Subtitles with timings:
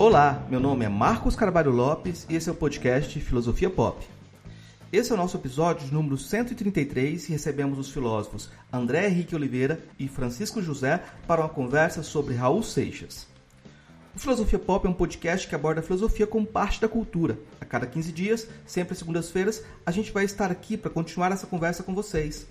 [0.00, 4.06] Olá, meu nome é Marcos Carvalho Lopes e esse é o podcast Filosofia Pop.
[4.92, 10.06] Esse é o nosso episódio número 133 e recebemos os filósofos André Henrique Oliveira e
[10.06, 13.26] Francisco José para uma conversa sobre Raul Seixas.
[14.14, 17.36] O Filosofia Pop é um podcast que aborda a filosofia como parte da cultura.
[17.60, 21.46] A cada 15 dias, sempre às segundas-feiras, a gente vai estar aqui para continuar essa
[21.48, 22.46] conversa com vocês.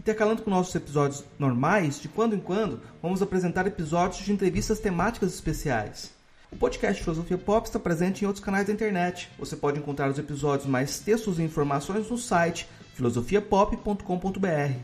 [0.00, 5.34] Intercalando com nossos episódios normais, de quando em quando, vamos apresentar episódios de entrevistas temáticas
[5.34, 6.16] especiais.
[6.50, 9.28] O podcast Filosofia Pop está presente em outros canais da internet.
[9.38, 14.78] Você pode encontrar os episódios mais textos e informações no site filosofiapop.com.br.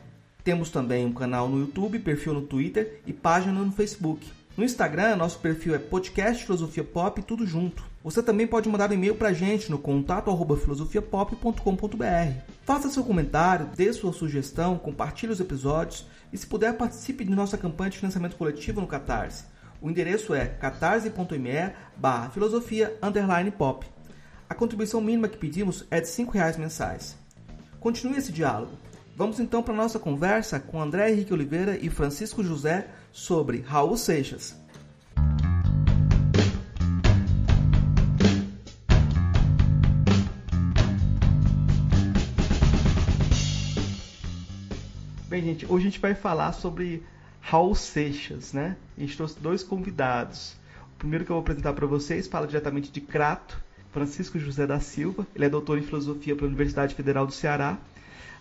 [0.44, 4.30] Temos também um canal no YouTube, perfil no Twitter e página no Facebook.
[4.56, 7.82] No Instagram, nosso perfil é podcast Filosofia Pop, tudo junto.
[8.04, 12.40] Você também pode mandar um e-mail para a gente no contato filosofiapop.com.br.
[12.62, 17.56] Faça seu comentário, dê sua sugestão, compartilhe os episódios e, se puder, participe de nossa
[17.56, 19.53] campanha de financiamento coletivo no Catarse.
[19.84, 22.98] O endereço é catarse.me barra filosofia
[23.58, 23.86] pop.
[24.48, 27.18] A contribuição mínima que pedimos é de R$ reais mensais.
[27.80, 28.78] Continue esse diálogo.
[29.14, 33.94] Vamos então para a nossa conversa com André Henrique Oliveira e Francisco José sobre Raul
[33.98, 34.58] Seixas.
[45.28, 47.04] Bem, gente, hoje a gente vai falar sobre
[47.46, 48.74] Raul Seixas, né?
[48.96, 50.56] A gente trouxe dois convidados.
[50.94, 54.80] O primeiro que eu vou apresentar para vocês fala diretamente de Crato, Francisco José da
[54.80, 55.26] Silva.
[55.36, 57.76] Ele é doutor em filosofia pela Universidade Federal do Ceará.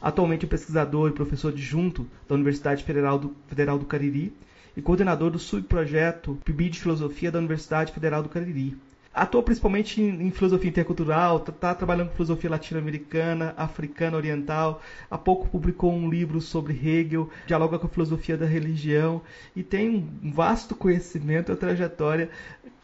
[0.01, 4.33] Atualmente é pesquisador e professor adjunto da Universidade Federal do, Federal do Cariri
[4.75, 8.77] e coordenador do subprojeto PIB de Filosofia da Universidade Federal do Cariri.
[9.13, 14.81] Atua principalmente em, em filosofia intercultural, está tá trabalhando com filosofia latino-americana, africana, oriental.
[15.09, 19.21] Há pouco publicou um livro sobre Hegel, dialoga com a filosofia da religião
[19.55, 22.29] e tem um vasto conhecimento e trajetória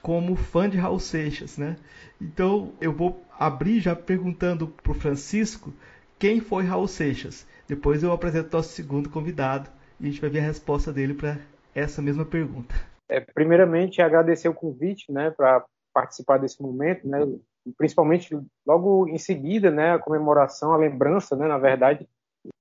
[0.01, 1.75] como fã de Raul Seixas, né?
[2.22, 5.73] Então eu vou abrir já perguntando para o Francisco
[6.19, 7.47] quem foi Raul Seixas.
[7.68, 9.69] Depois eu apresento o nosso segundo convidado
[10.00, 11.38] e a gente vai ver a resposta dele para
[11.73, 12.75] essa mesma pergunta.
[13.07, 15.66] É, primeiramente, agradecer o convite né, para
[15.99, 17.19] participar desse momento, né,
[17.77, 22.07] principalmente logo em seguida né, a comemoração, a lembrança, né, na verdade,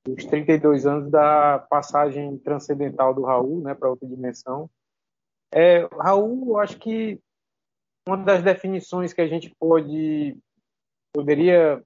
[0.05, 4.69] dos 32 anos da passagem transcendental do Raul né, para outra dimensão.
[5.55, 7.21] É, Raul, eu acho que
[8.07, 10.37] uma das definições que a gente pode
[11.15, 11.83] poderia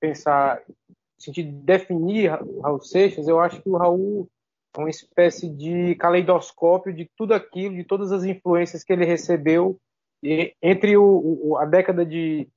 [0.00, 2.30] pensar, no sentido de definir
[2.62, 4.28] Raul Seixas, eu acho que o Raul
[4.78, 9.80] uma espécie de caleidoscópio de tudo aquilo, de todas as influências que ele recebeu
[10.22, 12.48] entre o, o, a década de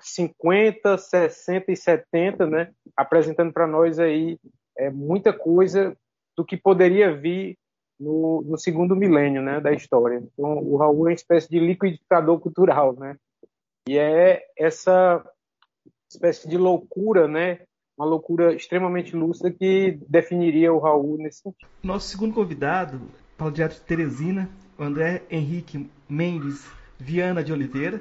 [0.00, 4.38] 50, 60 e 70, né, apresentando para nós aí
[4.76, 5.96] é, muita coisa
[6.36, 7.56] do que poderia vir
[7.98, 10.16] no, no, segundo milênio né, da história.
[10.16, 13.16] Então, o Raul é uma espécie de liquidificador cultural, né?
[13.88, 15.24] E é essa
[16.10, 17.60] espécie de loucura, né,
[17.96, 21.68] uma loucura extremamente lúcida que definiria o Raul nesse sentido.
[21.82, 23.00] Nosso segundo convidado,
[23.36, 24.48] Paulo Diato de Teresina,
[24.78, 26.66] o André Henrique Mendes
[27.02, 28.00] Viana de Oliveira.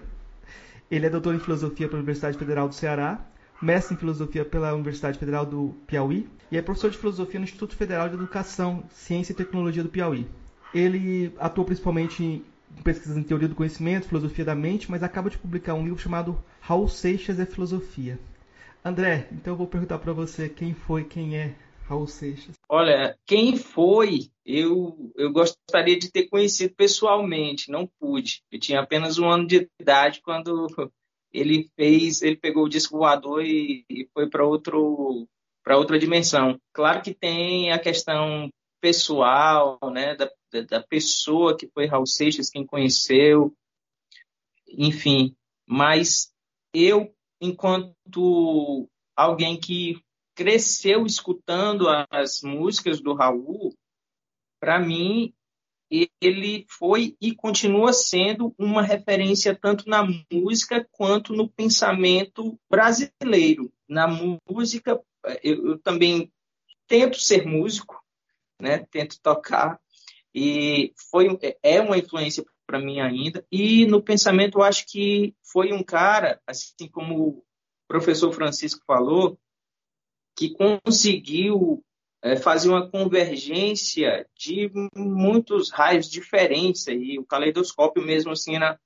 [0.90, 3.20] Ele é doutor em filosofia pela Universidade Federal do Ceará,
[3.60, 7.76] mestre em filosofia pela Universidade Federal do Piauí e é professor de filosofia no Instituto
[7.76, 10.28] Federal de Educação, Ciência e Tecnologia do Piauí.
[10.74, 12.46] Ele atua principalmente em
[12.84, 16.38] pesquisas em teoria do conhecimento, filosofia da mente, mas acaba de publicar um livro chamado
[16.60, 18.20] Raul Seixas é Filosofia.
[18.86, 21.56] André, então eu vou perguntar para você quem foi, quem é
[21.92, 22.56] Raul Seixas.
[22.70, 28.42] Olha, quem foi, eu, eu gostaria de ter conhecido pessoalmente, não pude.
[28.50, 30.68] Eu tinha apenas um ano de idade quando
[31.34, 35.28] ele fez, ele pegou o disco voador e, e foi para outro
[35.64, 36.60] para outra dimensão.
[36.74, 38.50] Claro que tem a questão
[38.80, 40.32] pessoal, né, da,
[40.68, 43.54] da pessoa que foi Raul Seixas, quem conheceu,
[44.68, 45.36] enfim.
[45.68, 46.34] Mas
[46.74, 50.02] eu enquanto alguém que
[50.42, 53.76] cresceu escutando as músicas do Raul,
[54.60, 55.32] para mim
[56.20, 63.72] ele foi e continua sendo uma referência tanto na música quanto no pensamento brasileiro.
[63.88, 64.08] Na
[64.50, 65.00] música,
[65.44, 66.32] eu, eu também
[66.88, 68.02] tento ser músico,
[68.60, 68.80] né?
[68.90, 69.80] Tento tocar
[70.34, 71.28] e foi
[71.62, 73.46] é uma influência para mim ainda.
[73.52, 77.44] E no pensamento, eu acho que foi um cara, assim como o
[77.88, 79.38] professor Francisco falou,
[80.42, 81.84] que conseguiu
[82.24, 88.80] é, fazer uma convergência de muitos raios diferentes aí, o caleidoscópio mesmo assim na,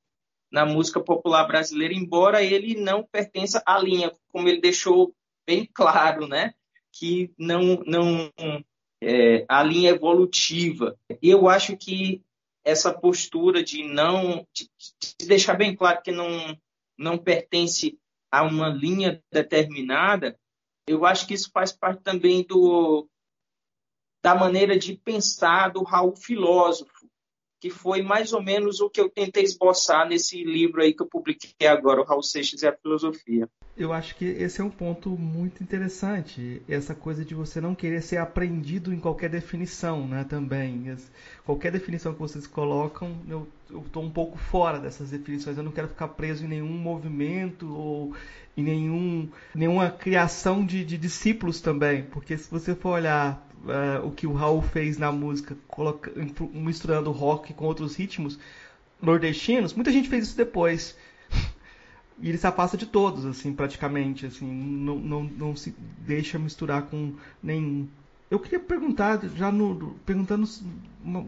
[0.52, 5.16] na música popular brasileira, embora ele não pertença à linha, como ele deixou
[5.48, 6.54] bem claro, né?
[6.92, 8.30] Que não, não
[9.02, 10.98] é, a linha evolutiva.
[11.22, 12.22] Eu acho que
[12.66, 14.70] essa postura de não de,
[15.20, 16.58] de deixar bem claro que não
[16.98, 17.98] não pertence
[18.30, 20.38] a uma linha determinada,
[20.88, 23.08] eu acho que isso faz parte também do
[24.24, 27.08] da maneira de pensar do Raul filósofo,
[27.60, 31.08] que foi mais ou menos o que eu tentei esboçar nesse livro aí que eu
[31.08, 33.50] publiquei agora, o Raul Seixas e a Filosofia.
[33.78, 38.02] Eu acho que esse é um ponto muito interessante, essa coisa de você não querer
[38.02, 40.96] ser aprendido em qualquer definição, né, também.
[41.46, 43.46] Qualquer definição que vocês colocam, eu
[43.86, 48.16] estou um pouco fora dessas definições, eu não quero ficar preso em nenhum movimento ou
[48.56, 54.12] em nenhum, nenhuma criação de, de discípulos também, porque se você for olhar uh, o
[54.12, 56.12] que o Raul fez na música, coloca,
[56.54, 58.40] misturando rock com outros ritmos
[59.02, 60.96] nordestinos, muita gente fez isso depois.
[62.20, 66.84] e ele se afasta de todos, assim, praticamente, assim, não, não, não se deixa misturar
[66.84, 67.88] com nenhum.
[68.30, 70.48] Eu queria perguntar, já no, perguntando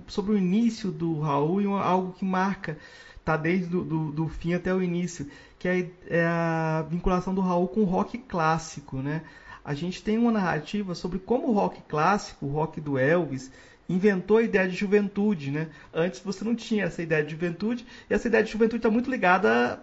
[0.07, 2.77] sobre o início do Raul e algo que marca,
[3.23, 5.29] tá desde do, do, do fim até o início,
[5.59, 9.21] que é, é a vinculação do Raul com o rock clássico, né?
[9.67, 13.51] A gente tem uma narrativa sobre como o rock clássico, o rock do Elvis,
[13.89, 15.67] inventou a ideia de juventude, né?
[15.93, 19.11] Antes você não tinha essa ideia de juventude, e essa ideia de juventude está muito
[19.11, 19.77] ligada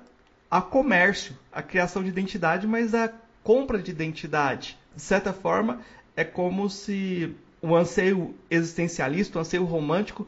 [0.51, 4.79] a comércio, a criação de identidade, mas a compra de identidade.
[4.97, 5.81] De certa forma,
[6.17, 10.27] é como se o anseio existencialista, o anseio romântico,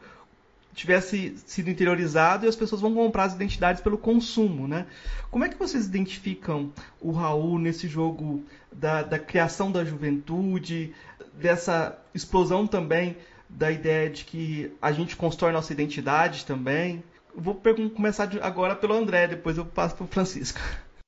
[0.77, 4.85] tivesse sido interiorizado e as pessoas vão comprar as identidades pelo consumo, né?
[5.31, 6.71] Como é que vocês identificam
[7.01, 10.93] o Raul nesse jogo da, da criação da juventude,
[11.33, 13.17] dessa explosão também
[13.49, 17.03] da ideia de que a gente constrói nossa identidade também?
[17.37, 17.55] vou
[17.93, 20.59] começar agora pelo André, depois eu passo para o Francisco.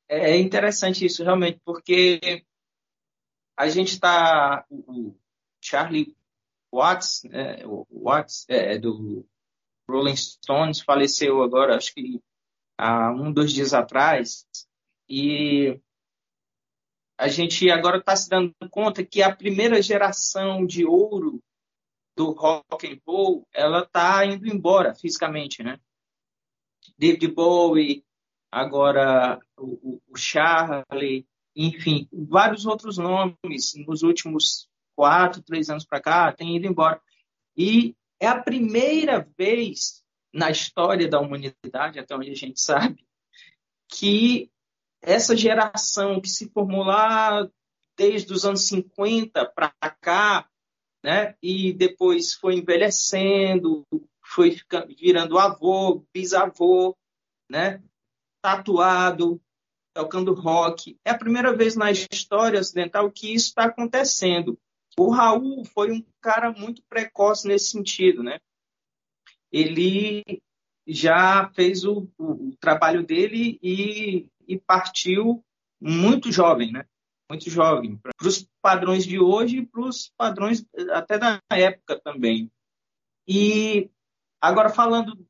[0.08, 2.44] É interessante isso, realmente, porque
[3.58, 4.66] a gente está.
[4.70, 5.16] O
[5.62, 6.16] Charlie
[6.72, 9.26] Watts, é, o Watts é, do
[9.90, 12.22] Rolling Stones faleceu agora, acho que
[12.78, 14.46] há um, dois dias atrás,
[15.08, 15.80] e
[17.18, 21.42] a gente agora está se dando conta que a primeira geração de ouro
[22.16, 25.80] do rock and roll, ela está indo embora fisicamente, né?
[26.98, 28.06] David Bowie,
[28.52, 31.26] agora o, o Charlie,
[31.56, 37.02] enfim, vários outros nomes nos últimos quatro, três anos para cá têm ido embora.
[37.56, 43.06] E é a primeira vez na história da humanidade, até onde a gente sabe,
[43.88, 44.52] que
[45.02, 47.50] essa geração que se formou lá
[47.98, 50.48] desde os anos 50 para cá,
[51.04, 53.86] né, e depois foi envelhecendo,
[54.22, 56.96] foi ficando, virando avô, bisavô,
[57.50, 57.82] né,
[58.42, 59.42] tatuado,
[59.94, 60.98] tocando rock.
[61.04, 64.58] É a primeira vez na história ocidental que isso está acontecendo.
[65.00, 68.38] O Raul foi um cara muito precoce nesse sentido, né?
[69.50, 70.44] Ele
[70.86, 75.42] já fez o, o, trabalho dele e, e, partiu
[75.80, 76.86] muito jovem, né?
[77.30, 82.52] Muito jovem, para os padrões de hoje e para os padrões até da época também.
[83.26, 83.90] E
[84.42, 85.26] agora falando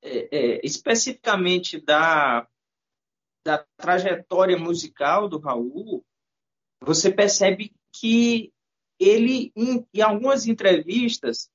[0.00, 2.48] é, é, especificamente da,
[3.44, 6.02] da trajetória musical do Raul,
[6.80, 8.50] você percebe que
[9.02, 11.50] ele, em, em algumas entrevistas,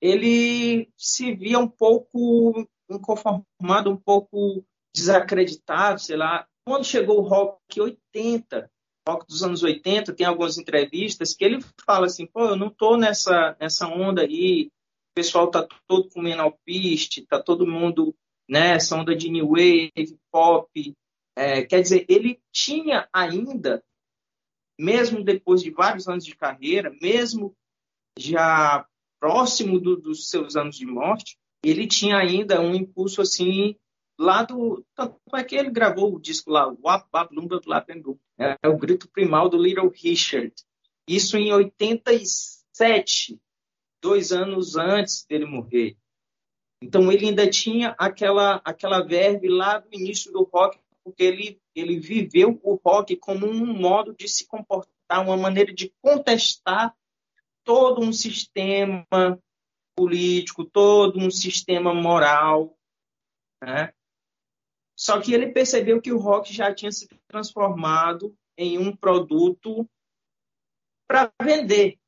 [0.00, 6.46] ele se via um pouco inconformado, um pouco desacreditado, sei lá.
[6.66, 8.70] Quando chegou o rock 80,
[9.08, 12.96] rock dos anos 80, tem algumas entrevistas que ele fala assim, pô, eu não tô
[12.96, 18.14] nessa, nessa onda aí, o pessoal tá todo comendo alpiste, tá todo mundo
[18.48, 20.94] nessa onda de new wave, pop.
[21.36, 23.82] É, quer dizer, ele tinha ainda
[24.82, 27.54] mesmo depois de vários anos de carreira, mesmo
[28.18, 28.84] já
[29.20, 33.76] próximo do, dos seus anos de morte, ele tinha ainda um impulso assim
[34.18, 38.56] lá do tanto é que ele gravou o disco lá, Wap Wap Lumba Blapendum, é,
[38.60, 40.52] é o grito primal do Little Richard.
[41.08, 43.38] Isso em 87,
[44.02, 45.96] dois anos antes dele morrer.
[46.82, 51.98] Então ele ainda tinha aquela aquela verve lá do início do rock porque ele, ele
[51.98, 54.92] viveu o rock como um modo de se comportar,
[55.22, 56.96] uma maneira de contestar
[57.64, 59.06] todo um sistema
[59.96, 62.76] político, todo um sistema moral.
[63.62, 63.92] Né?
[64.96, 69.88] Só que ele percebeu que o rock já tinha se transformado em um produto
[71.08, 71.98] para vender.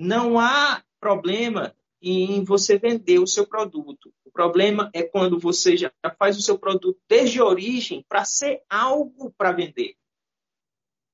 [0.00, 4.12] Não há problema em você vender o seu produto.
[4.24, 9.32] O problema é quando você já faz o seu produto desde origem para ser algo
[9.36, 9.96] para vender,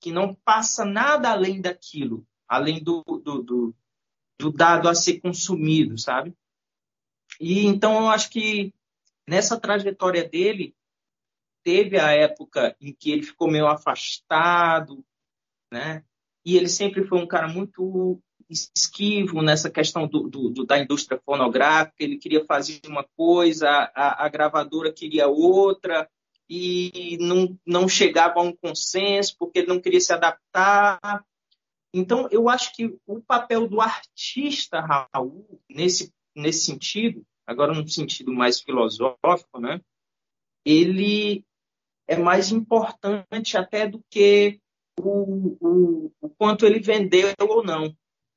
[0.00, 3.74] que não passa nada além daquilo, além do, do, do,
[4.38, 6.34] do, dado a ser consumido, sabe?
[7.40, 8.74] E então eu acho que
[9.26, 10.74] nessa trajetória dele
[11.62, 15.04] teve a época em que ele ficou meio afastado,
[15.72, 16.04] né?
[16.44, 18.20] E ele sempre foi um cara muito
[18.52, 21.96] esquivo nessa questão do, do, do, da indústria fonográfica.
[21.98, 26.08] Ele queria fazer uma coisa, a, a gravadora queria outra
[26.48, 31.24] e não, não chegava a um consenso porque ele não queria se adaptar.
[31.94, 38.32] Então, eu acho que o papel do artista, Raul, nesse, nesse sentido, agora num sentido
[38.32, 39.80] mais filosófico, né?
[40.64, 41.44] ele
[42.08, 44.60] é mais importante até do que
[44.98, 47.94] o, o, o quanto ele vendeu ou não.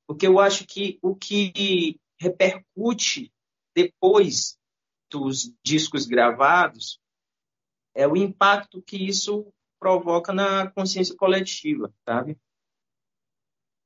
[0.07, 3.31] Porque eu acho que o que repercute
[3.75, 4.57] depois
[5.09, 6.99] dos discos gravados
[7.93, 9.47] é o impacto que isso
[9.79, 12.37] provoca na consciência coletiva, sabe?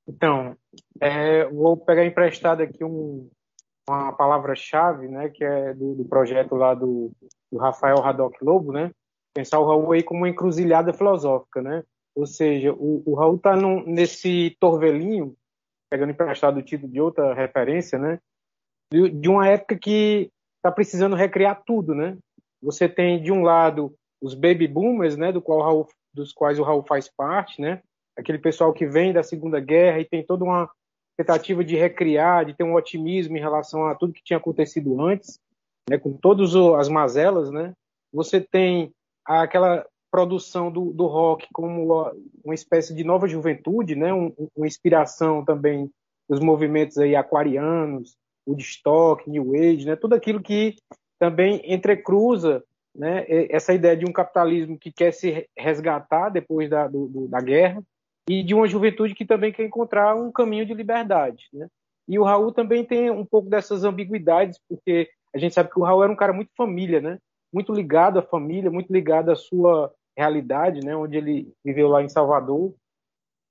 [0.07, 0.57] Então,
[0.99, 3.29] é, vou pegar emprestado aqui um,
[3.87, 7.11] uma palavra-chave, né, que é do, do projeto lá do,
[7.51, 8.91] do, Rafael Haddock Lobo, né?
[9.33, 11.83] Pensar o Raul aí como uma encruzilhada filosófica, né?
[12.15, 15.35] Ou seja, o, o Raul está nesse torvelinho,
[15.89, 18.19] pegando emprestado o título de outra referência, né?
[18.91, 22.17] De, de uma época que está precisando recriar tudo, né?
[22.61, 26.63] Você tem de um lado os baby boomers, né, do qual Raul, dos quais o
[26.63, 27.81] Raul faz parte, né?
[28.17, 30.69] Aquele pessoal que vem da Segunda Guerra e tem toda uma
[31.17, 35.39] tentativa de recriar, de ter um otimismo em relação a tudo que tinha acontecido antes,
[35.89, 37.73] né, com todas as mazelas, né?
[38.13, 38.91] Você tem
[39.25, 42.11] aquela produção do, do rock como
[42.43, 44.13] uma espécie de nova juventude, né?
[44.13, 45.89] Um, uma inspiração também
[46.27, 48.15] dos movimentos aí aquarianos,
[48.47, 49.95] Woodstock, New Age, né?
[49.95, 50.75] Tudo aquilo que
[51.19, 52.63] também entrecruza
[52.95, 57.39] né, essa ideia de um capitalismo que quer se resgatar depois da, do, do, da
[57.39, 57.83] guerra
[58.27, 61.45] e de uma juventude que também quer encontrar um caminho de liberdade.
[61.53, 61.67] Né?
[62.07, 65.83] E o Raul também tem um pouco dessas ambiguidades, porque a gente sabe que o
[65.83, 67.19] Raul era um cara muito família, né?
[67.53, 70.95] muito ligado à família, muito ligado à sua realidade, né?
[70.95, 72.73] onde ele viveu lá em Salvador,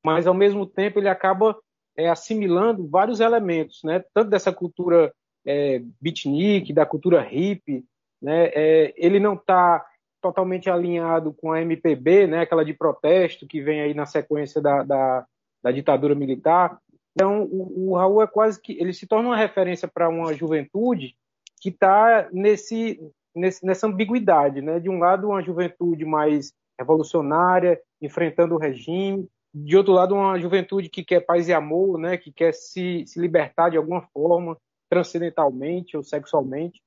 [0.04, 1.56] mas ao mesmo tempo ele acaba
[1.96, 4.04] é, assimilando vários elementos, né?
[4.14, 5.12] tanto dessa cultura
[5.46, 7.84] é, beatnik, da cultura hippie,
[8.20, 8.46] né?
[8.52, 9.84] É, ele não está
[10.20, 12.40] totalmente alinhado com a MPB, né?
[12.40, 15.26] aquela de protesto que vem aí na sequência da, da,
[15.62, 16.78] da ditadura militar.
[17.14, 21.16] Então, o, o, Raul é quase que ele se torna uma referência para uma juventude
[21.60, 23.00] que está nesse,
[23.38, 24.80] nesse, nessa ambiguidade, né?
[24.80, 30.88] De um lado, uma juventude mais revolucionária, enfrentando o regime, de outro lado, uma juventude
[30.88, 32.16] que quer paz e amor, né?
[32.16, 34.56] Que quer se, se libertar de alguma forma,
[34.88, 36.80] transcendentalmente ou sexualmente.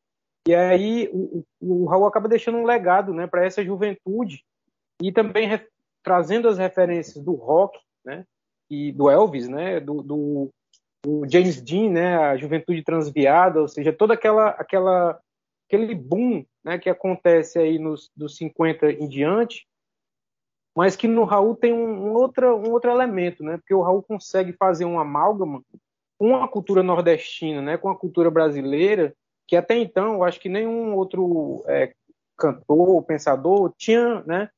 [0.47, 4.43] E aí o, o Raul acaba deixando um legado né, para essa juventude
[5.01, 5.47] e também
[6.03, 8.25] trazendo as referências do rock né,
[8.69, 10.49] e do Elvis, né, do, do,
[11.05, 15.19] do, James Dean, né, a juventude transviada, ou seja, toda aquela, aquela
[15.71, 19.65] aquele boom né, que acontece aí nos dos 50 em diante,
[20.75, 24.03] mas que no Raul tem um, um, outro, um outro elemento, né, porque o Raul
[24.03, 25.63] consegue fazer um amálgama
[26.17, 29.15] com a cultura nordestina, né, com a cultura brasileira,
[29.47, 31.93] que até então eu acho que nenhum outro é,
[32.37, 34.49] cantor, pensador tinha, né,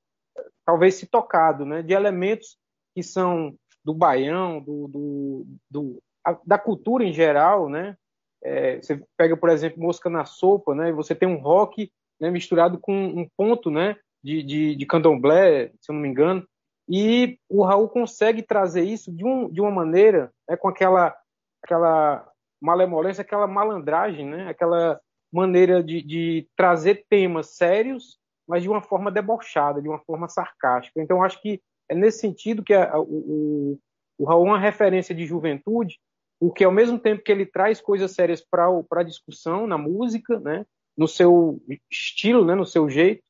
[0.66, 2.58] talvez se tocado, né, de elementos
[2.96, 7.98] que são do baião, do, do, do a, da cultura em geral, né,
[8.44, 12.30] é, você pega, por exemplo, Mosca na Sopa, né, e você tem um rock né,
[12.30, 16.46] misturado com um ponto, né, de, de, de candomblé, se eu não me engano,
[16.88, 21.16] e o Raul consegue trazer isso de, um, de uma maneira, né, com aquela,
[21.64, 22.30] aquela
[22.64, 24.48] malemolência, aquela malandragem, né?
[24.48, 25.00] aquela
[25.32, 31.02] maneira de, de, trazer temas sérios, mas de uma forma debochada, de uma forma sarcástica.
[31.02, 33.78] Então, acho que é nesse sentido que a, o,
[34.18, 36.00] o Raul é uma referência de juventude,
[36.44, 40.66] porque ao mesmo tempo que ele traz coisas sérias para a discussão na música, né?
[40.98, 42.54] no seu estilo, né?
[42.54, 43.24] no seu jeito,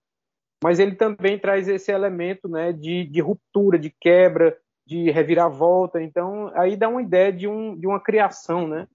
[0.64, 2.74] mas ele também traz esse elemento né?
[2.74, 6.02] de, de ruptura, de quebra, de reviravolta.
[6.02, 8.88] Então, aí dá uma ideia de, um, de uma criação, né?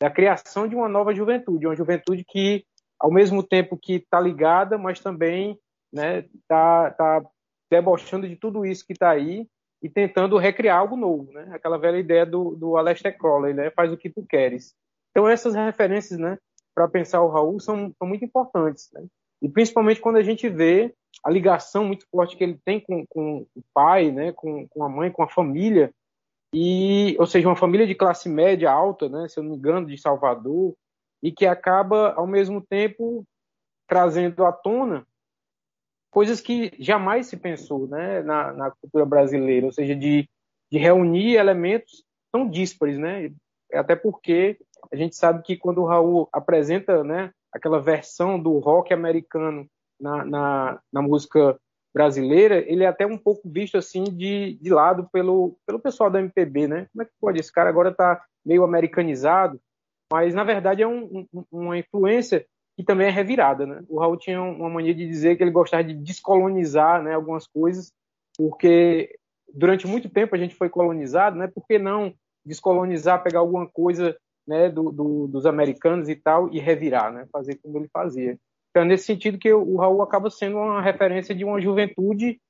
[0.00, 2.64] da criação de uma nova juventude, uma juventude que,
[2.98, 5.56] ao mesmo tempo que está ligada, mas também
[5.92, 7.22] está né, tá, tá
[7.70, 9.46] debochando de tudo isso que está aí
[9.82, 11.50] e tentando recriar algo novo, né?
[11.52, 13.70] Aquela velha ideia do, do Aleister Crowley, né?
[13.70, 14.74] Faz o que tu queres.
[15.10, 16.38] Então essas referências, né,
[16.74, 19.04] para pensar o Raul são, são muito importantes, né?
[19.42, 23.46] E principalmente quando a gente vê a ligação muito forte que ele tem com, com
[23.54, 25.92] o pai, né, com, com a mãe, com a família,
[26.54, 29.86] e ou seja uma família de classe média alta, né, se eu não me engano,
[29.86, 30.74] de Salvador,
[31.22, 33.24] e que acaba ao mesmo tempo
[33.86, 35.06] trazendo à tona
[36.12, 40.28] coisas que jamais se pensou, né, na, na cultura brasileira, ou seja, de,
[40.70, 43.32] de reunir elementos tão díspares, né,
[43.72, 44.58] até porque
[44.92, 49.66] a gente sabe que quando o Raul apresenta né, aquela versão do rock americano
[49.98, 51.58] na, na, na música
[51.94, 56.20] brasileira, ele é até um pouco visto assim de, de lado pelo, pelo pessoal da
[56.20, 56.86] MPB, né?
[56.92, 57.40] Como é que pode?
[57.40, 59.60] Esse cara agora está meio americanizado,
[60.10, 63.82] mas na verdade é um, um, uma influência que também é revirada, né?
[63.88, 67.92] O Raul tinha uma mania de dizer que ele gostava de descolonizar, né, algumas coisas,
[68.36, 69.14] porque
[69.54, 71.46] durante muito tempo a gente foi colonizado, né?
[71.46, 72.14] Por que não
[72.44, 77.26] descolonizar, pegar alguma coisa, né, do, do, dos americanos e tal e revirar, né?
[77.30, 78.38] Fazer como ele fazia.
[78.70, 82.40] Então, é nesse sentido que o Raul acaba sendo uma referência de uma juventude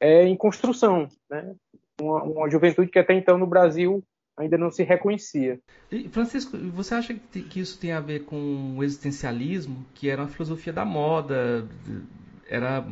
[0.00, 1.54] é, em construção, né?
[2.00, 4.02] Uma, uma, juventude que até então no Brasil
[4.38, 5.60] ainda não se reconhecia.
[5.90, 10.28] E, Francisco, você acha que isso tem a ver com o existencialismo, que era uma
[10.28, 11.68] filosofia da moda,
[12.48, 12.84] era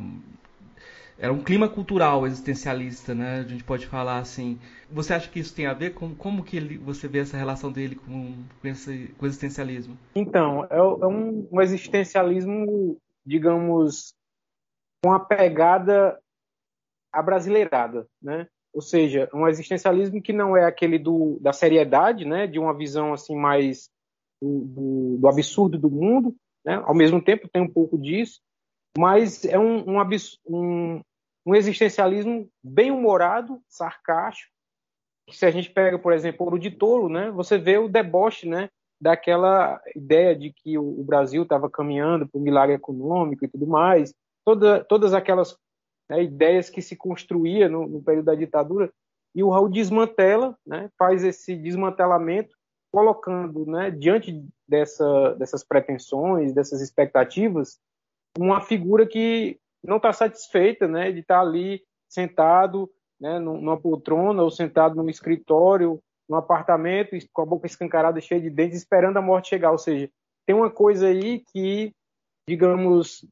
[1.19, 3.41] era um clima cultural existencialista, né?
[3.41, 4.59] A gente pode falar assim.
[4.91, 7.73] Você acha que isso tem a ver com como que ele, você vê essa relação
[7.73, 9.97] dele com, com esse com o existencialismo?
[10.15, 14.15] Então, é, é um, um, existencialismo, digamos,
[15.03, 16.19] com a pegada
[17.11, 18.47] abrasileirada, né?
[18.77, 22.47] Ou seja, um existencialismo que não é aquele do, da seriedade, né?
[22.47, 23.89] De uma visão assim mais
[24.39, 26.83] do, do, do absurdo do mundo, né?
[26.85, 28.39] Ao mesmo tempo tem um pouco disso,
[28.99, 29.99] mas é um, um,
[30.47, 31.01] um,
[31.47, 34.53] um existencialismo bem humorado, sarcástico.
[35.31, 38.69] Se a gente pega, por exemplo, o de Tolo, né, você vê o deboche né,
[39.01, 44.13] daquela ideia de que o, Brasil estava caminhando para um milagre econômico e tudo mais,
[44.45, 45.57] Toda, todas aquelas
[46.09, 48.93] né, ideias que se construía no, no, período da ditadura,
[49.35, 52.55] e o Raul desmantela, né, faz esse desmantelamento,
[52.91, 57.79] colocando né, diante dessa, dessas pretensões, dessas expectativas,
[58.39, 64.43] uma figura que não está satisfeita né, de estar tá ali sentado né, numa poltrona
[64.43, 69.23] ou sentado num escritório, num apartamento, com a boca escancarada, cheia de dentes, esperando a
[69.23, 69.71] morte chegar.
[69.71, 70.11] Ou seja,
[70.47, 71.93] tem uma coisa aí que,
[72.49, 73.27] digamos,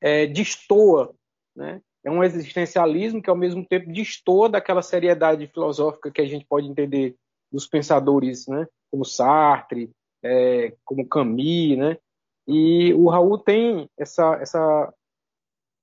[0.00, 1.14] é, destoa,
[1.54, 1.80] né?
[2.04, 6.68] É um existencialismo que, ao mesmo tempo, destoa daquela seriedade filosófica que a gente pode
[6.68, 7.14] entender
[7.50, 8.66] dos pensadores, né?
[8.90, 9.90] Como Sartre,
[10.22, 11.98] é, como Camus, né?
[12.46, 14.92] E o Raul tem essa, essa,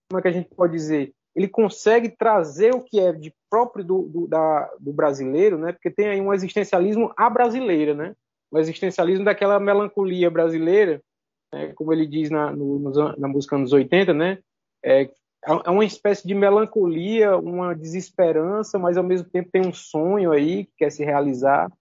[0.10, 1.14] como é que a gente pode dizer?
[1.36, 5.72] Ele consegue trazer o que é de próprio do, do, da, do brasileiro, né?
[5.72, 8.16] Porque tem aí um existencialismo à brasileira, né?
[8.52, 11.02] O existencialismo daquela melancolia brasileira,
[11.54, 11.72] né?
[11.76, 12.80] como ele diz na, no,
[13.18, 14.40] na música dos 80, né?
[14.84, 15.10] É,
[15.46, 20.66] é uma espécie de melancolia, uma desesperança, mas ao mesmo tempo tem um sonho aí
[20.66, 21.72] que quer se realizar.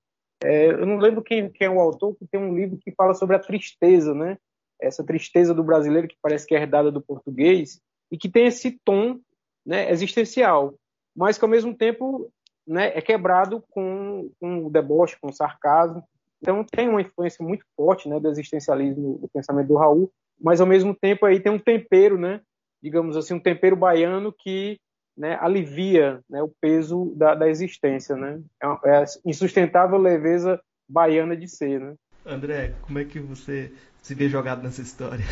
[0.42, 3.14] É, eu não lembro quem, quem é o autor, que tem um livro que fala
[3.14, 4.38] sobre a tristeza, né?
[4.80, 8.78] essa tristeza do brasileiro que parece que é herdada do português e que tem esse
[8.84, 9.18] tom
[9.66, 10.74] né, existencial,
[11.14, 12.30] mas que ao mesmo tempo
[12.66, 16.02] né, é quebrado com, com o deboche, com o sarcasmo.
[16.40, 20.66] Então tem uma influência muito forte né, do existencialismo, do pensamento do Raul, mas ao
[20.66, 22.40] mesmo tempo aí tem um tempero, né,
[22.82, 24.78] digamos assim, um tempero baiano que
[25.16, 28.40] né, alivia né, o peso da, da existência, né?
[28.62, 31.94] É, é a insustentável leveza baiana de ser, né?
[32.24, 35.24] André, como é que você se vê jogado nessa história?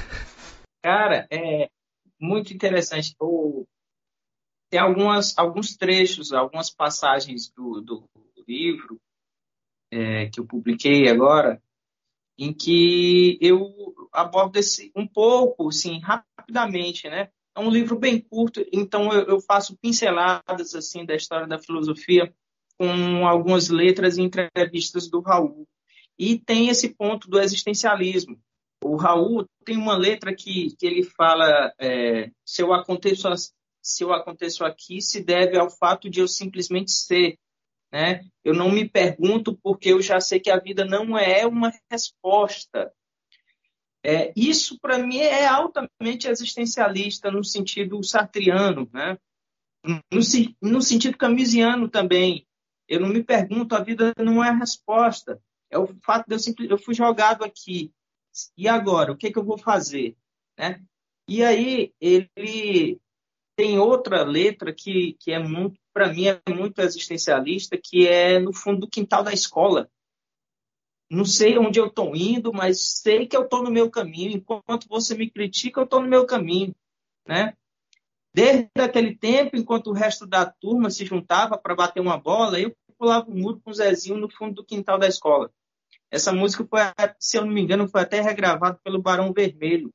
[0.83, 1.69] Cara, é
[2.21, 3.15] muito interessante.
[3.21, 3.65] O,
[4.71, 8.09] tem algumas, alguns trechos, algumas passagens do, do
[8.47, 8.99] livro
[9.91, 11.63] é, que eu publiquei agora,
[12.39, 17.31] em que eu abordo esse um pouco, assim, rapidamente, né?
[17.57, 22.31] É um livro bem curto, então eu, eu faço pinceladas assim da história da filosofia
[22.79, 25.67] com algumas letras e entrevistas do Raul.
[26.19, 28.39] E tem esse ponto do existencialismo.
[28.85, 33.27] O Raul tem uma letra que, que ele fala: é, se, eu aconteço,
[33.83, 37.39] se eu aconteço aqui, se deve ao fato de eu simplesmente ser.
[37.91, 38.21] Né?
[38.45, 42.93] Eu não me pergunto porque eu já sei que a vida não é uma resposta.
[44.09, 49.19] É, isso, para mim, é altamente existencialista no sentido sartriano, né?
[49.85, 50.21] no,
[50.63, 52.47] no sentido camusiano também.
[52.89, 55.43] Eu não me pergunto, a vida não é a resposta.
[55.69, 57.93] É o fato de eu simplesmente eu fui jogado aqui.
[58.57, 60.17] E agora, o que, que eu vou fazer?
[60.57, 60.81] Né?
[61.29, 63.01] E aí ele
[63.57, 68.53] tem outra letra que, que é muito, para mim, é muito existencialista, que é no
[68.53, 69.91] fundo do quintal da escola.
[71.11, 74.33] Não sei onde eu estou indo, mas sei que eu estou no meu caminho.
[74.33, 76.75] Enquanto você me critica, eu estou no meu caminho.
[77.27, 77.55] Né?
[78.35, 82.75] Desde aquele tempo, enquanto o resto da turma se juntava para bater uma bola, eu
[82.99, 85.51] pulava o muro com o Zezinho no fundo do quintal da escola.
[86.11, 86.81] Essa música foi,
[87.19, 89.93] se eu não me engano, foi até regravada pelo Barão Vermelho.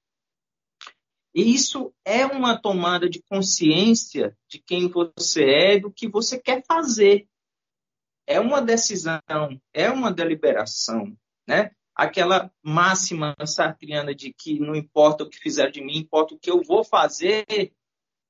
[1.34, 6.64] E isso é uma tomada de consciência de quem você é, do que você quer
[6.66, 7.28] fazer.
[8.28, 9.20] É uma decisão,
[9.74, 11.16] é uma deliberação,
[11.48, 11.72] né?
[11.96, 16.50] Aquela máxima sartriana de que não importa o que fizeram de mim, importa o que
[16.50, 17.46] eu vou fazer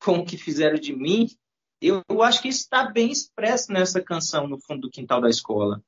[0.03, 1.27] com o que fizeram de mim.
[1.81, 5.29] Eu, eu acho que isso está bem expresso nessa canção, no fundo do quintal da
[5.29, 5.81] escola.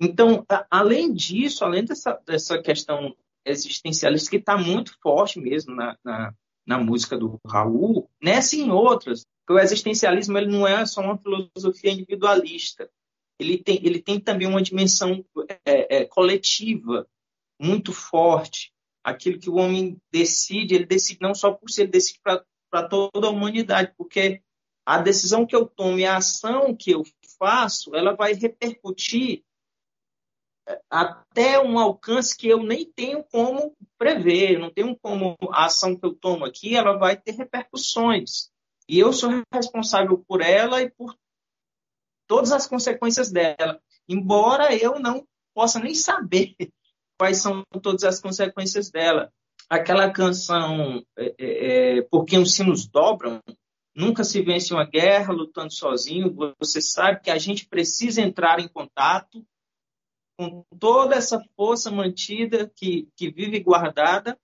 [0.00, 3.14] Então, a, além disso, além dessa, dessa questão
[3.44, 6.34] existencialista que está muito forte mesmo na, na,
[6.66, 11.16] na, música do Raul, nessa e em outras, o existencialismo ele não é só uma
[11.16, 12.90] filosofia individualista,
[13.38, 15.24] ele tem, ele tem também uma dimensão
[15.64, 17.06] é, é, coletiva
[17.60, 18.72] muito forte.
[19.04, 23.26] Aquilo que o homem decide, ele decide não só por si, ele decide para toda
[23.26, 24.42] a humanidade, porque
[24.84, 27.02] a decisão que eu tomo e a ação que eu
[27.38, 29.44] faço, ela vai repercutir
[30.68, 35.96] é, até um alcance que eu nem tenho como prever, não tenho como a ação
[35.96, 38.50] que eu tomo aqui, ela vai ter repercussões.
[38.88, 41.16] E eu sou responsável por ela e por
[42.26, 46.54] todas as consequências dela, embora eu não possa nem saber
[47.18, 49.32] quais são todas as consequências dela.
[49.68, 53.42] Aquela canção é, é, é, Por que os sinos dobram,
[53.94, 58.68] nunca se vence uma guerra lutando sozinho, você sabe que a gente precisa entrar em
[58.68, 59.44] contato
[60.38, 64.38] com toda essa força mantida que, que vive guardada,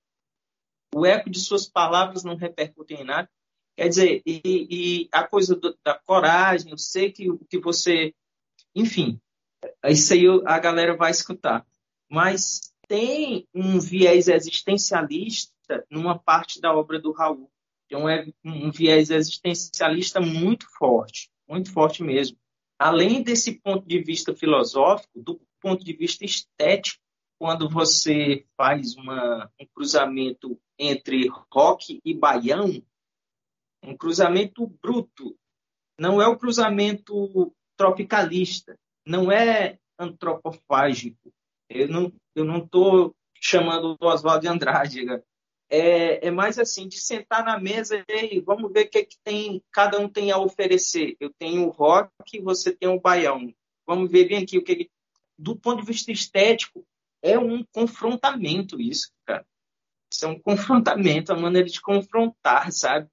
[0.94, 3.28] o eco de suas palavras não repercute em nada.
[3.76, 8.14] Quer dizer, e, e a coisa do, da coragem, eu sei que, que você.
[8.74, 9.20] Enfim,
[9.86, 11.66] isso aí a galera vai escutar.
[12.10, 17.50] Mas tem um viés existencialista numa parte da obra do Raul.
[17.88, 22.36] Tem um, um viés existencialista muito forte, muito forte mesmo.
[22.78, 27.00] Além desse ponto de vista filosófico, do ponto de vista estético,
[27.38, 32.82] quando você faz uma, um cruzamento entre rock e baião,
[33.82, 35.36] um cruzamento bruto,
[35.98, 41.32] não é o cruzamento tropicalista, não é antropofágico.
[41.68, 45.22] Eu não eu não estou chamando o Oswaldo de Andrade, né?
[45.72, 49.16] é, é, mais assim de sentar na mesa e vamos ver o que, é que
[49.24, 51.16] tem cada um tem a oferecer.
[51.18, 52.10] Eu tenho o rock,
[52.42, 53.50] você tem o baião.
[53.86, 54.90] Vamos ver bem aqui o que
[55.38, 56.86] do ponto de vista estético
[57.22, 59.46] é um confrontamento isso, cara.
[60.12, 63.08] Isso é um confrontamento, a maneira de confrontar, sabe?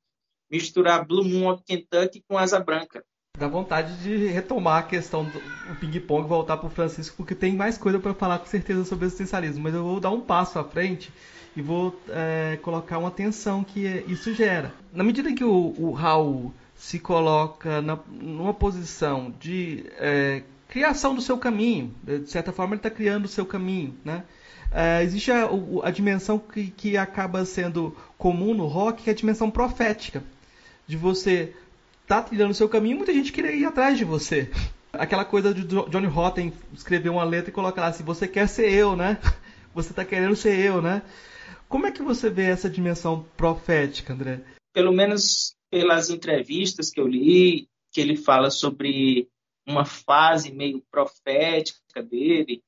[0.49, 3.03] Misturar Blue Moon of Kentucky com Asa Branca.
[3.38, 5.39] Dá vontade de retomar a questão do
[5.79, 9.05] ping-pong e voltar para o Francisco, porque tem mais coisa para falar com certeza sobre
[9.05, 9.63] existencialismo.
[9.63, 11.12] Mas eu vou dar um passo à frente
[11.55, 14.73] e vou é, colocar uma tensão que isso gera.
[14.91, 21.21] Na medida que o, o Raul se coloca na, numa posição de é, criação do
[21.21, 24.23] seu caminho, de certa forma ele está criando o seu caminho, né?
[24.71, 25.49] É, existe a,
[25.83, 30.23] a dimensão que, que acaba sendo comum no rock, que é a dimensão profética
[30.89, 31.54] de você
[32.08, 34.49] tá trilhando o seu caminho, muita gente queria ir atrás de você.
[34.91, 38.73] Aquela coisa de Johnny Rotten escrever uma letra e colocar lá, se você quer ser
[38.73, 39.19] eu, né?
[39.71, 41.04] Você tá querendo ser eu, né?
[41.69, 44.41] Como é que você vê essa dimensão profética, André?
[44.73, 49.30] Pelo menos pelas entrevistas que eu li, que ele fala sobre
[49.67, 52.63] uma fase meio profética dele,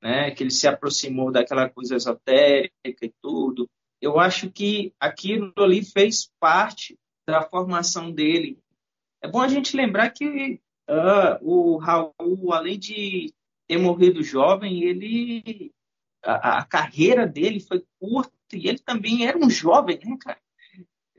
[0.00, 2.70] né, que ele se aproximou daquela coisa esotérica
[3.02, 3.68] e tudo.
[4.00, 8.58] Eu acho que aquilo ali fez parte da formação dele.
[9.22, 13.32] É bom a gente lembrar que uh, o Raul, além de
[13.66, 15.72] ter morrido jovem, ele
[16.22, 20.38] a, a, carreira dele foi curta e ele também era um jovem, né, cara?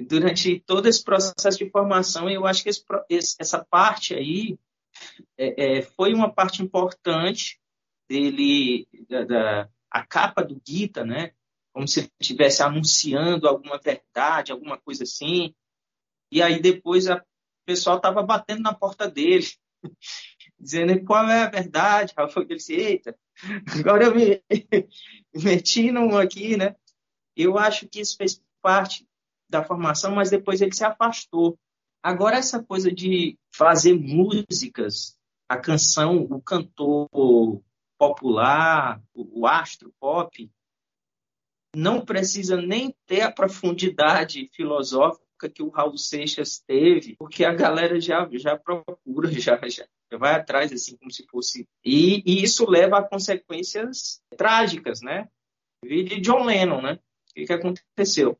[0.08, 4.58] Durante todo esse processo de formação, eu acho que esse, essa parte aí
[5.38, 7.60] é, é, foi uma parte importante
[8.10, 11.32] dele, da, da, a capa do Gita, né?
[11.74, 15.54] Como se estivesse anunciando alguma verdade, alguma coisa assim.
[16.36, 17.17] E aí depois o
[17.65, 19.48] pessoal estava batendo na porta dele,
[20.60, 22.12] dizendo qual é a verdade.
[22.17, 23.17] Aí foi ele disse, eita,
[23.80, 24.43] agora eu me
[25.34, 26.76] meti num aqui, né?
[27.38, 29.08] Eu acho que isso fez parte
[29.50, 31.58] da formação, mas depois ele se afastou.
[32.04, 35.17] Agora essa coisa de fazer músicas,
[35.48, 37.08] a canção, o cantor
[37.98, 40.52] popular, o astro pop,
[41.74, 48.00] não precisa nem ter a profundidade filosófica que o Raul Seixas teve, porque a galera
[48.00, 51.67] já, já procura, já, já vai atrás, assim, como se fosse.
[51.84, 55.28] E, e isso leva a consequências trágicas, né?
[55.84, 56.93] Vi de John Lennon, né?
[56.93, 58.38] O que, que aconteceu?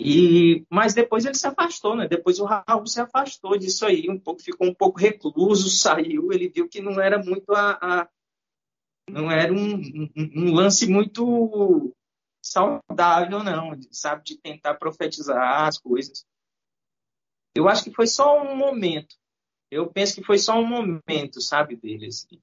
[0.00, 2.06] E, mas depois ele se afastou, né?
[2.06, 6.48] Depois o Raul se afastou disso aí, um pouco, ficou um pouco recluso, saiu, ele
[6.48, 8.08] viu que não era muito a, a
[9.10, 11.94] não era um, um, um, lance muito
[12.50, 16.24] saudável, não, sabe, de tentar profetizar as coisas.
[17.54, 19.16] Eu acho que foi só um momento.
[19.70, 22.06] eu penso que foi só um momento, sabe, dele.
[22.06, 22.40] Assim.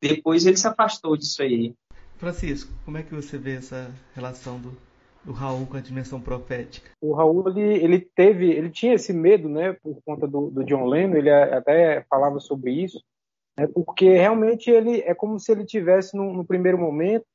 [0.00, 1.74] Depois ele se afastou disso aí.
[2.18, 4.76] Francisco, como é que você vê essa relação do,
[5.24, 6.90] do Raul com a dimensão profética?
[7.00, 10.86] O Raul ele, ele teve, ele tinha esse medo, né, por conta do, do John
[10.86, 11.16] Lennon.
[11.16, 13.02] Ele até falava sobre isso,
[13.58, 17.26] né, porque realmente ele é como se ele tivesse no, no primeiro momento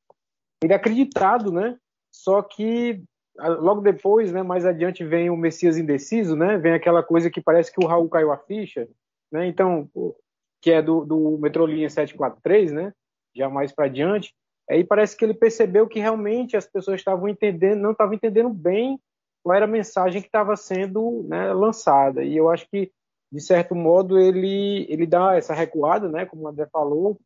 [0.62, 1.78] ele acreditado, né?
[2.18, 3.00] Só que
[3.38, 6.58] logo depois, né, mais adiante vem o Messias indeciso, né?
[6.58, 8.88] Vem aquela coisa que parece que o Raul caiu a ficha,
[9.30, 9.46] né?
[9.46, 9.88] Então,
[10.60, 12.92] que é do, do Metrolinha 743, né?
[13.36, 14.34] Já mais para adiante.
[14.68, 18.98] Aí parece que ele percebeu que realmente as pessoas estavam entendendo, não estavam entendendo bem
[19.44, 22.24] qual era a mensagem que estava sendo né, lançada.
[22.24, 22.90] E eu acho que,
[23.30, 27.16] de certo modo, ele, ele dá essa recuada, né, como o André falou,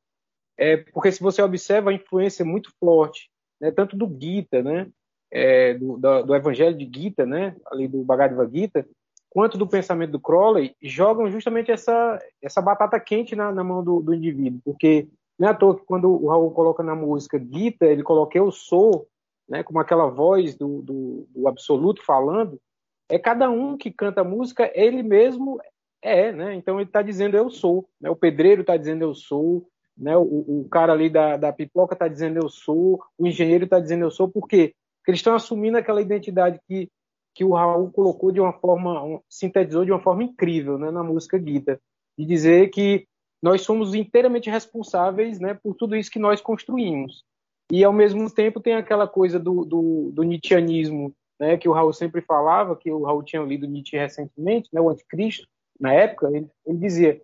[0.59, 3.32] é, porque se você observa a influência muito forte,
[3.63, 4.89] né, tanto do Gita, né,
[5.31, 8.85] é, do, do, do, Evangelho de Gita, né, ali do Bhagavad Gita,
[9.31, 14.01] quanto do pensamento do Crowley, jogam justamente essa, essa batata quente na, na mão do,
[14.01, 17.87] do, indivíduo, porque não é à toa que quando o Raul coloca na música Gita,
[17.87, 19.07] ele coloca eu sou,
[19.49, 22.61] né, como aquela voz do, do, do absoluto falando,
[23.09, 25.61] é cada um que canta a música, ele mesmo
[26.03, 26.55] é, né?
[26.55, 28.11] Então ele está dizendo eu sou, né?
[28.11, 30.17] O pedreiro está dizendo eu sou, né?
[30.17, 30.23] O,
[30.63, 34.11] o cara ali da, da pipoca está dizendo eu sou, o engenheiro está dizendo eu
[34.11, 34.75] sou, por quê?
[34.99, 36.89] Porque eles estão assumindo aquela identidade que,
[37.35, 41.03] que o Raul colocou de uma forma, um, sintetizou de uma forma incrível né, na
[41.03, 41.81] música Guita,
[42.19, 43.07] de dizer que
[43.43, 47.25] nós somos inteiramente responsáveis né, por tudo isso que nós construímos.
[47.71, 51.93] E, ao mesmo tempo, tem aquela coisa do, do, do Nietzscheanismo, né, que o Raul
[51.93, 55.49] sempre falava, que o Raul tinha lido Nietzsche recentemente, né, o Anticristo,
[55.81, 57.21] na época, ele, ele dizia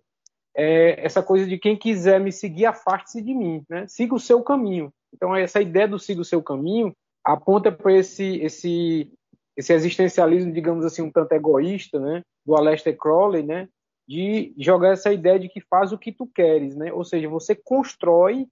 [0.55, 3.85] é, essa coisa de quem quiser me seguir, afaste-se de mim, né?
[3.87, 4.91] siga o seu caminho.
[5.13, 9.11] Então, essa ideia do siga o seu caminho aponta para esse, esse,
[9.55, 12.21] esse existencialismo, digamos assim, um tanto egoísta, né?
[12.45, 13.67] do Aleister Crowley, né?
[14.07, 16.91] de jogar essa ideia de que faz o que tu queres, né?
[16.91, 18.47] ou seja, você constrói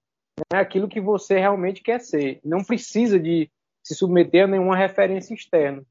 [0.54, 2.40] né, aquilo que você realmente quer ser.
[2.44, 3.50] Não precisa de
[3.84, 5.84] se submeter a nenhuma referência externa.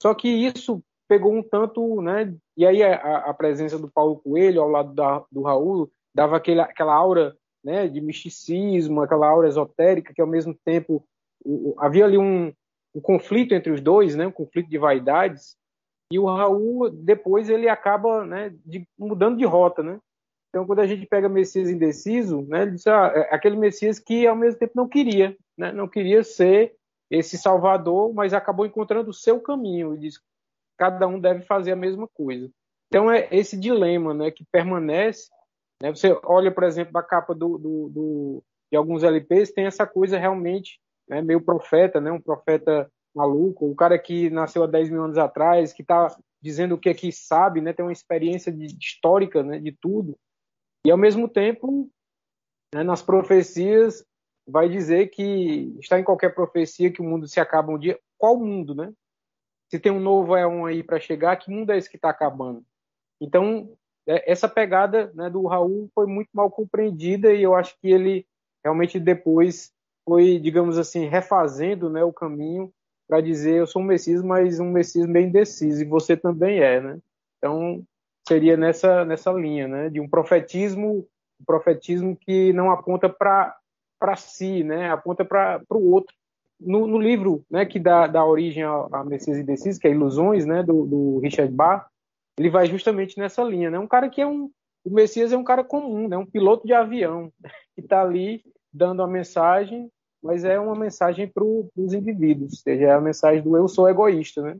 [0.00, 2.32] Só que isso pegou um tanto, né?
[2.58, 6.60] E aí a, a presença do Paulo Coelho ao lado da, do Raul dava aquele,
[6.60, 7.86] aquela aura, né?
[7.86, 11.06] De misticismo, aquela aura esotérica que ao mesmo tempo
[11.78, 12.52] havia ali um,
[12.92, 14.26] um conflito entre os dois, né?
[14.26, 15.56] Um conflito de vaidades.
[16.12, 18.52] E o Raul depois ele acaba, né?
[18.66, 20.00] De, mudando de rota, né?
[20.48, 24.34] Então, quando a gente pega Messias indeciso, né, ele ah, é aquele Messias que ao
[24.34, 26.74] mesmo tempo não queria, né, não queria ser
[27.10, 29.94] esse Salvador, mas acabou encontrando o seu caminho.
[29.94, 30.18] E diz,
[30.78, 32.48] cada um deve fazer a mesma coisa.
[32.86, 35.28] Então é esse dilema né, que permanece.
[35.82, 35.90] Né?
[35.90, 40.18] Você olha, por exemplo, a capa do, do, do, de alguns LPs, tem essa coisa
[40.18, 45.02] realmente né, meio profeta, né, um profeta maluco, o cara que nasceu há 10 mil
[45.02, 48.66] anos atrás, que está dizendo o que é que sabe, né, tem uma experiência de,
[48.78, 50.16] histórica né, de tudo.
[50.86, 51.90] E, ao mesmo tempo,
[52.72, 54.04] né, nas profecias,
[54.46, 57.98] vai dizer que está em qualquer profecia que o mundo se acaba um dia.
[58.16, 58.92] Qual mundo, né?
[59.70, 62.10] Se tem um novo é um aí para chegar, que mundo é esse que está
[62.10, 62.64] acabando?
[63.20, 63.72] Então,
[64.06, 68.26] é, essa pegada né, do Raul foi muito mal compreendida e eu acho que ele
[68.64, 69.72] realmente depois
[70.08, 72.72] foi, digamos assim, refazendo né, o caminho
[73.08, 76.80] para dizer eu sou um Messias, mas um Messias bem indeciso, e você também é,
[76.80, 76.98] né?
[77.38, 77.82] Então,
[78.28, 79.88] seria nessa, nessa linha, né?
[79.88, 81.08] De um profetismo,
[81.40, 84.90] um profetismo que não aponta para si, né?
[84.90, 86.14] Aponta para o outro,
[86.60, 90.62] no, no, livro né, que dá, dá origem a, Messias Indeciso, que é Ilusões, né,
[90.62, 91.88] do, do, Richard Barr,
[92.38, 93.70] ele vai justamente nessa linha.
[93.70, 93.78] Né?
[93.78, 94.50] Um cara que é um.
[94.84, 97.32] O Messias é um cara comum, né, um piloto de avião,
[97.74, 98.42] que está ali
[98.72, 99.90] dando a mensagem,
[100.22, 103.88] mas é uma mensagem para os indivíduos, ou seja, é a mensagem do eu sou
[103.88, 104.56] egoísta, né?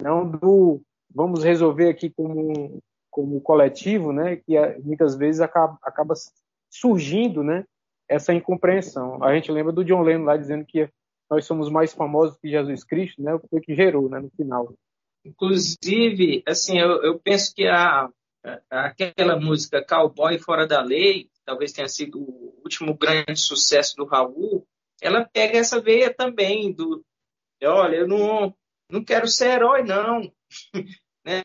[0.00, 0.80] não do
[1.14, 2.80] vamos resolver aqui como,
[3.10, 6.14] como coletivo, né, que é, muitas vezes acaba, acaba
[6.70, 7.64] surgindo né,
[8.08, 9.22] essa incompreensão.
[9.22, 10.88] A gente lembra do John Lennon lá dizendo que
[11.30, 13.38] nós somos mais famosos que Jesus Cristo, né?
[13.48, 14.18] Foi que gerou, né?
[14.18, 14.74] No final.
[15.24, 18.10] Inclusive, assim, eu, eu penso que a,
[18.70, 24.06] a, aquela música Cowboy Fora da Lei, talvez tenha sido o último grande sucesso do
[24.06, 24.66] Raul,
[25.00, 27.04] ela pega essa veia também do,
[27.62, 28.54] olha, eu não,
[28.90, 30.32] não quero ser herói, não,
[31.24, 31.42] né?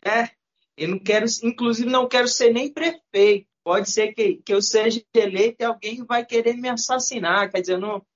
[0.76, 3.46] Eu não quero, inclusive, não quero ser nem prefeito.
[3.64, 7.50] Pode ser que, que eu seja eleito e alguém vai querer me assassinar.
[7.50, 8.06] Quer dizer, eu não,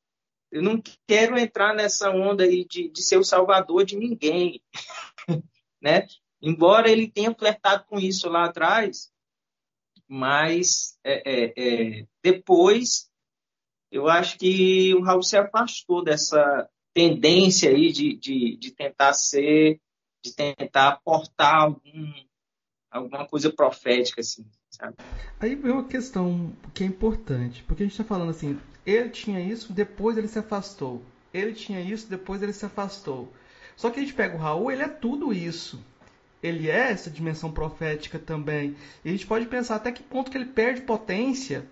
[0.51, 4.61] eu não quero entrar nessa onda aí de, de ser o salvador de ninguém,
[5.81, 6.07] né?
[6.43, 9.13] Embora ele tenha flertado com isso lá atrás,
[10.09, 13.11] mas é, é, é, depois
[13.91, 19.81] eu acho que o Raul se afastou dessa tendência aí de, de, de tentar ser,
[20.25, 22.13] de tentar aportar algum,
[22.91, 24.97] alguma coisa profética, assim, sabe?
[25.39, 28.59] Aí vem uma questão que é importante, porque a gente está falando assim,
[28.91, 31.03] ele tinha isso, depois ele se afastou.
[31.33, 33.33] Ele tinha isso, depois ele se afastou.
[33.77, 35.83] Só que a gente pega o Raul, ele é tudo isso.
[36.43, 38.75] Ele é essa dimensão profética também.
[39.05, 41.67] E a gente pode pensar até que ponto que ele perde potência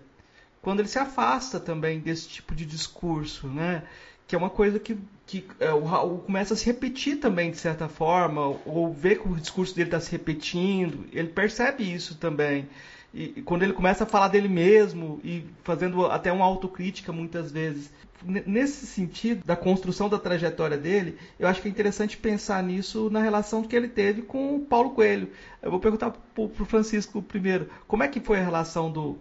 [0.61, 3.83] quando ele se afasta também desse tipo de discurso, né?
[4.27, 7.57] Que é uma coisa que, que é, o Raul começa a se repetir também, de
[7.57, 12.67] certa forma, ou vê que o discurso dele está se repetindo, ele percebe isso também.
[13.13, 17.51] E, e, quando ele começa a falar dele mesmo e fazendo até uma autocrítica muitas
[17.51, 17.89] vezes.
[18.21, 23.21] Nesse sentido, da construção da trajetória dele, eu acho que é interessante pensar nisso na
[23.21, 25.29] relação que ele teve com o Paulo Coelho.
[25.61, 29.17] Eu vou perguntar para o Francisco primeiro, como é que foi a relação do,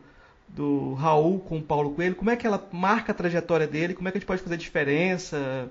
[0.48, 4.08] do Raul com o Paulo Coelho, como é que ela marca a trajetória dele, como
[4.08, 5.70] é que a gente pode fazer diferença,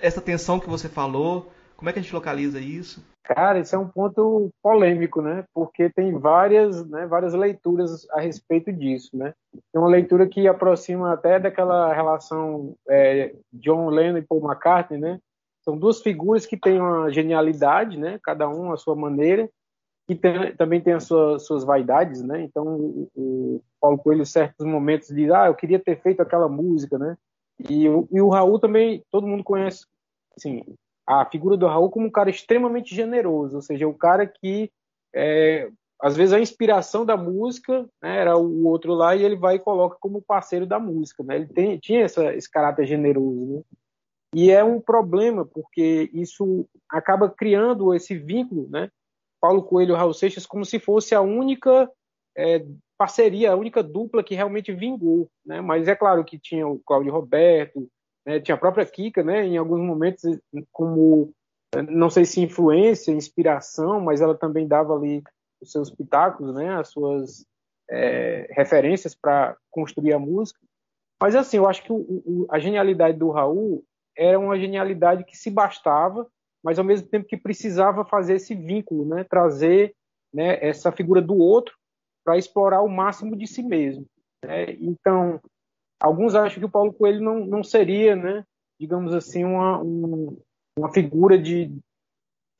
[0.00, 3.04] essa tensão que você falou, como é que a gente localiza isso?
[3.22, 5.44] Cara, isso é um ponto polêmico, né?
[5.52, 9.34] Porque tem várias, né, várias leituras a respeito disso, né?
[9.72, 15.18] Tem uma leitura que aproxima até daquela relação é, John Lennon e Paul McCartney, né?
[15.64, 18.20] São duas figuras que têm uma genialidade, né?
[18.22, 19.50] Cada um à sua maneira,
[20.06, 22.40] que tem, também tem as suas, suas, vaidades, né?
[22.42, 22.64] Então,
[23.16, 27.16] o, Paulo Coelho, em certos momentos, diz: Ah, eu queria ter feito aquela música, né?
[27.68, 29.84] E, e o Raul também, todo mundo conhece,
[30.36, 30.62] assim,
[31.06, 34.70] a figura do Raul como um cara extremamente generoso, ou seja, o cara que,
[35.14, 39.56] é, às vezes, a inspiração da música né, era o outro lá e ele vai
[39.56, 41.36] e coloca como parceiro da música, né?
[41.36, 43.62] Ele tem, tinha essa, esse caráter generoso, né?
[44.34, 48.90] E é um problema, porque isso acaba criando esse vínculo, né?
[49.40, 51.90] Paulo Coelho e Raul Seixas como se fosse a única
[52.36, 52.66] é,
[52.98, 55.60] parceria, a única dupla que realmente vingou, né?
[55.60, 57.88] Mas é claro que tinha o Cláudio Roberto,
[58.26, 58.40] né?
[58.40, 59.44] tinha a própria Kika, né?
[59.46, 60.22] Em alguns momentos
[60.72, 61.32] como
[61.90, 65.22] não sei se influência, inspiração, mas ela também dava ali
[65.60, 66.76] os seus pitacos, né?
[66.76, 67.46] As suas
[67.88, 70.58] é, referências para construir a música.
[71.20, 73.84] Mas assim, eu acho que o, o, a genialidade do Raul
[74.16, 76.26] era uma genialidade que se bastava
[76.66, 79.22] mas ao mesmo tempo que precisava fazer esse vínculo, né?
[79.22, 79.94] trazer
[80.34, 81.72] né, essa figura do outro
[82.24, 84.04] para explorar o máximo de si mesmo.
[84.44, 84.72] Né?
[84.80, 85.40] Então,
[86.00, 88.44] alguns acham que o Paulo Coelho não, não seria, né,
[88.80, 90.36] digamos assim, uma, um,
[90.78, 91.72] uma figura de,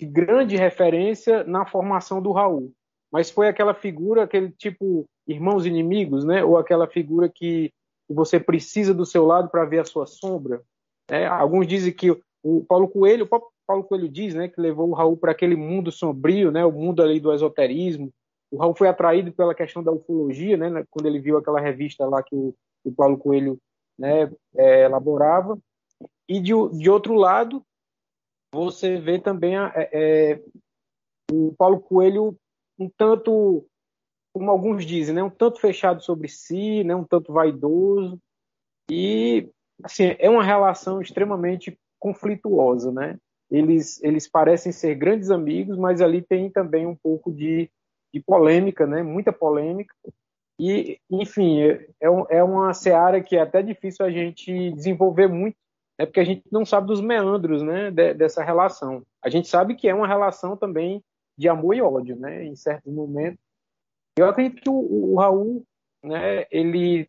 [0.00, 2.72] de grande referência na formação do Raul,
[3.12, 6.44] mas foi aquela figura, aquele tipo irmãos inimigos, né?
[6.44, 7.72] ou aquela figura que,
[8.08, 10.62] você precisa do seu lado para ver a sua sombra.
[11.10, 11.26] Né?
[11.26, 15.16] Alguns dizem que o Paulo Coelho, o Paulo Coelho diz, né, que levou o Raul
[15.16, 18.12] para aquele mundo sombrio, né, o mundo ali do esoterismo.
[18.48, 22.22] O Raul foi atraído pela questão da ufologia, né, quando ele viu aquela revista lá
[22.22, 22.54] que o,
[22.88, 23.58] o Paulo Coelho
[23.98, 25.58] né, é, elaborava.
[26.28, 27.62] E de, de outro lado,
[28.52, 30.42] você vê também a, é, é,
[31.30, 32.36] o Paulo Coelho
[32.78, 33.66] um tanto,
[34.34, 38.20] como alguns dizem, né, um tanto fechado sobre si, né, um tanto vaidoso.
[38.90, 39.48] E
[39.82, 43.18] assim, é uma relação extremamente conflituosa, né?
[43.50, 47.70] eles, eles parecem ser grandes amigos, mas ali tem também um pouco de,
[48.12, 49.02] de polêmica, né?
[49.02, 49.94] muita polêmica.
[50.58, 55.56] E, enfim, é, é, é uma seara que é até difícil a gente desenvolver muito,
[55.98, 56.06] né?
[56.06, 57.90] porque a gente não sabe dos meandros né?
[57.90, 59.02] De, dessa relação.
[59.22, 61.02] A gente sabe que é uma relação também
[61.38, 62.44] de amor e ódio, né?
[62.44, 63.38] em certos momentos.
[64.18, 65.62] Eu acredito que o, o Raul,
[66.02, 67.06] né, ele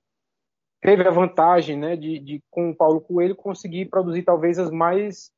[0.82, 5.32] teve a vantagem né, de, de, com o Paulo Coelho, conseguir produzir talvez as mais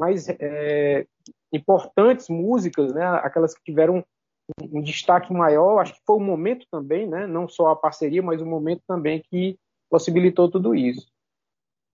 [0.00, 1.06] mais é,
[1.52, 4.04] importantes músicas, né, aquelas que tiveram
[4.60, 8.40] um, destaque maior, acho que foi o momento também, né, não só a parceria, mas
[8.40, 9.58] o momento também que
[9.90, 11.06] possibilitou tudo isso.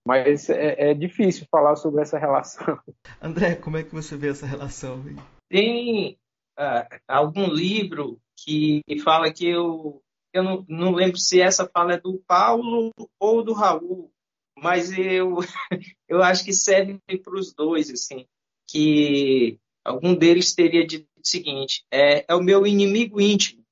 [0.07, 2.79] Mas é, é difícil falar sobre essa relação.
[3.21, 5.03] André, como é que você vê essa relação?
[5.47, 6.17] Tem
[6.59, 10.01] uh, algum livro que fala que eu
[10.33, 14.11] eu não, não lembro se essa fala é do Paulo ou do Raul,
[14.57, 15.37] mas eu,
[16.07, 18.25] eu acho que serve para os dois, assim,
[18.67, 23.65] que algum deles teria dito o seguinte, é, é o meu inimigo íntimo,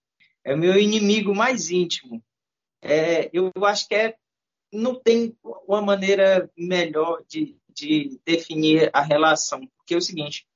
[0.43, 2.23] é o meu inimigo mais íntimo.
[2.81, 4.15] É, eu, acho que é,
[4.71, 5.35] não tem
[5.67, 10.47] uma maneira melhor de, de definir a relação, porque é o seguinte,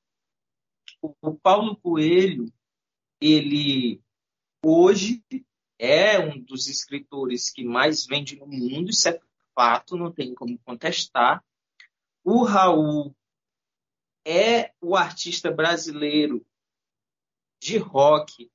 [1.02, 2.50] o, o Paulo Coelho,
[3.20, 4.00] ele
[4.64, 5.22] hoje
[5.78, 9.20] é um dos escritores que mais vende no mundo, isso é
[9.54, 11.44] fato, não tem como contestar.
[12.24, 13.14] O Raul
[14.26, 16.44] é o artista brasileiro
[17.64, 18.50] de rock,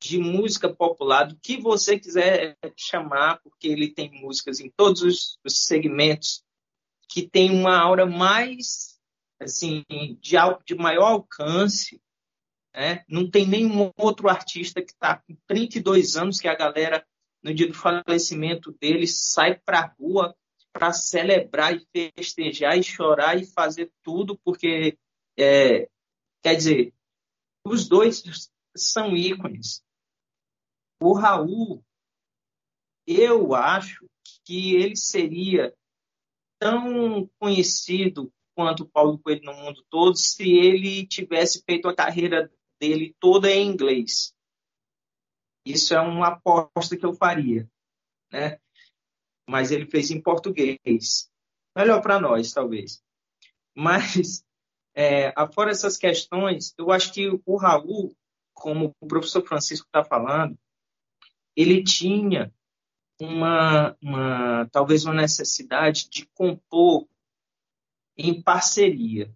[0.00, 5.38] de música popular, do que você quiser chamar, porque ele tem músicas em todos os,
[5.46, 6.42] segmentos
[7.06, 8.98] que tem uma aura mais
[9.38, 12.00] assim de, de maior alcance
[12.74, 13.04] né?
[13.06, 17.06] não tem nenhum outro artista que está com 32 anos que a galera,
[17.42, 20.34] no dia do falecimento dele, sai para a rua
[20.72, 24.98] para celebrar e festejar e chorar e fazer tudo, porque,
[25.38, 25.88] é,
[26.42, 26.92] quer dizer,
[27.66, 28.22] os dois
[28.76, 29.82] são ícones.
[31.00, 31.84] O Raul,
[33.06, 34.08] eu acho
[34.44, 35.74] que ele seria
[36.58, 42.50] tão conhecido quanto Paulo Coelho no mundo todo se ele tivesse feito a carreira
[42.80, 44.34] dele toda em inglês.
[45.64, 47.68] Isso é uma aposta que eu faria,
[48.32, 48.60] né?
[49.48, 51.30] Mas ele fez em português.
[51.76, 53.02] Melhor para nós, talvez.
[53.74, 54.45] Mas,
[54.96, 58.16] é, afora essas questões, eu acho que o Raul,
[58.54, 60.58] como o professor Francisco está falando,
[61.54, 62.50] ele tinha
[63.20, 67.06] uma, uma, talvez uma necessidade de compor
[68.16, 69.30] em parceria,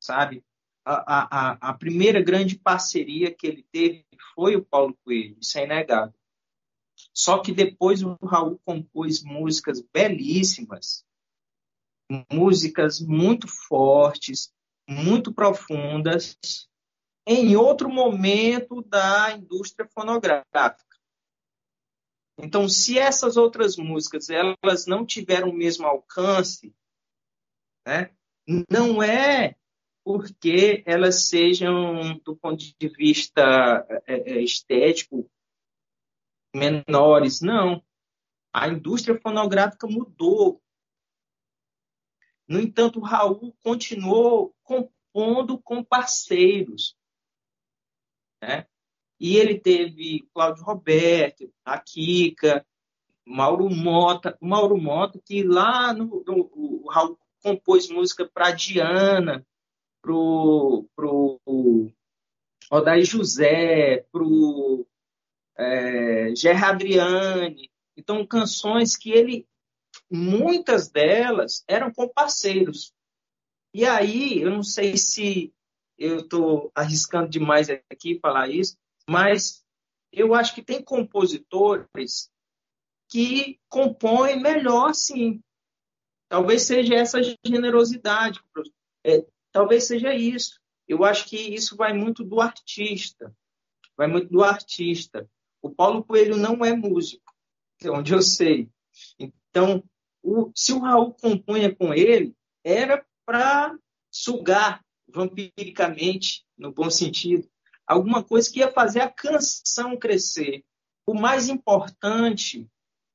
[0.00, 0.44] sabe?
[0.84, 5.64] A, a, a primeira grande parceria que ele teve foi o Paulo Coelho, isso é
[5.64, 6.14] inegável.
[7.12, 11.05] Só que depois o Raul compôs músicas belíssimas,
[12.32, 14.52] músicas muito fortes,
[14.88, 16.38] muito profundas,
[17.26, 20.84] em outro momento da indústria fonográfica.
[22.38, 26.74] Então, se essas outras músicas elas não tiveram o mesmo alcance,
[27.86, 28.14] né,
[28.70, 29.56] não é
[30.04, 35.28] porque elas sejam, do ponto de vista é, é, estético,
[36.54, 37.40] menores.
[37.40, 37.82] Não.
[38.54, 40.62] A indústria fonográfica mudou.
[42.48, 46.96] No entanto, o Raul continuou compondo com parceiros.
[48.42, 48.66] Né?
[49.18, 52.64] E ele teve Cláudio Roberto, a Kika,
[53.26, 59.44] Mauro Mota, Mauro Mota, que lá no, no o Raul compôs música para Diana,
[60.00, 60.88] para o
[62.70, 64.86] Odair José, para o
[65.58, 66.32] é,
[66.64, 67.70] Adriane.
[67.96, 69.48] Então, canções que ele,
[70.10, 72.92] muitas delas eram com parceiros.
[73.74, 75.52] E aí, eu não sei se
[75.98, 78.76] eu estou arriscando demais aqui falar isso,
[79.08, 79.64] mas
[80.12, 82.30] eu acho que tem compositores
[83.08, 85.42] que compõem melhor, sim.
[86.28, 88.40] Talvez seja essa generosidade,
[89.04, 90.60] é, talvez seja isso.
[90.88, 93.34] Eu acho que isso vai muito do artista,
[93.96, 95.28] vai muito do artista.
[95.62, 97.32] O Paulo Coelho não é músico,
[97.82, 98.68] é onde eu sei.
[99.18, 99.82] Então,
[100.26, 103.78] o, se o Raul compunha com ele, era para
[104.10, 107.48] sugar vampiricamente, no bom sentido,
[107.86, 110.64] alguma coisa que ia fazer a canção crescer.
[111.06, 112.68] O mais importante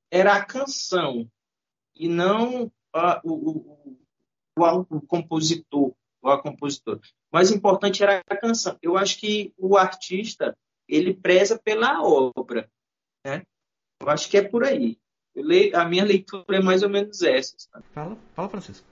[0.09, 1.29] era a canção
[1.93, 2.71] e não
[3.23, 3.97] o, o,
[4.57, 6.99] o, o, compositor ou a compositora.
[6.99, 8.77] O mais importante era a canção.
[8.81, 10.57] Eu acho que o artista
[10.87, 12.71] ele preza pela obra,
[13.25, 13.43] né?
[13.99, 14.97] Eu acho que é por aí.
[15.35, 17.55] Leio, a minha leitura é mais ou menos essa.
[17.93, 18.87] Fala, fala, Francisco.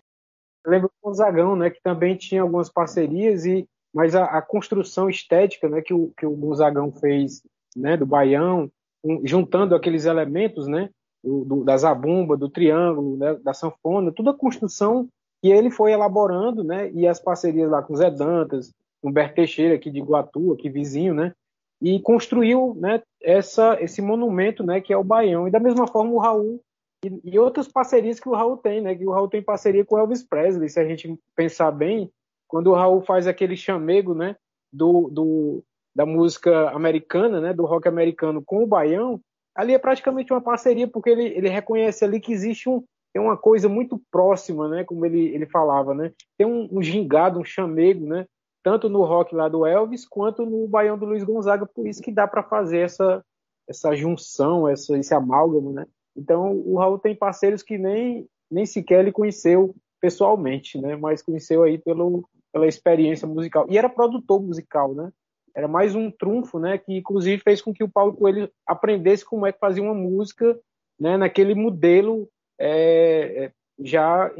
[0.65, 5.09] Eu lembro do Gonzagão, né, que também tinha algumas parcerias e mas a, a, construção
[5.09, 7.41] estética né, que, o, que o Gonzagão fez
[7.75, 8.71] né, do baião,
[9.03, 10.89] um, juntando aqueles elementos né,
[11.23, 15.07] do, do, da zabumba, do triângulo, né, da sanfona, toda a construção
[15.41, 19.89] que ele foi elaborando, né, e as parcerias lá com Zé Dantas, Humberto Teixeira, aqui
[19.89, 21.33] de Iguatu, aqui vizinho, né,
[21.81, 25.47] e construiu né, essa, esse monumento né, que é o Baião.
[25.47, 26.61] E da mesma forma o Raul
[27.03, 29.97] e, e outras parcerias que o Raul tem, né, que o Raul tem parceria com
[29.97, 32.11] Elvis Presley, se a gente pensar bem,
[32.47, 34.35] quando o Raul faz aquele chamego, né,
[34.71, 35.63] do, do,
[35.95, 39.19] da música americana, né, do rock americano com o baião,
[39.55, 43.37] ali é praticamente uma parceria, porque ele, ele reconhece ali que existe um, tem uma
[43.37, 48.05] coisa muito próxima, né, como ele, ele falava, né, tem um, um gingado, um chamego,
[48.05, 48.25] né,
[48.63, 52.11] tanto no rock lá do Elvis, quanto no baião do Luiz Gonzaga, por isso que
[52.11, 53.23] dá para fazer essa,
[53.67, 55.85] essa junção, essa, esse amálgamo, né,
[56.15, 61.63] então o Raul tem parceiros que nem, nem sequer ele conheceu pessoalmente, né, mas conheceu
[61.63, 63.65] aí pelo, pela experiência musical.
[63.69, 65.11] E era produtor musical, né?
[65.55, 66.77] Era mais um trunfo, né?
[66.77, 70.59] Que inclusive fez com que o Paulo Coelho aprendesse como é que fazia uma música,
[70.99, 71.17] né?
[71.17, 73.51] Naquele modelo é, é
[73.81, 74.31] já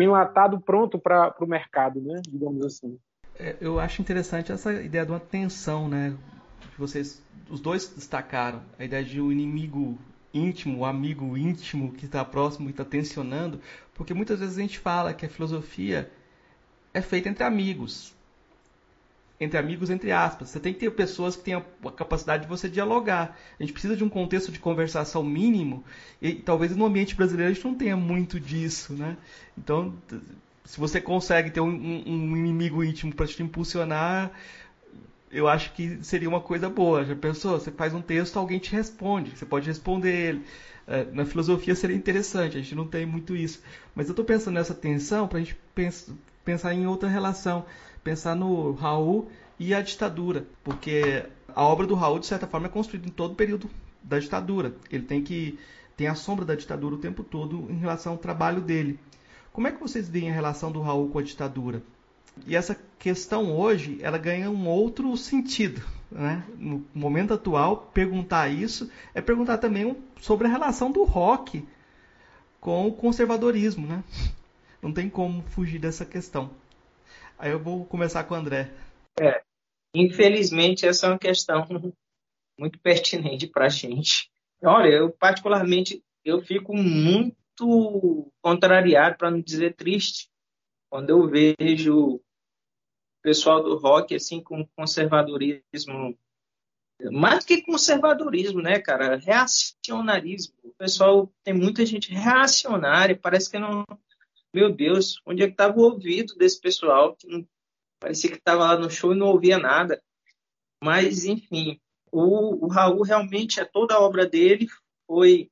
[0.00, 2.20] enlatado pronto para o mercado, né?
[2.28, 2.98] Digamos assim.
[3.38, 6.14] É, eu acho interessante essa ideia de uma tensão, né?
[6.72, 9.98] Que vocês, os dois destacaram a ideia de um inimigo
[10.32, 13.60] íntimo, o um amigo íntimo que está próximo e está tensionando,
[13.94, 16.10] porque muitas vezes a gente fala que a filosofia
[16.94, 18.14] é feita entre amigos.
[19.40, 20.50] Entre amigos, entre aspas.
[20.50, 23.36] Você tem que ter pessoas que tenham a capacidade de você dialogar.
[23.58, 25.84] A gente precisa de um contexto de conversação mínimo
[26.20, 29.16] e talvez no ambiente brasileiro a gente não tenha muito disso, né?
[29.58, 29.94] Então,
[30.64, 34.30] se você consegue ter um, um inimigo íntimo para te impulsionar,
[35.30, 37.04] eu acho que seria uma coisa boa.
[37.04, 37.58] Já pensou?
[37.58, 40.44] Você faz um texto, alguém te responde, você pode responder ele.
[40.86, 43.62] É, na filosofia seria interessante, a gente não tem muito isso.
[43.94, 45.56] Mas eu estou pensando nessa tensão para a gente
[46.44, 47.64] pensar em outra relação,
[48.02, 52.70] pensar no Raul e a ditadura, porque a obra do Raul, de certa forma, é
[52.70, 53.70] construída em todo o período
[54.02, 54.74] da ditadura.
[54.90, 55.58] Ele tem que
[55.96, 58.98] tem a sombra da ditadura o tempo todo em relação ao trabalho dele.
[59.52, 61.82] Como é que vocês veem a relação do Raul com a ditadura?
[62.46, 65.82] E essa questão hoje, ela ganha um outro sentido.
[66.10, 66.44] Né?
[66.56, 71.66] No momento atual, perguntar isso é perguntar também sobre a relação do rock
[72.60, 73.86] com o conservadorismo.
[73.86, 74.02] Né?
[74.80, 76.50] Não tem como fugir dessa questão.
[77.38, 78.70] Aí eu vou começar com o André.
[79.20, 79.42] É,
[79.94, 81.66] infelizmente, essa é uma questão
[82.58, 84.30] muito pertinente para a gente.
[84.64, 87.36] Olha, eu particularmente eu fico muito
[88.40, 90.30] contrariado, para não dizer triste,
[90.90, 92.24] quando eu vejo o
[93.22, 96.16] pessoal do rock assim com conservadorismo
[97.10, 99.16] mais que conservadorismo, né, cara?
[99.16, 100.54] Reacionarismo.
[100.62, 103.84] O pessoal tem muita gente reacionária, parece que não.
[104.54, 107.16] Meu Deus, onde é que estava o ouvido desse pessoal?
[107.16, 107.46] Que não...
[107.98, 110.02] Parecia que estava lá no show e não ouvia nada.
[110.82, 111.80] Mas, enfim,
[112.10, 114.68] o, o Raul realmente, é toda a obra dele
[115.06, 115.50] foi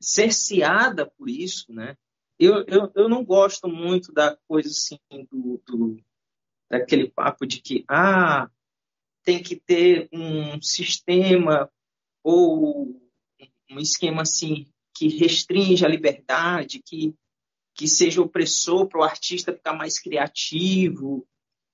[0.00, 1.96] cerceada por isso, né?
[2.40, 4.98] eu, eu, eu não gosto muito da coisa assim,
[5.30, 6.02] do, do,
[6.70, 8.50] daquele papo de que ah,
[9.22, 11.70] tem que ter um sistema
[12.24, 12.98] ou
[13.70, 17.14] um esquema assim que restringe a liberdade, que,
[17.74, 21.28] que seja opressor para o artista ficar mais criativo.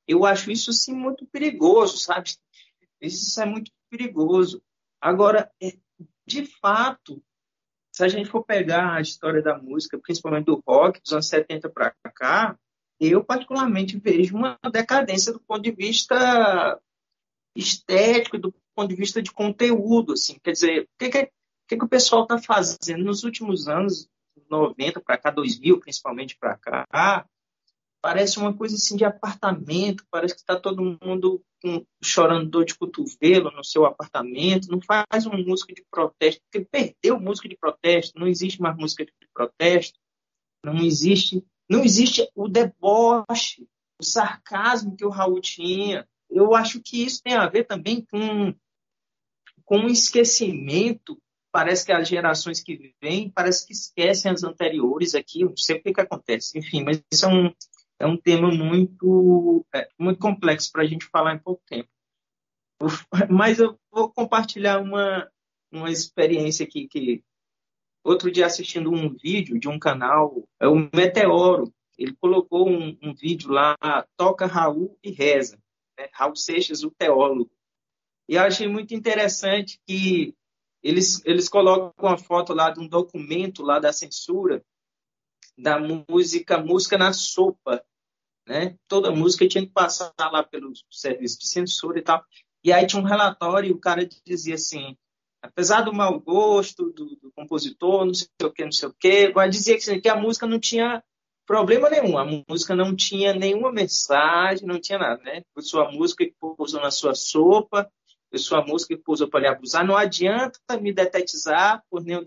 [0.06, 2.34] Eu acho isso assim muito perigoso, sabe?
[3.00, 4.60] Isso é muito perigoso.
[5.00, 5.76] Agora, é,
[6.26, 7.22] de fato,
[7.96, 11.70] se a gente for pegar a história da música, principalmente do rock, dos anos 70
[11.70, 12.54] para cá,
[13.00, 16.78] eu particularmente vejo uma decadência do ponto de vista
[17.56, 20.12] estético, do ponto de vista de conteúdo.
[20.12, 20.38] Assim.
[20.44, 21.30] Quer dizer, o que, que,
[21.66, 24.06] que, que o pessoal está fazendo nos últimos anos,
[24.50, 27.26] 90 para cá, 2000 principalmente para cá,
[28.06, 32.78] parece uma coisa assim de apartamento, parece que está todo mundo com, chorando dor de
[32.78, 38.16] cotovelo no seu apartamento, não faz uma música de protesto, porque perdeu música de protesto,
[38.16, 39.98] não existe mais música de protesto,
[40.64, 43.66] não existe, não existe o deboche,
[44.00, 46.08] o sarcasmo que o Raul tinha.
[46.30, 48.54] Eu acho que isso tem a ver também com,
[49.64, 55.42] com um esquecimento parece que as gerações que vêm parece que esquecem as anteriores aqui,
[55.42, 57.50] não sei o que, que acontece, enfim, mas isso é um,
[57.98, 61.88] é um tema muito, é, muito complexo para a gente falar em pouco tempo.
[63.30, 65.30] Mas eu vou compartilhar uma,
[65.72, 67.24] uma experiência aqui que
[68.04, 71.72] outro dia assistindo um vídeo de um canal, é o Meteoro.
[71.98, 73.74] Ele colocou um, um vídeo lá,
[74.16, 75.58] toca Raul e reza.
[75.98, 76.08] Né?
[76.12, 77.50] Raul Seixas, o teólogo.
[78.28, 80.34] E eu achei muito interessante que
[80.82, 84.62] eles, eles colocam uma foto lá de um documento lá da censura
[85.56, 87.84] da música Música na Sopa.
[88.46, 88.76] Né?
[88.86, 92.24] Toda música tinha que passar lá pelo serviço de censura e tal.
[92.62, 94.96] E aí tinha um relatório e o cara dizia assim,
[95.40, 99.32] apesar do mau gosto do, do compositor, não sei o que, não sei o que,
[99.34, 101.02] mas dizia que, que a música não tinha
[101.46, 105.42] problema nenhum, a música não tinha nenhuma mensagem, não tinha nada, né?
[105.54, 107.88] Foi sua música que pousou na sua sopa,
[108.28, 112.24] foi sua música que pousou para lhe abusar, não adianta me detetizar por nenhum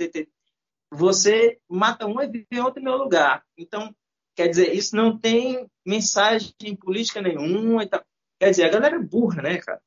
[0.92, 3.46] você mata um e vem outro em meu lugar.
[3.58, 3.96] Então,
[4.36, 7.84] quer dizer, isso não tem mensagem política nenhuma.
[7.84, 8.04] Então,
[8.40, 9.82] quer dizer, a galera é burra, né, cara?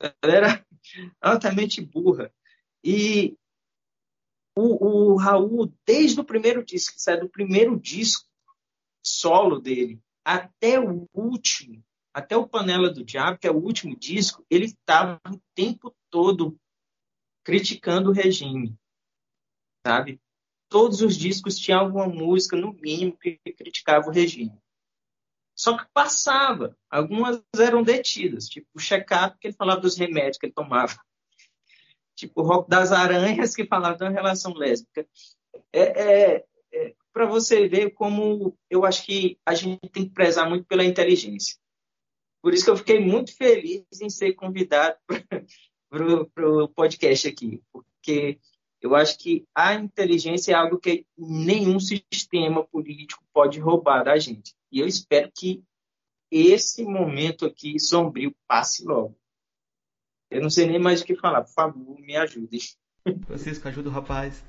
[0.00, 0.66] A galera
[1.20, 2.32] altamente burra.
[2.84, 3.36] E
[4.56, 8.28] o, o Raul, desde o primeiro disco, sai do primeiro disco
[9.04, 11.84] solo dele, até o último,
[12.14, 16.58] até o Panela do Diabo, que é o último disco, ele estava o tempo todo
[17.44, 18.76] criticando o regime,
[19.84, 20.20] sabe?
[20.72, 24.58] Todos os discos tinham alguma música, no mínimo, que criticava o regime.
[25.54, 26.74] Só que passava.
[26.90, 30.96] Algumas eram detidas, tipo o check-up, que ele falava dos remédios que ele tomava.
[32.14, 35.06] Tipo o Rock das Aranhas, que falava de uma relação lésbica.
[35.72, 40.48] É, é, é para você ver como eu acho que a gente tem que prezar
[40.48, 41.56] muito pela inteligência.
[42.42, 44.96] Por isso que eu fiquei muito feliz em ser convidado
[45.90, 48.38] para o podcast aqui, porque
[48.82, 54.54] eu acho que a inteligência é algo que nenhum sistema político pode roubar da gente.
[54.70, 55.62] E eu espero que
[56.30, 59.16] esse momento aqui sombrio passe logo.
[60.30, 61.42] Eu não sei nem mais o que falar.
[61.42, 62.58] Por favor, me ajude.
[63.26, 64.42] Francisco, ajuda o rapaz.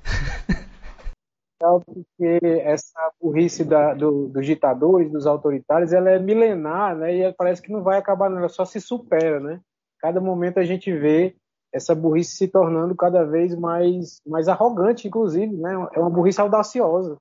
[1.64, 7.14] legal porque essa burrice da, do, dos ditadores, dos autoritários, ela é milenar, né?
[7.14, 9.60] E parece que não vai acabar, não, ela só se supera, né?
[9.98, 11.36] Cada momento a gente vê
[11.74, 15.72] essa burrice se tornando cada vez mais, mais arrogante, inclusive, né?
[15.92, 17.16] É uma burrice audaciosa.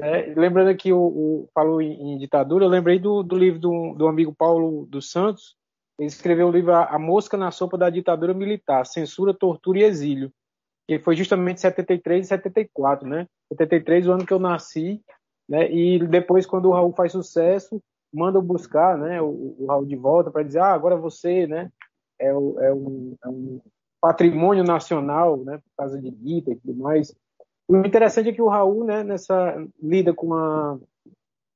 [0.00, 0.32] Né?
[0.34, 4.08] Lembrando que o, o falou em, em, ditadura, eu lembrei do, do livro do, do
[4.08, 5.54] amigo Paulo dos Santos,
[5.98, 10.32] ele escreveu o livro A Mosca na Sopa da Ditadura Militar, Censura, Tortura e Exílio,
[10.88, 13.26] que foi justamente 73 e 74, né?
[13.52, 15.02] 73, o ano que eu nasci,
[15.46, 15.70] né?
[15.70, 17.80] E depois, quando o Raul faz sucesso,
[18.12, 19.20] manda buscar, né?
[19.20, 21.70] O, o Raul de volta para dizer, ah, agora você, né?
[22.18, 23.60] É, é, um, é, um,
[24.00, 25.58] patrimônio nacional, né?
[25.58, 27.14] Por causa de Guita e tudo mais.
[27.68, 29.02] O interessante é que o Raul, né?
[29.02, 30.78] Nessa lida com a,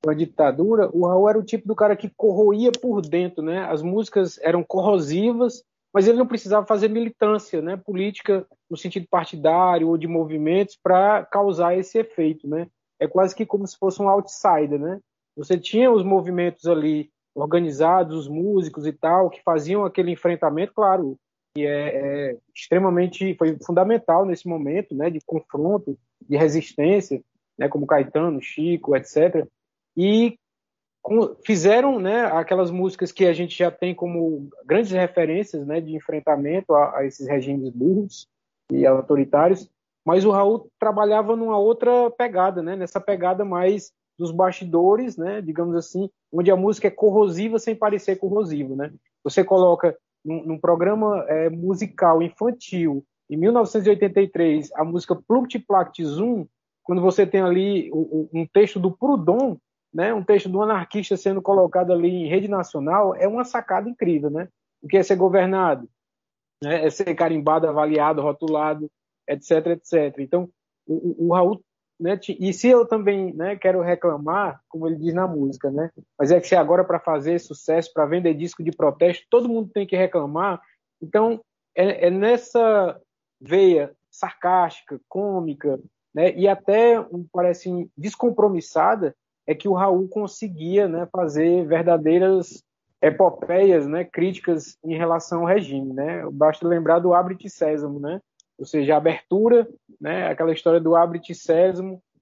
[0.03, 3.65] com a ditadura, o Raul era o tipo do cara que corroía por dentro, né?
[3.65, 9.87] As músicas eram corrosivas mas ele não precisava fazer militância né, política no sentido partidário
[9.87, 12.47] ou de movimentos para causar esse efeito.
[12.47, 12.67] Né?
[12.99, 14.79] É quase que como se fosse um outsider.
[14.79, 14.99] Né?
[15.35, 21.17] Você tinha os movimentos ali organizados, os músicos e tal, que faziam aquele enfrentamento, claro,
[21.53, 27.21] que é, é extremamente, foi fundamental nesse momento né, de confronto, de resistência,
[27.57, 29.45] né, como Caetano, Chico, etc.
[29.95, 30.37] E
[31.45, 36.73] fizeram né, aquelas músicas que a gente já tem como grandes referências né, de enfrentamento
[36.73, 38.27] a, a, esses regimes burros
[38.71, 39.69] e autoritários,
[40.05, 45.75] mas o Raul trabalhava numa outra pegada, né, nessa pegada mais dos bastidores, né, digamos
[45.75, 48.75] assim, onde a música é corrosiva sem parecer corrosiva.
[48.75, 48.91] Né?
[49.23, 55.15] Você coloca num, num programa é, musical infantil, em 1983, a música
[55.67, 56.45] Plact Zoom,
[56.83, 59.55] quando você tem ali o, um texto do Proudhon,
[59.93, 64.29] né, um texto do anarquista sendo colocado ali em rede nacional é uma sacada incrível,
[64.29, 64.47] né?
[64.81, 65.87] O que é ser governado,
[66.63, 66.85] né?
[66.85, 68.89] é ser carimbado, avaliado, rotulado,
[69.27, 70.15] etc, etc.
[70.19, 70.49] Então,
[70.87, 71.61] o, o Raul,
[71.99, 76.31] né, e se eu também, né, quero reclamar, como ele diz na música, né, mas
[76.31, 79.85] é que se agora para fazer sucesso, para vender disco de protesto, todo mundo tem
[79.85, 80.61] que reclamar.
[81.01, 81.41] Então,
[81.75, 82.99] é, é nessa
[83.41, 85.79] veia sarcástica, cômica,
[86.13, 89.13] né, e até parece descompromissada
[89.45, 92.63] é que o Raul conseguia né, fazer verdadeiras
[93.01, 95.93] epopeias né, críticas em relação ao regime.
[95.93, 96.23] Né?
[96.31, 98.21] Basta lembrar do Abre-te Sésamo, né?
[98.59, 99.67] ou seja, a abertura,
[99.99, 101.33] né, aquela história do Abre-te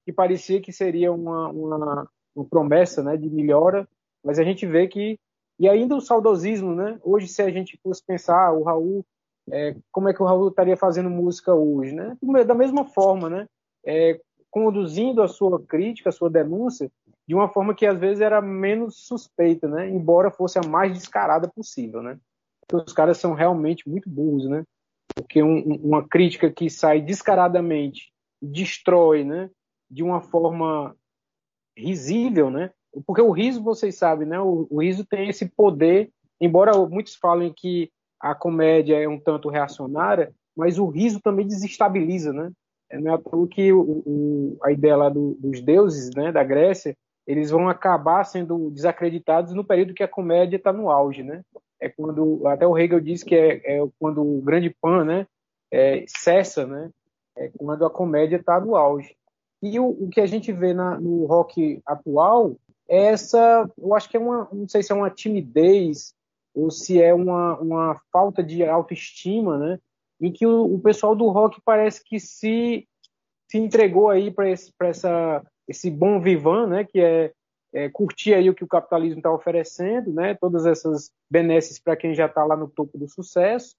[0.06, 3.88] que parecia que seria uma, uma, uma promessa né, de melhora,
[4.24, 5.20] mas a gente vê que.
[5.60, 7.00] E ainda o saudosismo, né?
[7.04, 9.04] Hoje, se a gente fosse pensar, o Raul,
[9.50, 12.16] é, como é que o Raul estaria fazendo música hoje, né?
[12.46, 13.48] Da mesma forma, né?
[13.84, 14.20] É,
[14.52, 16.92] conduzindo a sua crítica, a sua denúncia,
[17.28, 19.90] de uma forma que às vezes era menos suspeita, né?
[19.90, 22.20] Embora fosse a mais descarada possível, né?
[22.62, 24.64] Porque os caras são realmente muito burros, né?
[25.18, 28.12] Porque um, uma crítica que sai descaradamente,
[28.42, 29.50] destrói, né?
[29.90, 30.96] De uma forma
[31.76, 32.72] risível, né?
[33.06, 34.40] Porque o riso, vocês sabem, né?
[34.40, 39.50] O, o riso tem esse poder, embora muitos falem que a comédia é um tanto
[39.50, 42.52] reacionária, mas o riso também desestabiliza, né?
[42.94, 46.96] Não é à que o, o, a ideia lá do, dos deuses, né, da Grécia,
[47.28, 51.44] eles vão acabar sendo desacreditados no período que a comédia está no auge, né?
[51.80, 55.28] É quando até o Hegel diz que é, é quando o grande pan, né,
[55.72, 56.90] é, cessa, né?
[57.36, 59.16] É quando a comédia está no auge.
[59.62, 62.56] E o, o, que a gente vê na, no rock atual
[62.88, 66.14] é essa, eu acho que é uma, não sei se é uma timidez
[66.54, 69.80] ou se é uma, uma falta de autoestima, né?
[70.20, 72.88] Em que o, o pessoal do rock parece que se
[73.50, 77.34] se entregou aí para essa esse bom vivan, né, que é,
[77.74, 82.14] é curtir aí o que o capitalismo está oferecendo, né, todas essas benesses para quem
[82.14, 83.76] já está lá no topo do sucesso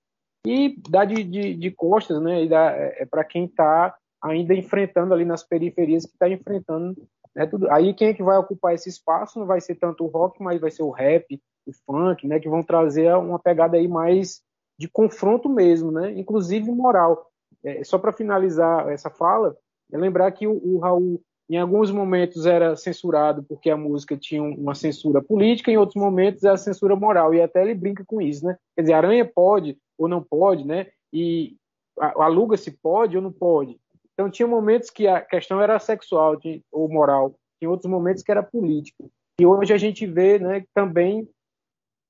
[0.47, 5.25] e dar de, de, de costas, né, é, é para quem está ainda enfrentando ali
[5.25, 6.97] nas periferias que está enfrentando
[7.35, 7.71] né, tudo.
[7.71, 9.39] Aí quem é que vai ocupar esse espaço?
[9.39, 12.49] Não vai ser tanto o rock, mas vai ser o rap, o funk, né, que
[12.49, 14.43] vão trazer uma pegada aí mais
[14.79, 17.27] de confronto mesmo, né, inclusive moral.
[17.65, 19.57] É, só para finalizar essa fala,
[19.93, 24.43] é lembrar que o, o Raul em alguns momentos era censurado porque a música tinha
[24.43, 28.45] uma censura política, em outros momentos era censura moral, e até ele brinca com isso,
[28.45, 28.57] né?
[28.77, 30.89] Quer dizer, aranha pode ou não pode, né?
[31.13, 31.57] E
[31.99, 33.79] aluga-se pode ou não pode.
[34.13, 36.39] Então tinha momentos que a questão era sexual
[36.71, 39.05] ou moral, tinha outros momentos que era política.
[39.41, 41.29] E hoje a gente vê, né, também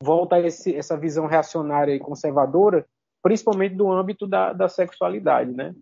[0.02, 2.86] volta esse, essa visão reacionária e conservadora,
[3.22, 5.74] principalmente do âmbito da, da sexualidade, né?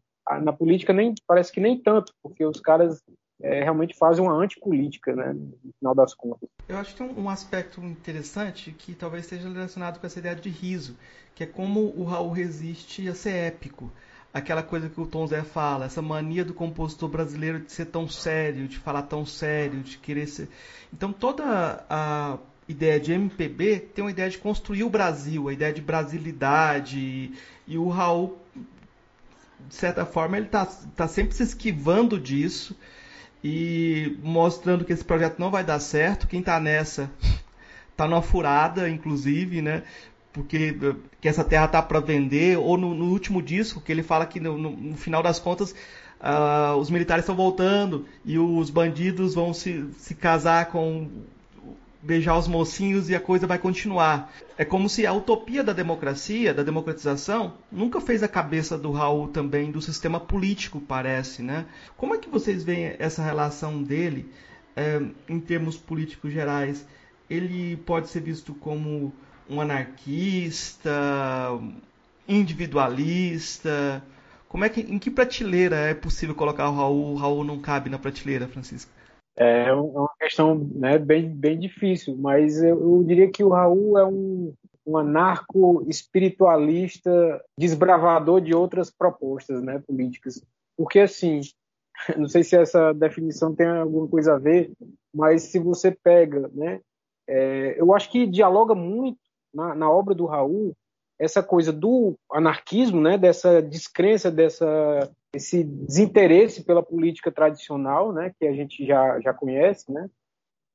[0.42, 3.00] Na política nem parece que nem tanto, porque os caras
[3.40, 6.48] é, realmente fazem uma antipolítica, né, no final das contas.
[6.68, 10.48] Eu acho que tem um aspecto interessante que talvez esteja relacionado com essa ideia de
[10.48, 10.96] riso,
[11.34, 13.90] que é como o Raul resiste a ser épico.
[14.32, 18.06] aquela coisa que o Tom Zé fala, essa mania do compositor brasileiro de ser tão
[18.06, 20.48] sério, de falar tão sério, de querer ser.
[20.92, 25.72] Então toda a ideia de MPB tem uma ideia de construir o Brasil, a ideia
[25.72, 27.32] de brasilidade.
[27.66, 28.36] E o Raul,
[29.68, 32.76] de certa forma, ele está tá sempre se esquivando disso
[33.48, 36.26] e mostrando que esse projeto não vai dar certo.
[36.26, 37.08] Quem está nessa
[37.92, 39.84] está numa furada, inclusive, né?
[40.32, 40.76] Porque
[41.20, 44.40] que essa terra tá para vender, ou no, no, último disco, que ele fala que
[44.40, 45.76] no, no, no final das contas
[46.20, 51.08] uh, os militares estão voltando e os bandidos vão se, se casar com
[52.06, 54.32] beijar os mocinhos e a coisa vai continuar.
[54.56, 59.28] É como se a utopia da democracia, da democratização, nunca fez a cabeça do Raul
[59.28, 61.66] também do sistema político, parece, né?
[61.96, 64.30] Como é que vocês veem essa relação dele
[64.76, 66.86] é, em termos políticos gerais?
[67.28, 69.12] Ele pode ser visto como
[69.50, 70.92] um anarquista,
[72.28, 74.02] individualista?
[74.48, 77.14] Como é que, em que prateleira é possível colocar o Raul?
[77.14, 78.92] O Raul não cabe na prateleira, Francisco?
[79.36, 84.06] É, é uma questão né, bem, bem difícil, mas eu, diria que o Raul é
[84.06, 84.54] um,
[84.86, 90.42] um anarco espiritualista desbravador de outras propostas né, políticas.
[90.76, 91.40] Porque, assim,
[92.16, 94.72] não sei se essa definição tem alguma coisa a ver,
[95.14, 96.80] mas se você pega, né,
[97.28, 99.18] é, eu acho que dialoga muito
[99.52, 100.74] na, na, obra do Raul
[101.18, 108.46] essa coisa do anarquismo, né, dessa descrença, dessa esse desinteresse pela política tradicional, né, que
[108.46, 110.10] a gente já, já conhece, né,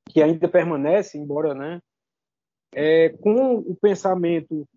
[0.10, 1.82] que ainda permanece, embora, né,
[2.74, 4.68] é, com o pensamento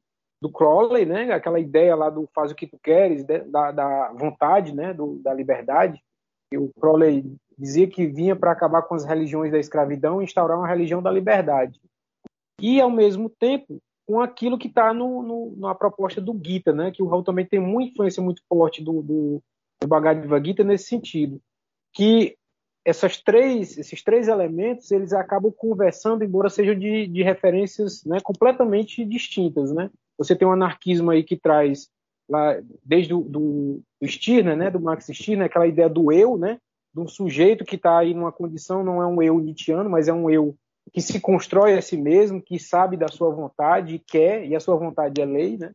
[0.43, 4.75] do Crowley, né, aquela ideia lá do faz o que tu queres, da, da vontade,
[4.75, 6.03] né, do, da liberdade,
[6.57, 10.69] o Crowley dizia que vinha para acabar com as religiões da escravidão e instaurar uma
[10.69, 11.81] religião da liberdade.
[12.61, 16.91] E, ao mesmo tempo, com aquilo que está no, no, na proposta do Gita, né,
[16.91, 19.43] que o Raul também tem uma influência muito forte do, do,
[19.81, 21.41] do Bhagavad Gita nesse sentido,
[21.93, 22.37] que
[22.85, 29.05] essas três, esses três elementos eles acabam conversando, embora sejam de, de referências né, completamente
[29.05, 29.73] distintas.
[29.73, 29.91] Né?
[30.19, 31.89] Você tem um anarquismo aí que traz
[32.29, 36.59] lá desde o do, Stirner, né, do Max Stirner, aquela ideia do eu, né,
[36.95, 40.13] de um sujeito que está aí numa condição, não é um eu nietzschiano, mas é
[40.13, 40.55] um eu
[40.93, 44.77] que se constrói a si mesmo, que sabe da sua vontade, quer, e a sua
[44.77, 45.57] vontade é lei.
[45.57, 45.73] Né?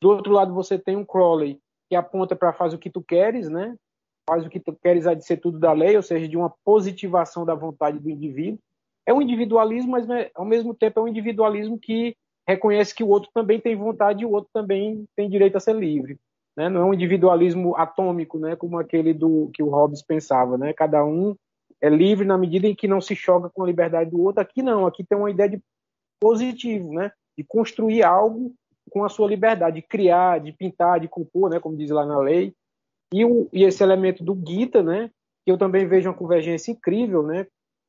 [0.00, 1.58] Do outro lado, você tem um Crowley,
[1.90, 3.74] que aponta para faz o que tu queres, né?
[4.28, 6.54] Faz o que tu queres há de ser tudo da lei, ou seja, de uma
[6.64, 8.60] positivação da vontade do indivíduo.
[9.04, 12.16] É um individualismo, mas né, ao mesmo tempo é um individualismo que
[12.46, 15.74] reconhece que o outro também tem vontade e o outro também tem direito a ser
[15.74, 16.16] livre.
[16.56, 16.68] Né?
[16.68, 18.54] Não é um individualismo atômico, né?
[18.54, 20.72] Como aquele do que o Hobbes pensava, né?
[20.72, 21.34] Cada um
[21.80, 24.40] é livre na medida em que não se choca com a liberdade do outro.
[24.40, 25.60] Aqui não, aqui tem uma ideia de
[26.20, 27.10] positivo, né?
[27.36, 28.54] De construir algo
[28.90, 32.18] com a sua liberdade de criar, de pintar, de compor, né, como diz lá na
[32.18, 32.54] lei.
[33.12, 35.10] E, o, e esse elemento do Gita, né,
[35.44, 37.46] que eu também vejo uma convergência incrível, né,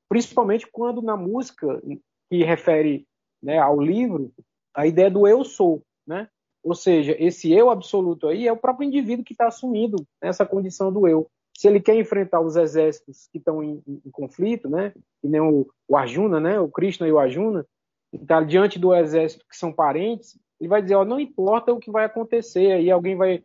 [0.10, 1.82] principalmente quando na música
[2.30, 3.06] que refere
[3.42, 4.32] né, ao livro,
[4.74, 6.28] a ideia do eu sou, né?
[6.64, 10.92] Ou seja, esse eu absoluto aí é o próprio indivíduo que está assumindo essa condição
[10.94, 11.28] do eu.
[11.58, 14.94] Se ele quer enfrentar os exércitos que estão em, em, em conflito, né?
[15.24, 16.60] E nem o, o Arjuna, né?
[16.60, 17.66] O Krishna e o Arjuna,
[18.14, 21.90] está diante do exército que são parentes, ele vai dizer, ó, não importa o que
[21.90, 23.44] vai acontecer, aí alguém vai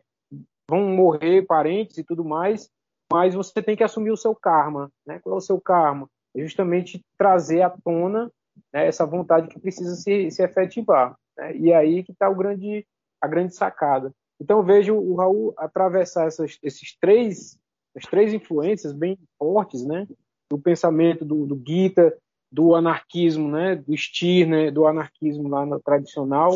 [0.69, 2.69] vão morrer parentes e tudo mais,
[3.11, 5.19] mas você tem que assumir o seu karma, né?
[5.19, 6.07] Qual é o seu karma?
[6.35, 8.29] É justamente trazer à tona
[8.71, 11.15] né, essa vontade que precisa se, se efetivar.
[11.37, 11.57] Né?
[11.57, 12.85] E aí que está o grande
[13.19, 14.11] a grande sacada.
[14.39, 17.57] Então vejo o Raul atravessar essas, esses três
[17.95, 20.07] as três influências bem fortes, né?
[20.51, 22.15] Do pensamento do, do Gita,
[22.51, 23.75] do anarquismo, né?
[23.75, 26.51] Do Stirner, do anarquismo lá no tradicional,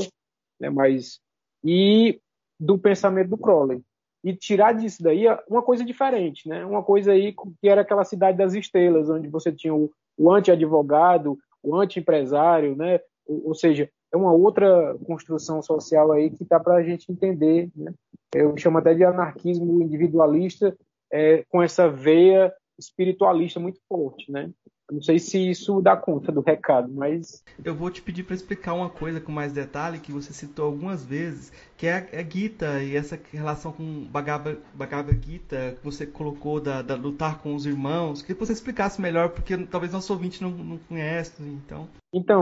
[0.61, 0.69] né?
[0.69, 1.19] Mas
[1.63, 2.19] e
[2.59, 3.81] do pensamento do Crowley
[4.23, 6.63] e tirar disso daí uma coisa diferente, né?
[6.63, 11.37] Uma coisa aí que era aquela cidade das estrelas, onde você tinha o, o anti-advogado,
[11.63, 12.99] o anti-empresário, né?
[13.25, 17.71] Ou, ou, seja, é uma outra construção social aí que está para a gente entender,
[17.75, 17.91] né?
[18.33, 20.77] Eu chamo até de anarquismo individualista
[21.11, 24.51] é, com essa veia espiritualista muito forte, né?
[24.91, 27.41] Não sei se isso dá conta do recado, mas.
[27.63, 31.05] Eu vou te pedir para explicar uma coisa com mais detalhe que você citou algumas
[31.05, 36.05] vezes, que é a, é Gita e essa relação com Bhagavad, Bhagavad Gita que você
[36.05, 38.21] colocou da, da lutar com os irmãos.
[38.21, 41.87] Queria que você explicasse melhor, porque talvez nosso ouvinte não, não conhece, então.
[42.13, 42.41] Então,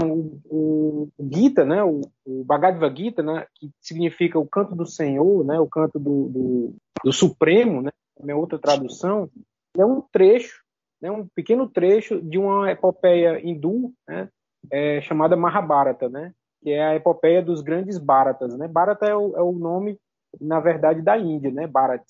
[0.50, 5.46] o, o Gita, né, o, o Bhagavad Gita, né, que significa o canto do Senhor,
[5.46, 7.92] né, o canto do, do, do Supremo, né,
[8.28, 9.30] é outra tradução,
[9.78, 10.68] é um trecho
[11.02, 14.30] né, um pequeno trecho de uma epopeia hindu né,
[14.72, 18.58] é, chamada Mahabharata, né, que é a epopeia dos grandes Bharatas.
[18.58, 18.68] Né?
[18.68, 19.98] Bharata é o, é o nome
[20.40, 22.04] na verdade, da Índia, né, Bharat.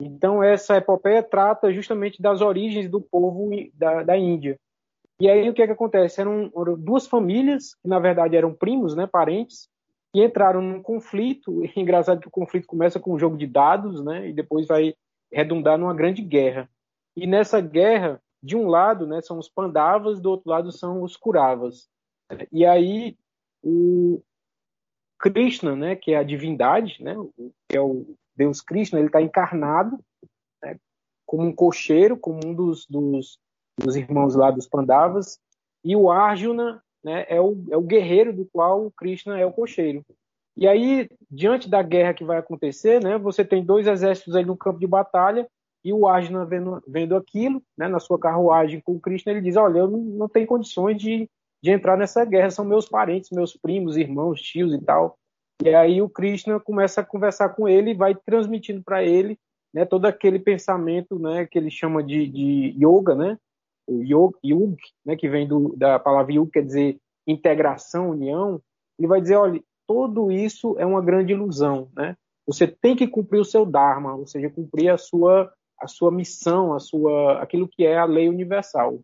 [0.00, 4.58] Então, essa epopeia trata justamente das origens do povo da, da Índia.
[5.20, 6.20] E aí, o que, é que acontece?
[6.20, 9.68] Eram, eram duas famílias, que na verdade eram primos, né, parentes,
[10.14, 11.64] e entraram num conflito.
[11.64, 14.94] E engraçado que o conflito começa com um jogo de dados, né, e depois vai
[15.30, 16.68] redundar numa grande guerra.
[17.16, 21.16] E nessa guerra, de um lado, né, são os Pandavas, do outro lado são os
[21.16, 21.88] Kuravas.
[22.50, 23.16] E aí
[23.62, 24.20] o
[25.18, 27.14] Krishna, né, que é a divindade, né,
[27.68, 29.98] que é o Deus Krishna, ele está encarnado
[30.60, 30.76] né,
[31.24, 33.38] como um cocheiro, como um dos, dos,
[33.78, 35.38] dos, irmãos lá dos Pandavas,
[35.84, 39.52] e o Arjuna né, é, o, é o guerreiro do qual o Krishna é o
[39.52, 40.04] cocheiro.
[40.56, 44.56] E aí, diante da guerra que vai acontecer, né, você tem dois exércitos aí no
[44.56, 45.48] campo de batalha,
[45.84, 49.80] e o Arjuna vendo, vendo aquilo, né, na sua carruagem com Krishna, ele diz, olha,
[49.80, 51.28] eu não, não tenho condições de,
[51.62, 55.18] de entrar nessa guerra, são meus parentes, meus primos, irmãos, tios e tal.
[55.62, 59.38] E aí o Krishna começa a conversar com ele e vai transmitindo para ele
[59.72, 63.38] né, todo aquele pensamento né, que ele chama de, de yoga, né,
[63.86, 68.60] o yug, né, que vem do, da palavra yug, quer dizer integração, união.
[68.98, 72.16] Ele vai dizer, olha, tudo isso é uma grande ilusão, né?
[72.46, 75.52] Você tem que cumprir o seu dharma, ou seja, cumprir a sua
[75.82, 79.00] a sua missão, a sua aquilo que é a lei universal.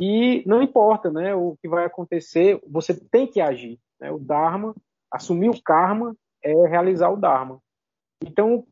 [0.00, 3.78] E não importa, né, o que vai acontecer, você tem que agir.
[4.00, 4.10] Né?
[4.10, 4.74] O dharma
[5.14, 7.60] assumir o karma é realizar o Dharma.
[8.22, 8.66] Então,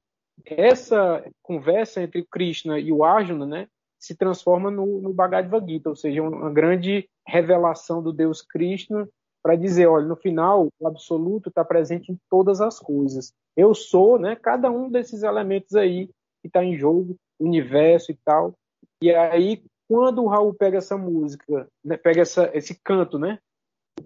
[0.44, 3.68] essa conversa entre Krishna e o Arjuna, né,
[3.98, 9.08] se transforma no, no Bhagavad Gita, ou seja, uma grande revelação do Deus Krishna
[9.40, 13.32] para dizer, olha, no final, o absoluto está presente em todas as coisas.
[13.56, 16.10] Eu sou, né, cada um desses elementos aí
[16.42, 18.54] que está em jogo, universo e tal.
[19.00, 23.38] E aí, quando o Raul pega essa música, né, pega essa, esse canto, né,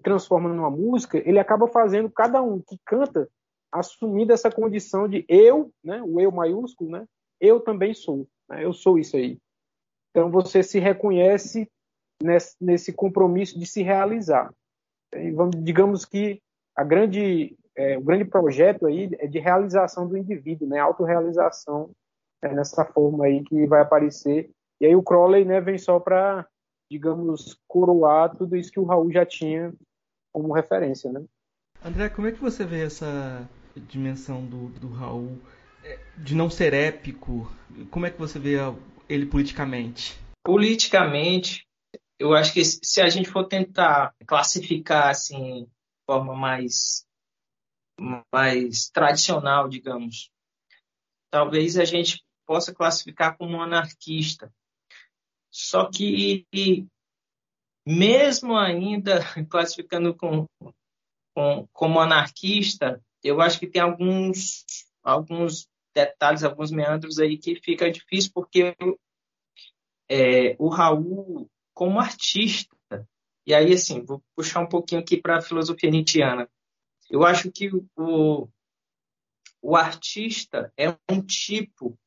[0.03, 3.27] transforma numa música, ele acaba fazendo cada um que canta
[3.71, 7.05] assumindo essa condição de eu, né, o eu maiúsculo, né,
[7.39, 9.37] eu também sou, né, eu sou isso aí.
[10.11, 11.69] Então você se reconhece
[12.21, 14.53] nesse, nesse compromisso de se realizar.
[15.13, 16.41] E vamos, digamos que
[16.75, 21.91] a grande, é, o grande projeto aí é de realização do indivíduo, né, autorrealização
[22.47, 24.49] é, nessa forma aí que vai aparecer.
[24.79, 26.47] E aí o Crowley, né, vem só para
[26.89, 29.73] digamos, coroar tudo isso que o Raul já tinha
[30.33, 31.25] como referência, né?
[31.83, 35.37] André, como é que você vê essa dimensão do, do Raul
[35.83, 37.51] é, de não ser épico?
[37.91, 38.55] Como é que você vê
[39.07, 40.17] ele politicamente?
[40.43, 41.67] Politicamente,
[42.17, 45.69] eu acho que se a gente for tentar classificar assim, de
[46.09, 47.05] forma mais
[48.31, 50.29] mais tradicional, digamos,
[51.31, 54.51] talvez a gente possa classificar como anarquista,
[55.51, 56.47] só que,
[57.85, 59.19] mesmo ainda
[59.49, 60.45] classificando com,
[61.35, 64.65] com, como anarquista, eu acho que tem alguns,
[65.03, 68.75] alguns detalhes, alguns meandros aí que fica difícil, porque
[70.09, 72.77] é, o Raul, como artista,
[73.45, 76.49] e aí, assim, vou puxar um pouquinho aqui para a filosofia nietzschiana.
[77.09, 78.49] Eu acho que o,
[79.61, 81.97] o artista é um tipo,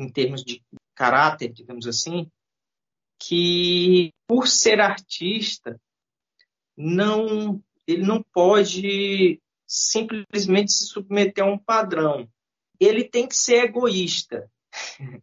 [0.00, 0.62] em termos de
[0.94, 2.30] caráter, digamos assim,
[3.18, 5.78] que por ser artista
[6.76, 12.28] não ele não pode simplesmente se submeter a um padrão.
[12.78, 14.50] Ele tem que ser egoísta,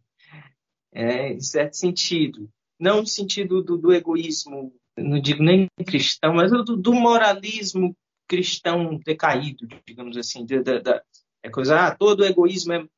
[0.92, 2.48] é, em certo sentido.
[2.78, 7.96] Não no sentido do, do egoísmo, não digo nem cristão, mas do, do moralismo
[8.28, 10.44] cristão decaído, digamos assim.
[10.44, 11.02] Da, da,
[11.42, 12.88] é coisa, ah, todo egoísmo é,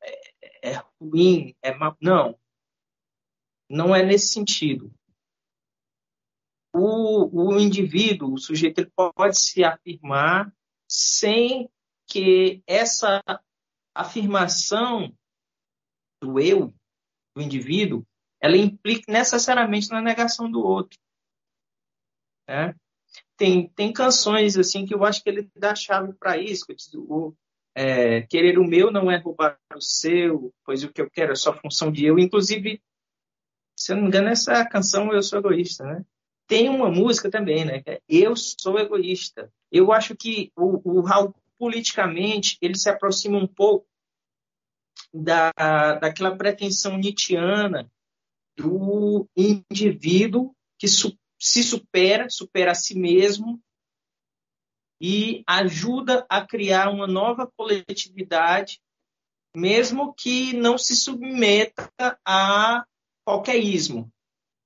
[0.61, 1.97] é, ruim, é mal.
[2.01, 2.39] Não
[3.71, 4.93] não é nesse sentido.
[6.73, 10.53] O, o indivíduo, o sujeito, ele pode se afirmar
[10.87, 11.69] sem
[12.07, 13.21] que essa
[13.95, 15.15] afirmação
[16.21, 16.73] do eu,
[17.35, 18.05] do indivíduo,
[18.41, 20.97] ela implique necessariamente na negação do outro.
[22.47, 22.75] Né?
[23.37, 26.65] Tem, tem canções assim que eu acho que ele dá chave para isso.
[26.95, 27.33] O,
[27.75, 31.35] é, querer o meu não é roubar o seu, pois o que eu quero é
[31.35, 32.19] só função de eu.
[32.19, 32.81] Inclusive,
[33.75, 36.05] se eu não me engano, essa canção Eu Sou Egoísta, né?
[36.47, 37.81] Tem uma música também, né?
[37.85, 39.51] É eu Sou Egoísta.
[39.71, 43.87] Eu acho que o, o Raul, politicamente, ele se aproxima um pouco
[45.13, 45.51] da,
[45.99, 47.89] daquela pretensão nietzschiana
[48.57, 53.61] do indivíduo que su, se supera, supera a si mesmo
[55.01, 58.79] e ajuda a criar uma nova coletividade,
[59.55, 61.91] mesmo que não se submeta
[62.23, 62.85] a
[63.25, 64.13] qualquer ismo,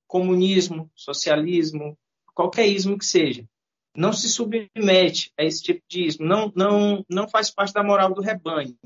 [0.06, 1.98] comunismo, socialismo,
[2.34, 3.48] qualquer ismo que seja.
[3.96, 8.12] Não se submete a esse tipo de ismo, não, não, não faz parte da moral
[8.12, 8.76] do rebanho.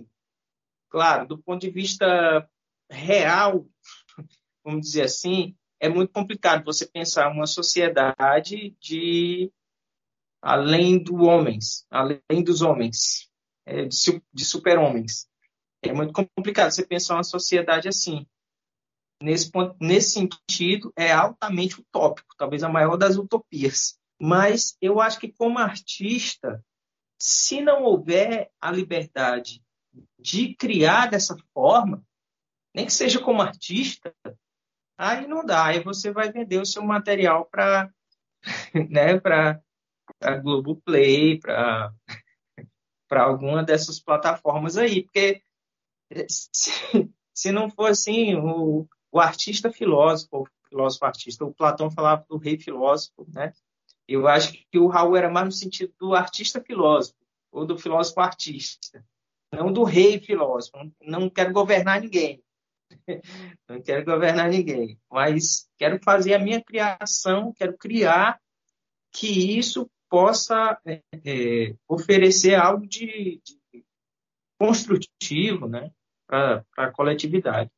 [0.89, 2.49] Claro, do ponto de vista
[2.89, 3.67] real,
[4.65, 9.53] vamos dizer assim, é muito complicado você pensar uma sociedade de
[10.43, 13.31] além do homens, além dos homens,
[13.67, 15.29] é, de, de super-homens.
[15.83, 18.27] É muito complicado você pensar uma sociedade assim.
[19.23, 23.99] Nesse, ponto, nesse sentido, é altamente utópico, talvez a maior das utopias.
[24.21, 26.65] Mas eu acho que, como artista,
[27.19, 29.63] se não houver a liberdade
[30.19, 32.03] de criar dessa forma,
[32.75, 34.15] nem que seja como artista,
[34.97, 35.67] aí não dá.
[35.67, 37.93] Aí você vai vender o seu material para
[38.91, 39.19] né,
[40.19, 41.93] para Globoplay, para
[43.23, 45.43] alguma dessas plataformas aí, porque
[46.29, 46.71] se,
[47.35, 52.37] se não for assim, o, o artista filósofo, o filósofo artista, o Platão falava do
[52.37, 53.53] rei filósofo, né?
[54.07, 57.17] Eu acho que o Raul era mais no sentido do artista filósofo,
[57.53, 59.05] ou do filósofo artista,
[59.53, 60.77] não do rei filósofo.
[61.01, 62.43] Não quero governar ninguém.
[63.69, 68.41] Não quero governar ninguém, mas quero fazer a minha criação, quero criar
[69.13, 73.85] que isso possa é, é, oferecer algo de, de
[74.59, 75.91] construtivo né,
[76.27, 77.71] para a coletividade.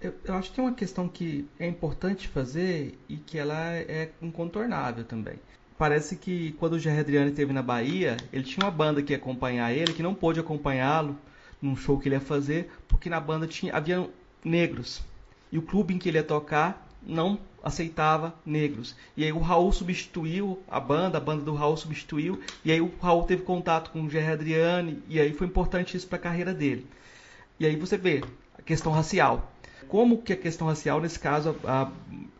[0.00, 4.12] Eu, eu, acho que tem uma questão que é importante fazer e que ela é
[4.20, 5.40] incontornável também.
[5.78, 9.16] Parece que quando o Jair Adriano esteve na Bahia, ele tinha uma banda que ia
[9.16, 11.18] acompanhar ele, que não pôde acompanhá-lo
[11.60, 14.08] num show que ele ia fazer, porque na banda tinha havia
[14.44, 15.02] negros.
[15.50, 18.94] E o clube em que ele ia tocar não aceitava negros.
[19.16, 22.92] E aí o Raul substituiu a banda, a banda do Raul substituiu, e aí o
[23.00, 26.52] Raul teve contato com o Jerry Adriani, e aí foi importante isso para a carreira
[26.52, 26.86] dele.
[27.58, 28.22] E aí você vê
[28.58, 29.50] a questão racial.
[29.88, 31.90] Como que a questão racial, nesse caso, a,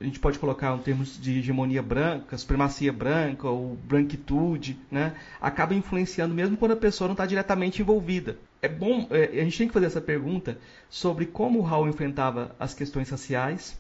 [0.00, 5.74] a gente pode colocar em termos de hegemonia branca, supremacia branca ou branquitude, né, acaba
[5.74, 8.38] influenciando mesmo quando a pessoa não está diretamente envolvida.
[8.60, 10.58] É bom, é, a gente tem que fazer essa pergunta
[10.88, 13.78] sobre como o Raul enfrentava as questões raciais,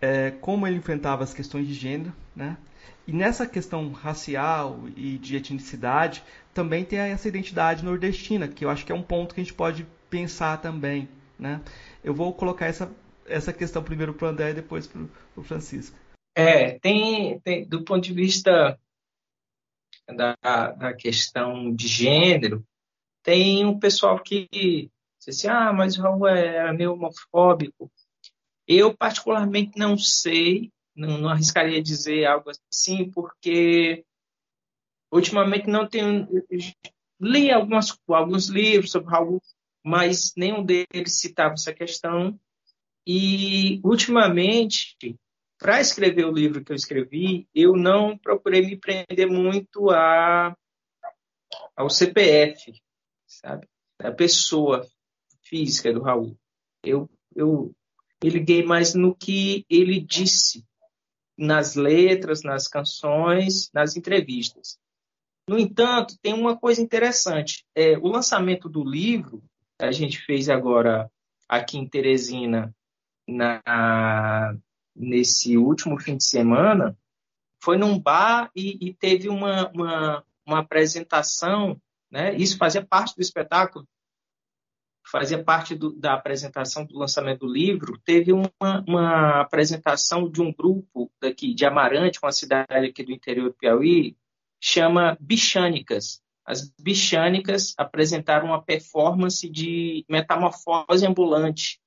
[0.00, 2.56] é, como ele enfrentava as questões de gênero, né?
[3.06, 6.22] E nessa questão racial e de etnicidade,
[6.54, 9.54] também tem essa identidade nordestina, que eu acho que é um ponto que a gente
[9.54, 11.60] pode pensar também, né?
[12.02, 12.90] Eu vou colocar essa,
[13.26, 15.02] essa questão primeiro para o André e depois para
[15.36, 15.96] o Francisco.
[16.34, 18.78] É, tem, tem, do ponto de vista
[20.08, 20.36] da,
[20.72, 22.64] da questão de gênero,
[23.22, 27.90] tem um pessoal que diz assim, ah, mas o Raul é meio homofóbico.
[28.66, 34.04] Eu, particularmente, não sei, não, não arriscaria dizer algo assim, porque
[35.12, 36.28] ultimamente não tenho.
[37.20, 39.40] Li algumas, alguns livros sobre Raul,
[39.84, 42.38] mas nenhum deles citava essa questão.
[43.06, 44.96] E, ultimamente,
[45.58, 50.56] para escrever o livro que eu escrevi, eu não procurei me prender muito a,
[51.76, 52.80] ao CPF,
[53.26, 53.68] sabe?
[53.98, 54.86] A pessoa
[55.42, 56.36] física do Raul.
[56.82, 57.74] Eu, eu
[58.22, 60.64] me liguei mais no que ele disse
[61.36, 64.78] nas letras, nas canções, nas entrevistas.
[65.48, 67.64] No entanto, tem uma coisa interessante.
[67.74, 69.42] É, o lançamento do livro,
[69.78, 71.10] a gente fez agora
[71.48, 72.74] aqui em Teresina,
[73.28, 74.56] na,
[74.94, 76.96] nesse último fim de semana,
[77.60, 82.34] foi num bar e, e teve uma, uma, uma apresentação, né?
[82.34, 83.86] isso fazia parte do espetáculo,
[85.10, 88.50] fazia parte do, da apresentação do lançamento do livro, teve uma,
[88.86, 94.16] uma, apresentação de um grupo daqui de Amarante, uma cidade aqui do interior do Piauí,
[94.60, 96.22] chama Bichânicas.
[96.46, 101.80] As Bichânicas apresentaram uma performance de metamorfose ambulante.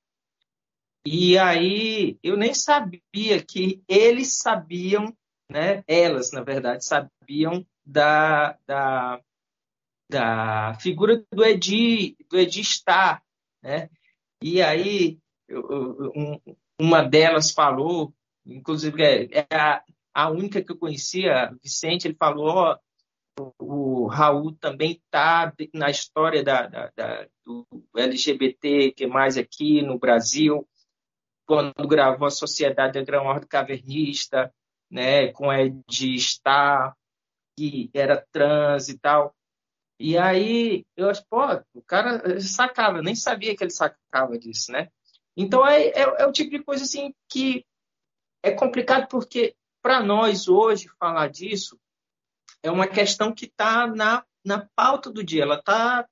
[1.06, 5.16] E aí eu nem sabia que eles sabiam,
[5.50, 9.22] né, elas, na verdade, sabiam da, da
[10.10, 13.24] da figura do Edi, do Edi Star,
[13.62, 13.90] né?
[14.42, 16.40] E aí eu, um,
[16.80, 18.14] uma delas falou,
[18.46, 19.84] inclusive é, é a,
[20.14, 22.78] a, única que eu conhecia, Vicente, ele falou, ó,
[23.60, 30.00] o, Raul também está na história da, da, da, do LGBT que mais aqui no
[30.00, 30.68] Brasil,
[31.46, 34.54] quando gravou a Sociedade da Grão Ordem Cavernista,
[34.90, 36.96] né, com Ed Star,
[37.58, 39.36] que era trans e tal.
[40.00, 41.42] E aí eu acho, pô,
[41.74, 44.90] o cara sacava, eu nem sabia que ele sacava disso, né?
[45.36, 47.66] Então é, é, é o tipo de coisa assim que
[48.44, 51.80] é complicado porque para nós hoje falar disso
[52.62, 56.08] é uma questão que está na, na pauta do dia, ela está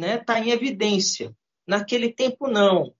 [0.00, 1.34] né, tá em evidência.
[1.66, 2.94] Naquele tempo, não.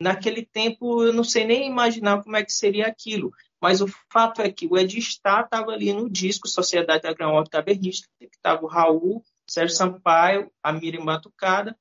[0.00, 3.32] Naquele tempo, eu não sei nem imaginar como é que seria aquilo.
[3.60, 8.26] Mas o fato é que o Ed estava ali no disco Sociedade Ordem Tabernista, que
[8.26, 11.76] estava o Raul, Sérgio Sampaio, a Miriam Batucada,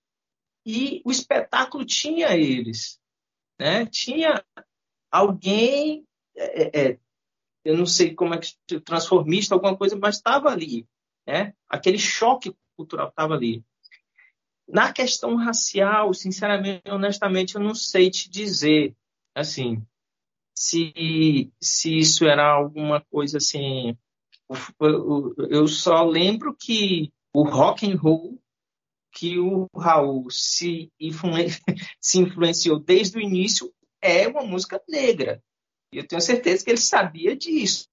[0.66, 3.00] e o espetáculo tinha eles,
[3.60, 3.86] né?
[3.86, 4.44] Tinha
[5.12, 6.04] alguém,
[6.36, 7.00] é, é,
[7.64, 10.88] eu não sei como é que transformista, alguma coisa, mas estava ali,
[11.28, 11.54] né?
[11.70, 13.64] Aquele choque cultural estava ali.
[14.68, 18.96] Na questão racial, sinceramente, honestamente, eu não sei te dizer,
[19.36, 19.86] assim,
[20.56, 23.96] se, se isso era alguma coisa assim.
[25.52, 28.40] Eu só lembro que o rock and roll
[29.12, 31.48] que o Raul se, influen
[32.00, 35.44] se influenciou desde o início é uma música negra.
[35.94, 37.88] E eu tenho certeza que ele sabia disso.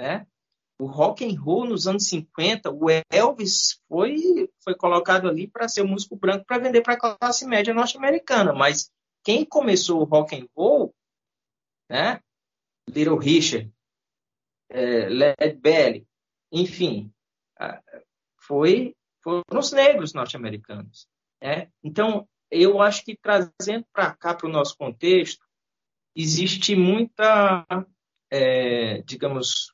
[0.00, 0.26] Né?
[0.78, 5.82] O rock and roll nos anos 50, o Elvis foi, foi colocado ali para ser
[5.82, 8.52] um músico branco para vender para a classe média norte-americana.
[8.52, 8.90] Mas
[9.24, 10.94] quem começou o rock and roll,
[11.90, 12.20] né?
[12.88, 13.72] Little Richard,
[14.70, 16.06] é, Led Belly,
[16.52, 17.12] enfim,
[18.46, 21.08] foi foram os negros norte-americanos.
[21.42, 21.68] Né?
[21.82, 25.44] Então, eu acho que trazendo para cá, para o nosso contexto,
[26.14, 27.66] existe muita,
[28.30, 29.72] é, digamos,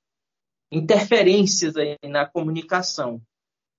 [0.73, 3.23] interferências aí na comunicação.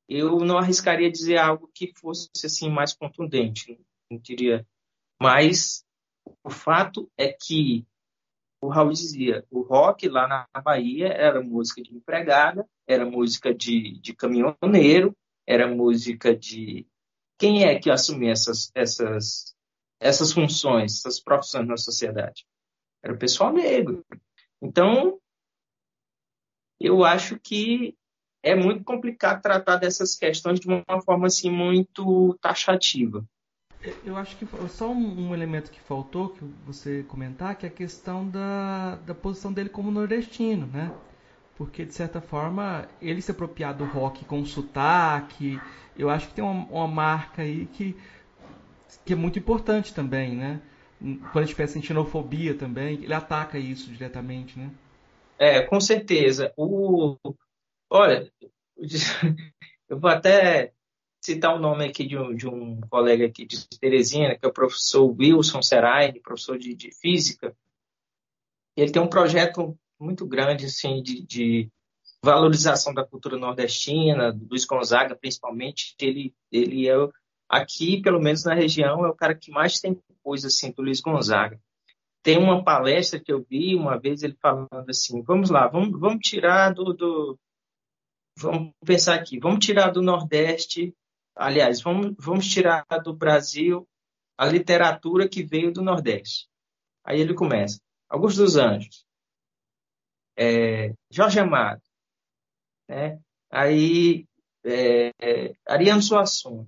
[0.07, 3.79] Eu não arriscaria dizer algo que fosse assim mais contundente,
[4.11, 4.65] não diria.
[5.19, 5.83] Mas
[6.43, 7.85] o fato é que
[8.63, 13.99] o Raul dizia, o rock lá na Bahia era música de empregada, era música de,
[13.99, 16.87] de caminhoneiro, era música de
[17.37, 19.53] quem é que assumia essas, essas,
[19.99, 22.45] essas funções, essas profissões na sociedade?
[23.03, 24.05] Era o pessoal negro.
[24.61, 25.19] Então,
[26.79, 27.97] eu acho que
[28.41, 33.25] é muito complicado tratar dessas questões de uma forma assim muito taxativa.
[34.05, 37.71] Eu acho que só um, um, elemento que faltou que você comentar, que é a
[37.71, 40.91] questão da, da posição dele como nordestino, né?
[41.55, 45.59] porque de certa forma ele se apropriar do rock com sotaque,
[45.97, 47.95] eu acho que tem uma, uma, marca aí que,
[49.05, 50.61] que é muito importante também, né?
[50.99, 54.71] Quando a gente pensa em xenofobia também, ele ataca isso diretamente, né?
[55.37, 56.53] É, com certeza.
[56.55, 57.17] O,
[57.89, 58.31] olha,
[59.89, 60.71] eu vou até
[61.23, 64.53] citar o nome aqui de um, de um colega aqui de Teresina, que é o
[64.53, 67.55] professor Wilson Serai, professor de, de física.
[68.75, 71.71] Ele tem um projeto muito grande assim, de, de
[72.21, 75.95] valorização da cultura nordestina, do Luiz Gonzaga, principalmente.
[76.01, 76.95] Ele, ele é,
[77.47, 80.99] aqui, pelo menos na região, é o cara que mais tem coisa assim do Luiz
[80.99, 81.57] Gonzaga.
[82.21, 86.19] Tem uma palestra que eu vi uma vez ele falando assim: vamos lá, vamos, vamos
[86.21, 87.39] tirar do, do.
[88.37, 90.93] Vamos pensar aqui, vamos tirar do Nordeste,
[91.35, 93.87] aliás, vamos, vamos tirar do Brasil
[94.37, 96.47] a literatura que veio do Nordeste.
[97.03, 97.79] Aí ele começa:
[98.09, 99.05] Augusto dos Anjos,
[100.37, 101.81] é, Jorge Amado,
[102.87, 103.19] né?
[103.49, 104.27] aí
[104.63, 106.67] é, é, Ariano Suassuna.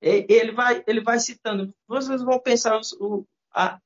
[0.00, 3.24] Ele vai, ele vai citando, vocês vão pensar o,
[3.54, 3.80] a,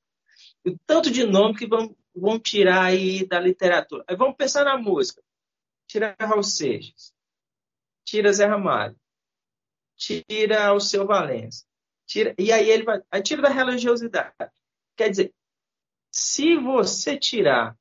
[0.67, 4.03] o tanto de nome que vão, vão tirar aí da literatura.
[4.09, 5.23] Aí vamos pensar na música.
[5.87, 7.15] Tira Raul Seixas,
[8.03, 8.99] tira Zé Ramalho,
[9.97, 11.65] tira o seu Valença,
[12.07, 14.33] tira, e aí ele vai, aí tira da religiosidade.
[14.97, 15.35] Quer dizer,
[16.11, 17.77] se você tirar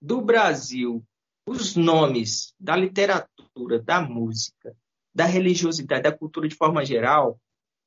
[0.00, 1.04] do Brasil
[1.46, 4.76] os nomes da literatura, da música,
[5.14, 7.40] da religiosidade, da cultura de forma geral,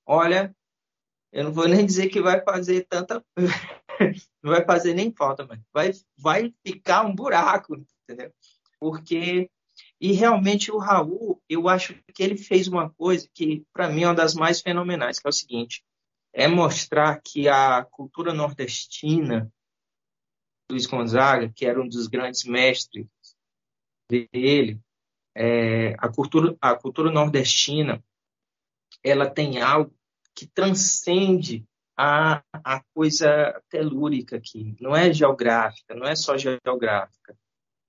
[0.06, 0.56] olha,
[1.32, 3.24] eu não vou nem dizer que vai fazer tanta.
[4.42, 8.32] não vai fazer nem falta, mas vai, vai ficar um buraco, entendeu?
[8.79, 9.50] Porque.
[10.00, 14.08] E realmente o Raul, eu acho que ele fez uma coisa que, para mim, é
[14.08, 15.84] uma das mais fenomenais, que é o seguinte:
[16.34, 19.51] é mostrar que a cultura nordestina
[20.70, 23.08] Luiz Gonzaga, que era um dos grandes mestres
[24.09, 24.80] dele,
[25.36, 28.04] é, a, cultura, a cultura nordestina
[29.04, 29.93] ela tem algo
[30.34, 31.66] que transcende
[31.97, 37.38] a, a coisa telúrica aqui, não é geográfica, não é só geográfica.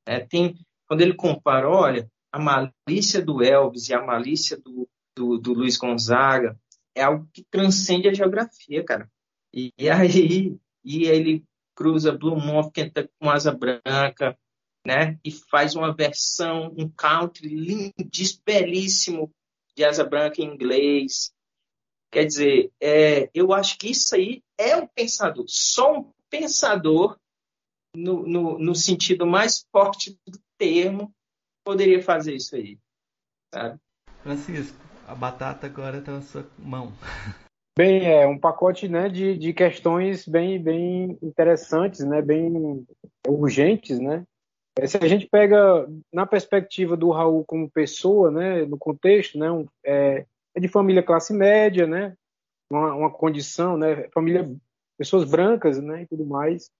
[0.04, 0.56] É, tem,
[0.86, 5.76] quando ele compara, olha, a malícia do Elvis e a malícia do, do, do Luiz
[5.76, 6.58] Gonzaga
[6.94, 9.10] é algo que transcende a geografia, cara.
[9.52, 11.44] E, e aí e ele
[11.74, 12.70] cruza Blue Moon
[13.20, 14.38] com asa branca,
[14.86, 15.18] né?
[15.24, 19.34] E faz uma versão, um country lindíssimo, belíssimo
[19.76, 21.32] de asa branca em inglês.
[22.10, 25.44] Quer dizer, é, eu acho que isso aí é um pensador.
[25.48, 27.18] Só um pensador,
[27.94, 31.12] no, no, no sentido mais forte do termo,
[31.64, 32.78] poderia fazer isso aí.
[33.54, 33.78] Sabe?
[34.22, 36.92] Francisco, a batata agora está na sua mão.
[37.78, 42.86] Bem, é um pacote né, de, de questões bem, bem interessantes, né, bem
[43.28, 44.24] urgentes, né?
[44.78, 49.50] É, se a gente pega na perspectiva do Raul como pessoa, né, no contexto, né,
[49.50, 52.16] um, é, é de família classe média, né?
[52.70, 54.08] Uma, uma condição, né?
[54.12, 54.50] Família,
[54.98, 56.02] pessoas brancas, né?
[56.02, 56.70] E tudo mais.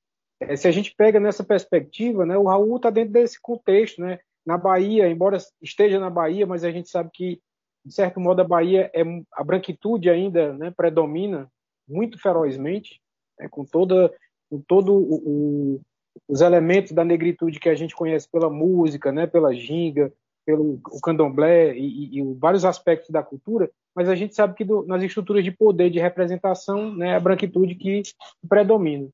[0.40, 2.36] É, se a gente pega nessa perspectiva, né?
[2.36, 4.18] O Raul está dentro desse contexto, né?
[4.44, 7.40] Na Bahia, embora esteja na Bahia, mas a gente sabe que
[7.84, 9.02] de certo modo a Bahia é
[9.32, 10.72] a branquitude ainda, né?
[10.76, 11.50] Predomina
[11.88, 13.00] muito ferozmente,
[13.38, 13.48] né?
[13.48, 14.12] com toda,
[14.50, 15.80] com todo o, o
[16.28, 20.12] os elementos da negritude que a gente conhece pela música, né, pela ginga,
[20.44, 24.64] pelo o candomblé e, e, e, vários aspectos da cultura, mas a gente sabe que
[24.64, 28.02] do, nas estruturas de poder, de representação, né, é a branquitude que
[28.48, 29.08] predomina.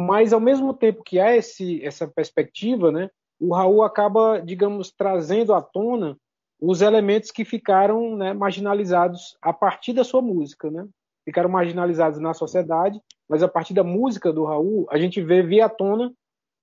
[0.00, 5.52] Mas, ao mesmo tempo que há esse, essa perspectiva, né, o Raul acaba, digamos, trazendo
[5.52, 6.16] à tona
[6.58, 10.86] os elementos que ficaram né, marginalizados a partir da sua música, né?
[11.24, 15.68] Ficaram marginalizados na sociedade, mas a partir da música do Raul, a gente vê via
[15.68, 16.10] tona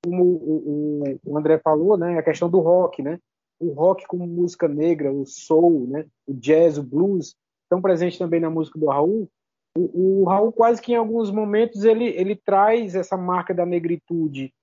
[0.03, 3.19] como o, o, o, André falou, né, a questão do rock, né,
[3.59, 8.39] o rock como música negra, o soul, né, o jazz, o blues, estão presentes também
[8.39, 9.29] na música do Raul.
[9.77, 14.53] O, o Raul quase que em alguns momentos ele, ele traz essa marca da negritude,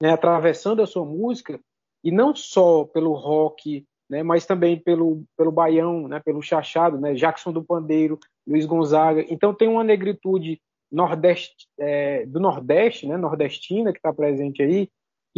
[0.00, 1.60] né, atravessando a sua música
[2.02, 7.14] e não só pelo rock, né, mas também pelo pelo baião, né, pelo chachado, né,
[7.14, 9.24] Jackson do Pandeiro, Luiz Gonzaga.
[9.28, 10.60] Então tem uma negritude
[10.90, 14.88] nordeste, é, do Nordeste, né, nordestina, que está presente aí,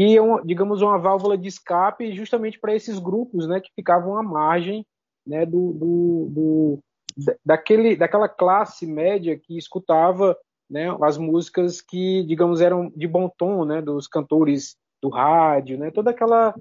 [0.01, 4.16] e, é uma, digamos, uma válvula de escape justamente para esses grupos né, que ficavam
[4.16, 4.87] à margem
[5.27, 6.78] né, do, do, do,
[7.44, 10.36] daquele, daquela classe média que escutava
[10.70, 15.90] né, as músicas que, digamos, eram de bom tom, né, dos cantores do rádio, né,
[15.90, 16.55] toda aquela,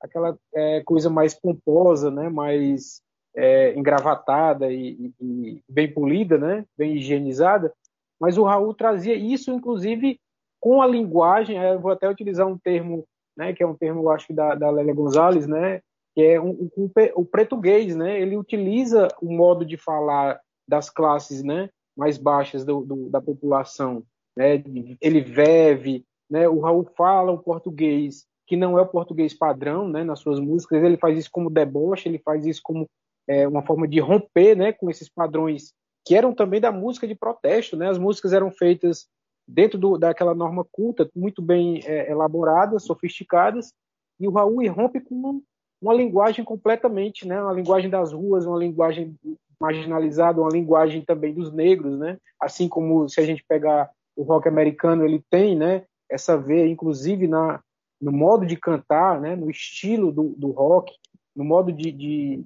[0.00, 3.00] aquela é, coisa mais pomposa, né, mais
[3.34, 7.72] é, engravatada e, e, bem polida, né, bem higienizada,
[8.20, 10.20] mas o Raul trazia isso, inclusive,
[10.60, 13.04] com a linguagem, eu vou até utilizar um termo,
[13.36, 15.82] né, que é um termo, eu acho, da, da Lélia Gonzalez, né,
[16.16, 21.42] que é um, um, o português, né, ele utiliza o modo de falar das classes,
[21.44, 24.02] né, mais baixas do, do, da população,
[24.34, 24.54] né,
[24.98, 30.04] ele vive, né, o Raul fala o português que não é o português padrão, né,
[30.04, 32.88] nas suas músicas, ele faz isso como deboche, ele faz isso como
[33.28, 35.74] é, uma forma de romper, né, com esses padrões
[36.06, 37.90] que eram também da música de protesto, né?
[37.90, 39.08] As músicas eram feitas
[39.46, 43.72] dentro do, daquela norma culta, muito bem é, elaboradas, sofisticadas,
[44.20, 45.42] e o Raul irrompe com
[45.80, 47.40] uma, linguagem completamente, né?
[47.40, 49.14] Uma linguagem das ruas, uma linguagem
[49.60, 52.18] marginalizada, uma linguagem também dos negros, né?
[52.40, 55.84] Assim como se a gente pegar o rock americano, ele tem, né?
[56.10, 57.60] Essa veia, inclusive na
[57.98, 59.34] no modo de cantar, né?
[59.34, 60.92] No estilo do, do rock,
[61.34, 62.44] no modo de, de,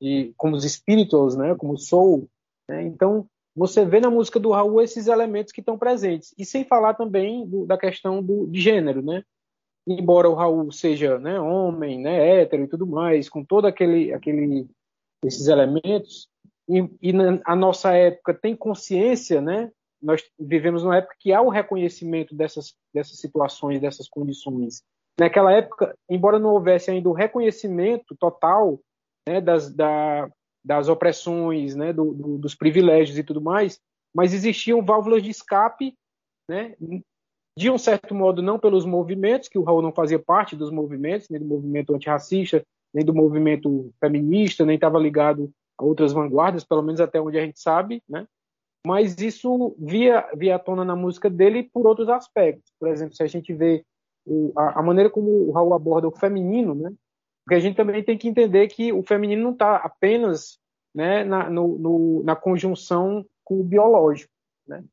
[0.00, 1.54] de como os spirituals, né?
[1.56, 2.28] Como o soul,
[2.68, 2.82] né?
[2.84, 6.32] Então, você vê na música do Raul esses elementos que estão presentes.
[6.38, 9.24] E sem falar também do, da questão do, de gênero, né?
[9.86, 14.68] Embora o Raul seja né, homem, né, hétero e tudo mais, com todo aquele, aquele
[15.24, 16.28] esses elementos,
[16.68, 19.72] e, e na, a nossa época tem consciência, né?
[20.00, 24.82] Nós vivemos numa época que há o reconhecimento dessas, dessas situações, dessas condições.
[25.18, 28.80] Naquela época, embora não houvesse ainda o reconhecimento total
[29.28, 30.30] né, das, da,
[30.64, 33.78] das opressões, né, do, do, dos privilégios e tudo mais,
[34.14, 35.94] mas existiam válvulas de escape,
[36.48, 36.74] né,
[37.56, 41.28] de um certo modo não pelos movimentos, que o Raul não fazia parte dos movimentos,
[41.28, 46.82] nem do movimento antirracista, nem do movimento feminista, nem estava ligado a outras vanguardas, pelo
[46.82, 48.26] menos até onde a gente sabe, né?
[48.86, 52.72] Mas isso via, via à tona na música dele por outros aspectos.
[52.78, 53.84] Por exemplo, se a gente vê
[54.24, 56.90] o, a, a, maneira como o Raul aborda o feminino, né?
[57.44, 60.58] Porque a gente também tem que entender que o feminino não está apenas
[60.94, 64.32] né, na, no, no, na conjunção com o biológico.
[64.66, 64.84] Né?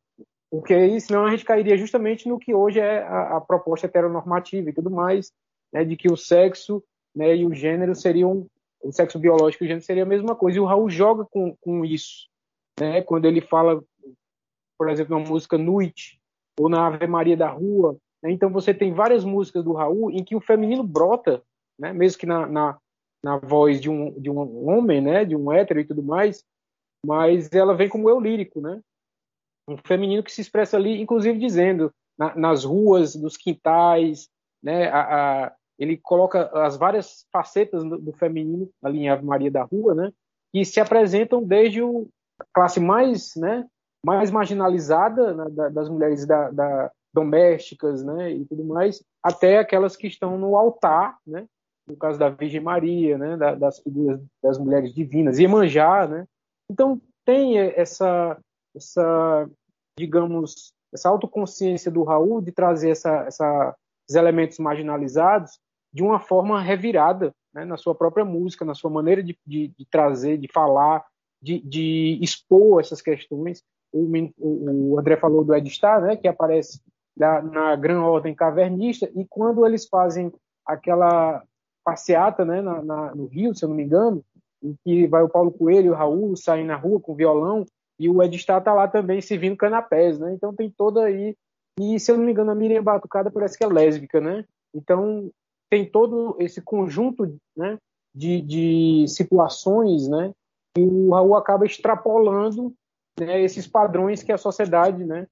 [0.50, 4.70] Porque aí, senão a gente cairia justamente no que hoje é a, a proposta heteronormativa
[4.70, 5.32] e tudo mais,
[5.74, 6.84] né, de que o sexo
[7.16, 8.48] né, e o gênero seriam,
[8.82, 10.58] o sexo biológico e o gênero seria a mesma coisa.
[10.58, 12.28] E o Raul joga com, com isso.
[12.80, 13.84] Né, quando ele fala,
[14.78, 16.20] por exemplo, na música Nuit,
[16.60, 17.98] ou na Ave Maria da Rua.
[18.24, 21.44] Né, então você tem várias músicas do Raul em que o feminino brota
[21.78, 21.94] né?
[21.94, 22.78] mesmo que na, na,
[23.24, 25.26] na voz de um, de um homem, né?
[25.26, 26.44] de um hétero e tudo mais,
[27.06, 28.82] mas ela vem como eu lírico, né?
[29.68, 34.30] Um feminino que se expressa ali, inclusive dizendo na, nas ruas, nos quintais,
[34.64, 34.88] né?
[34.90, 39.64] A, a, ele coloca as várias facetas do, do, feminino ali em Ave Maria da
[39.64, 40.12] Rua, né?
[40.52, 42.08] que se apresentam desde o,
[42.40, 43.64] a classe mais, né?
[44.04, 45.46] mais marginalizada né?
[45.52, 50.56] da, das mulheres da, da, domésticas, né, e tudo mais, até aquelas que estão no
[50.56, 51.48] altar, né,
[51.88, 56.28] no caso da Virgem Maria, né, das figuras das mulheres divinas, Iemanjá, né?
[56.70, 58.38] Então tem essa,
[58.78, 59.50] essa,
[59.98, 63.76] digamos, essa autoconsciência do Raul de trazer essa, essa,
[64.08, 65.60] esses elementos marginalizados
[65.94, 69.86] de uma forma revirada, né, na sua própria música, na sua maneira de, de, de
[69.90, 71.04] trazer, de falar,
[71.42, 73.64] de, de expor essas questões.
[73.92, 76.82] O, o, André falou do Edstar, né, que aparece
[77.16, 80.32] na, na Gran Ordem Cavernista, e quando eles fazem
[80.66, 81.44] aquela
[81.84, 84.24] passeata né, na, na, no Rio, se eu não me engano,
[84.62, 87.66] em que vai o Paulo Coelho e o Raul saem na rua com violão,
[88.00, 90.34] e o Edstar está lá também servindo canapés, né?
[90.34, 91.36] Então tem toda aí.
[91.80, 94.46] E se eu não me engano, a Miriam Batucada parece que é lésbica, né?
[94.74, 95.32] Então
[95.70, 97.78] tem todo esse conjunto né,
[98.16, 100.32] de, de situações, né?
[100.78, 102.74] O Raul acaba extrapolando
[103.20, 105.28] né, esses padrões que a sociedade, né?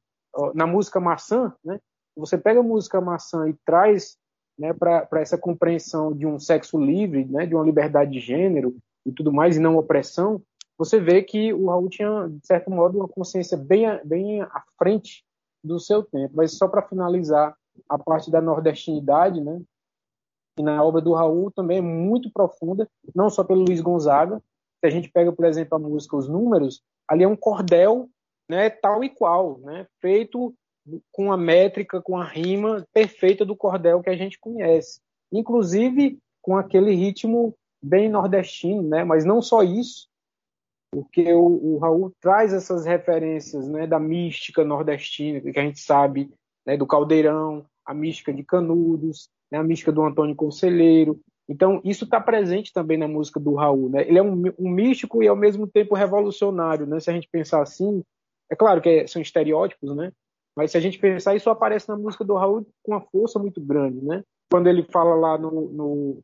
[0.53, 1.79] Na música maçã, né?
[2.17, 4.17] Você pega a música maçã e traz
[4.57, 8.75] né, para essa compreensão de um sexo livre, né, de uma liberdade de gênero
[9.05, 10.41] e tudo mais, e não opressão,
[10.77, 15.23] você vê que o Raul tinha, de certo modo, uma consciência bem, bem à frente
[15.63, 16.33] do seu tempo.
[16.35, 17.55] Mas só para finalizar
[17.89, 19.61] a parte da nordestinidade, né,
[20.57, 24.41] e na obra do Raul também é muito profunda, não só pelo Luiz Gonzaga.
[24.79, 28.09] Se a gente pega, por exemplo, a música Os Números, ali é um cordel
[28.49, 30.53] né, tal e qual, né, feito
[31.11, 35.01] com a métrica, com a rima perfeita do cordel que a gente conhece.
[35.31, 39.03] Inclusive com aquele ritmo bem nordestino, né?
[39.03, 40.07] Mas não só isso,
[40.91, 46.31] porque o, o Raul traz essas referências, né, da mística nordestina que a gente sabe,
[46.65, 51.19] né, do Caldeirão, a mística de Canudos, né, a mística do Antônio Conselheiro.
[51.47, 54.07] Então isso está presente também na música do Raul, né?
[54.07, 56.99] Ele é um, um, místico e ao mesmo tempo revolucionário, né?
[56.99, 58.03] Se a gente pensar assim,
[58.49, 60.11] é claro que é, são estereótipos, né?
[60.55, 63.61] Mas se a gente pensar, isso aparece na música do Raul com uma força muito
[63.61, 64.23] grande, né?
[64.49, 66.23] Quando ele fala lá no, no,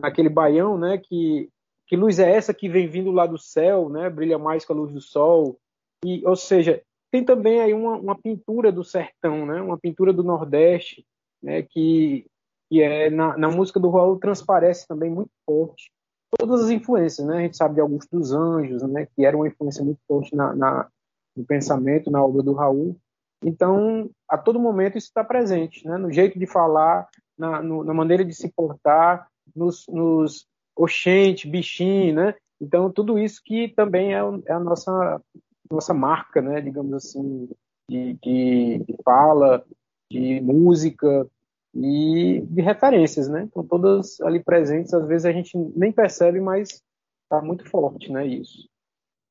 [0.00, 0.98] naquele baião, né?
[0.98, 1.48] Que,
[1.88, 4.08] que luz é essa que vem vindo lá do céu, né?
[4.10, 5.58] Brilha mais que a luz do sol.
[6.04, 9.60] E, ou seja, tem também aí uma, uma pintura do sertão, né?
[9.60, 11.04] Uma pintura do Nordeste,
[11.42, 11.62] né?
[11.62, 12.26] Que,
[12.70, 15.90] que é na, na música do Raul transparece também muito forte
[16.36, 17.38] todas as influências, né?
[17.38, 19.06] A gente sabe de Augusto dos Anjos, né?
[19.16, 20.88] Que era uma influência muito forte na, na
[21.34, 22.96] no pensamento, na obra do Raul.
[23.42, 25.96] Então, a todo momento isso está presente, né?
[25.96, 27.08] no jeito de falar,
[27.38, 30.48] na, no, na maneira de se portar, nos, nos
[30.78, 32.34] oxente, bichinho, né?
[32.60, 35.22] Então, tudo isso que também é, é a nossa,
[35.70, 36.60] nossa marca, né?
[36.60, 37.48] digamos assim,
[37.88, 39.64] de, de, de fala,
[40.10, 41.26] de música
[41.74, 43.44] e de referências, né?
[43.44, 46.82] Estão todas ali presentes, às vezes a gente nem percebe, mas
[47.24, 48.26] está muito forte, né?
[48.26, 48.68] Isso.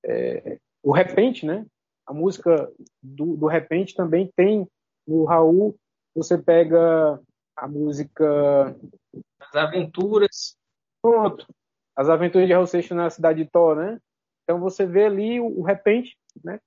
[0.06, 1.66] É, o repente, né?
[2.08, 2.72] a música
[3.04, 4.66] do, do repente também tem
[5.06, 5.76] no Raul,
[6.16, 7.20] você pega
[7.56, 8.76] a música
[9.40, 10.56] As Aventuras.
[11.02, 11.48] Pronto.
[11.96, 14.00] As Aventuras de Raul Seixas na cidade de Tó, né?
[14.44, 16.60] Então você vê ali o, o repente, né?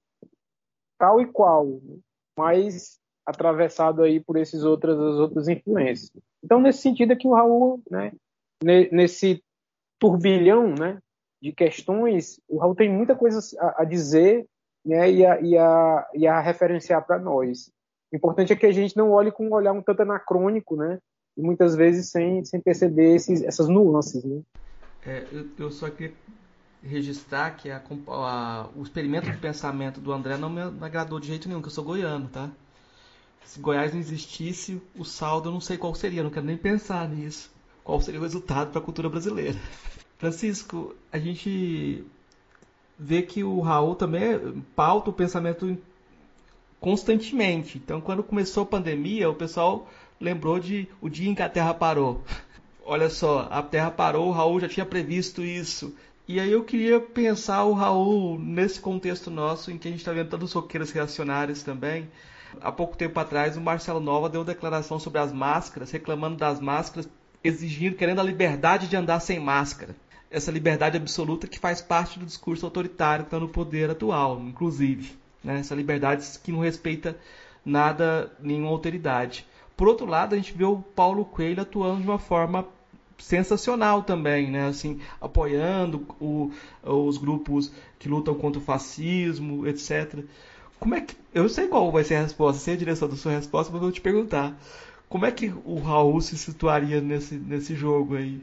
[0.98, 1.80] Tal e qual,
[2.38, 6.10] mas atravessado aí por esses outras as outras influências.
[6.44, 8.12] Então nesse sentido é que o Raul, né,
[8.62, 9.42] nesse
[9.98, 10.98] turbilhão, né,
[11.40, 14.46] de questões, o Raul tem muita coisa a, a dizer
[14.84, 17.70] né, e, a, e, a, e a referenciar para nós.
[18.12, 20.98] O importante é que a gente não olhe com um olhar um tanto anacrônico, né?
[21.40, 24.42] E muitas vezes sem, sem perceber esses, essas nuances, né?
[25.06, 26.12] É, eu, eu, só queria
[26.82, 31.48] registrar que a, a, o experimento de pensamento do André não me agradou de jeito
[31.48, 32.50] nenhum, que eu sou goiano, tá?
[33.46, 37.08] Se Goiás não existisse, o saldo eu não sei qual seria, não quero nem pensar
[37.08, 37.50] nisso.
[37.82, 39.58] Qual seria o resultado para a cultura brasileira?
[40.18, 42.04] Francisco, a gente
[42.98, 45.78] vê que o Raul também pauta o pensamento
[46.78, 47.78] constantemente.
[47.78, 49.88] Então, quando começou a pandemia, o pessoal
[50.20, 52.22] lembrou de o dia em que a Terra parou.
[52.84, 55.94] Olha só, a Terra parou, o Raul já tinha previsto isso.
[56.28, 60.12] E aí eu queria pensar o Raul nesse contexto nosso, em que a gente está
[60.12, 62.08] vendo tantos roqueiros reacionários também.
[62.60, 67.08] Há pouco tempo atrás, o Marcelo Nova deu declaração sobre as máscaras, reclamando das máscaras,
[67.42, 69.94] exigindo, querendo a liberdade de andar sem máscara
[70.30, 75.18] essa liberdade absoluta que faz parte do discurso autoritário que está no poder atual, inclusive.
[75.42, 75.58] Né?
[75.58, 77.18] Essa liberdade que não respeita
[77.64, 79.44] nada, nenhuma autoridade.
[79.80, 82.66] Por outro lado, a gente vê o Paulo Coelho atuando de uma forma
[83.16, 84.66] sensacional também, né?
[84.66, 86.50] Assim, apoiando o,
[86.84, 90.22] os grupos que lutam contra o fascismo, etc.
[90.78, 93.32] Como é que eu sei qual vai ser a resposta, sei a direção da sua
[93.32, 94.54] resposta, mas vou te perguntar.
[95.08, 98.38] Como é que o Raul se situaria nesse, nesse jogo aí?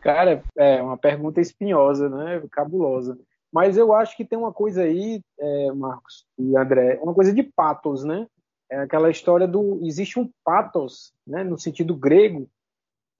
[0.00, 2.42] Cara, é uma pergunta espinhosa, né?
[2.50, 3.16] Cabulosa.
[3.52, 7.44] Mas eu acho que tem uma coisa aí, é, Marcos e André, uma coisa de
[7.44, 8.26] patos, né?
[8.70, 12.48] É aquela história do existe um patos, né, no sentido grego,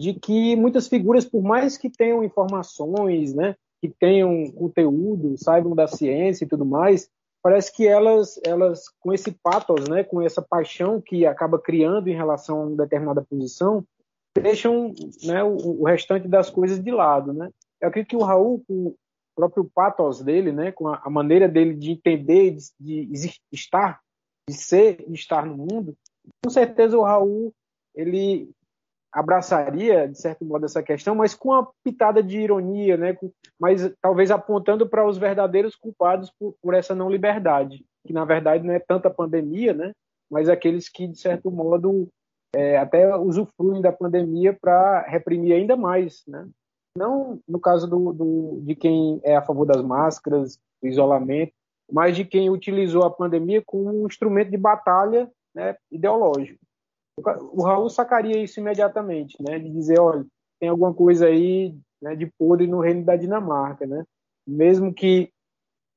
[0.01, 5.87] de que muitas figuras, por mais que tenham informações, né, que tenham conteúdo, saibam da
[5.87, 7.09] ciência e tudo mais,
[7.43, 12.15] parece que elas, elas com esse patos, né, com essa paixão que acaba criando em
[12.15, 13.85] relação a uma determinada posição,
[14.37, 14.93] deixam
[15.23, 17.33] né, o, o, restante das coisas de lado.
[17.33, 17.51] Né?
[17.81, 18.95] Eu acredito que o Raul, com,
[19.37, 24.01] próprio pathos dele, né, com a, a maneira dele de entender, de, de, estar,
[24.49, 25.97] de ser e estar no mundo,
[26.45, 27.53] com certeza o Raul
[27.95, 28.51] ele
[29.13, 33.17] abraçaria, de certo modo, essa questão, mas com uma pitada de ironia, né?
[33.59, 38.67] mas talvez apontando para os verdadeiros culpados por, por, essa não liberdade, que na verdade
[38.67, 39.93] não é tanta pandemia, né?
[40.31, 42.09] mas aqueles que, de certo modo,
[42.55, 46.23] é, até usufruem da pandemia para reprimir ainda mais.
[46.29, 46.47] Né?
[46.99, 51.53] Não no caso do, do, de quem é a favor das máscaras, do isolamento,
[51.91, 56.67] mas de quem utilizou a pandemia como um instrumento de batalha né, ideológico
[57.19, 59.59] o Raul sacaria isso imediatamente, né?
[59.59, 60.27] De dizer, olha,
[60.61, 64.05] tem alguma coisa aí né, de podre no reino da Dinamarca, né?
[64.47, 65.33] Mesmo que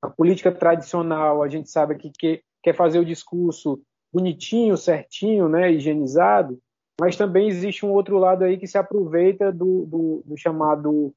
[0.02, 3.82] a política tradicional, a gente sabe que, que quer fazer o discurso
[4.14, 6.58] bonitinho, certinho, né, higienizado,
[7.00, 11.14] mas também existe um outro lado aí que se aproveita do, do, do chamado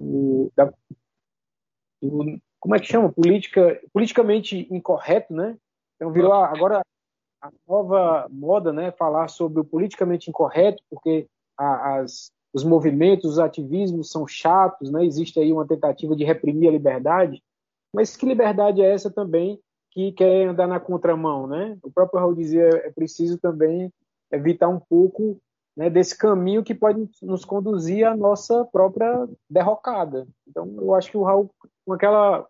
[0.00, 0.72] do, da,
[2.02, 3.12] do, como é que chama?
[3.12, 5.56] Política, politicamente incorreto, né?
[5.96, 6.80] Então virou agora
[7.42, 11.26] a nova moda, né, falar sobre o politicamente incorreto, porque
[11.58, 16.68] a, as, os movimentos, os ativismos são chatos, né, existe aí uma tentativa de reprimir
[16.68, 17.42] a liberdade,
[17.92, 19.58] mas que liberdade é essa também
[19.90, 21.76] que quer andar na contramão, né?
[21.82, 23.92] O próprio Raul dizia é preciso também
[24.30, 25.36] evitar um pouco
[25.76, 30.28] né, desse caminho que pode nos conduzir à nossa própria derrocada.
[30.46, 31.50] Então, eu acho que o Raul,
[31.84, 32.46] com aquela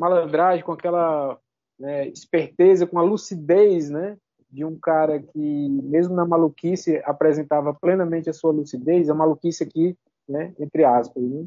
[0.00, 1.38] malandragem, com aquela
[1.78, 4.16] né, esperteza, com a lucidez né,
[4.50, 9.96] de um cara que, mesmo na maluquice, apresentava plenamente a sua lucidez, a maluquice aqui,
[10.28, 11.46] né, entre aspas, né,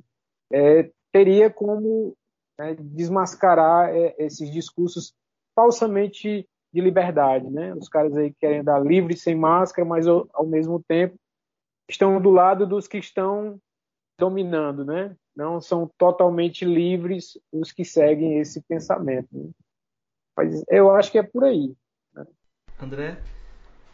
[0.51, 2.15] é, teria como
[2.57, 5.13] né, desmascarar é, esses discursos
[5.55, 7.49] falsamente de liberdade.
[7.49, 7.73] Né?
[7.75, 11.15] Os caras aí querem dar livre sem máscara, mas ao, ao mesmo tempo
[11.89, 13.59] estão do lado dos que estão
[14.17, 15.15] dominando, né?
[15.35, 19.27] Não são totalmente livres os que seguem esse pensamento.
[19.31, 19.49] Né?
[20.37, 21.75] Mas eu acho que é por aí.
[22.13, 22.25] Né?
[22.79, 23.23] André?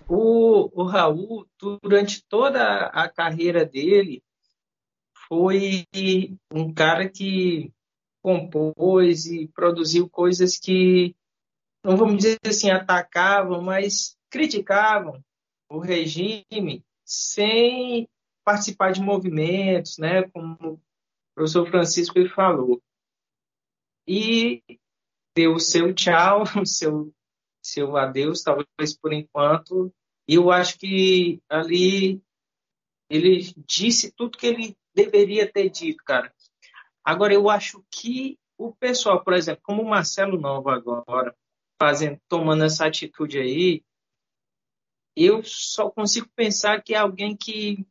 [0.07, 4.23] O, o Raul, durante toda a carreira dele,
[5.27, 5.85] foi
[6.51, 7.71] um cara que
[8.21, 11.15] compôs e produziu coisas que,
[11.83, 15.23] não vamos dizer assim, atacavam, mas criticavam
[15.69, 18.09] o regime sem
[18.49, 20.81] participar de movimentos, né, como o
[21.35, 22.81] professor Francisco ele falou.
[24.07, 24.63] E
[25.35, 27.13] deu o seu tchau, o seu,
[27.63, 29.93] seu adeus, talvez por enquanto.
[30.27, 32.19] E eu acho que ali
[33.07, 36.33] ele disse tudo que ele deveria ter dito, cara.
[37.03, 41.35] Agora, eu acho que o pessoal, por exemplo, como o Marcelo Nova agora,
[41.79, 43.83] fazendo, tomando essa atitude aí,
[45.15, 47.85] eu só consigo pensar que é alguém que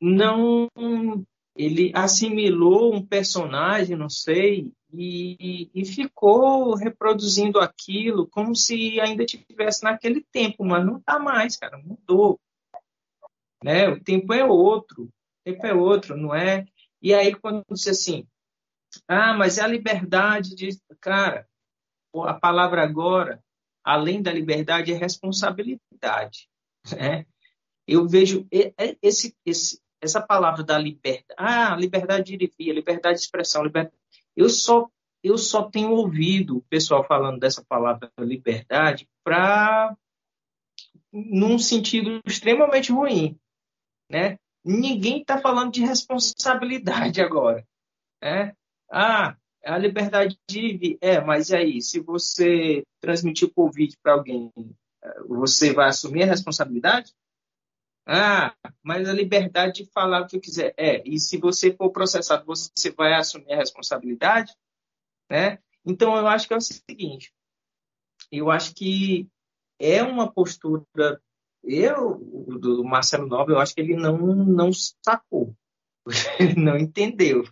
[0.00, 0.68] não
[1.58, 9.82] ele assimilou um personagem, não sei, e, e, ficou reproduzindo aquilo como se ainda tivesse
[9.82, 12.40] naquele tempo, mas não está mais, cara, mudou.
[13.62, 13.88] Né?
[13.88, 15.10] O tempo é outro, o
[15.44, 16.64] tempo é outro, não é?
[17.02, 18.26] E aí quando disse assim,
[19.08, 20.70] ah, mas é a liberdade de,
[21.00, 21.46] cara,
[22.14, 23.42] a palavra agora,
[23.84, 26.48] além da liberdade, é responsabilidade,
[26.96, 27.26] né?
[27.86, 28.46] Eu vejo
[29.02, 33.62] esse, esse, essa palavra da liberdade, ah, liberdade de ir e vir, liberdade de expressão,
[33.62, 33.94] liberdade
[34.36, 34.88] eu só,
[35.22, 39.96] eu só tenho ouvido o pessoal falando dessa palavra liberdade para
[41.12, 43.38] num sentido extremamente ruim,
[44.10, 44.38] né?
[44.64, 47.66] Ninguém está falando de responsabilidade agora,
[48.22, 48.54] né?
[48.90, 54.52] Ah, a liberdade de é, mas aí, se você transmitir o Covid para alguém,
[55.26, 57.12] você vai assumir a responsabilidade?
[58.10, 60.72] Ah, mas a liberdade de falar o que eu quiser.
[60.78, 64.56] É, e se você for processado, você vai assumir a responsabilidade?
[65.30, 65.58] Né?
[65.84, 67.30] Então, eu acho que é o seguinte:
[68.32, 69.28] eu acho que
[69.78, 70.86] é uma postura.
[71.62, 72.18] Eu,
[72.60, 74.70] do Marcelo Nobre, eu acho que ele não, não
[75.04, 75.54] sacou,
[76.56, 77.44] não entendeu.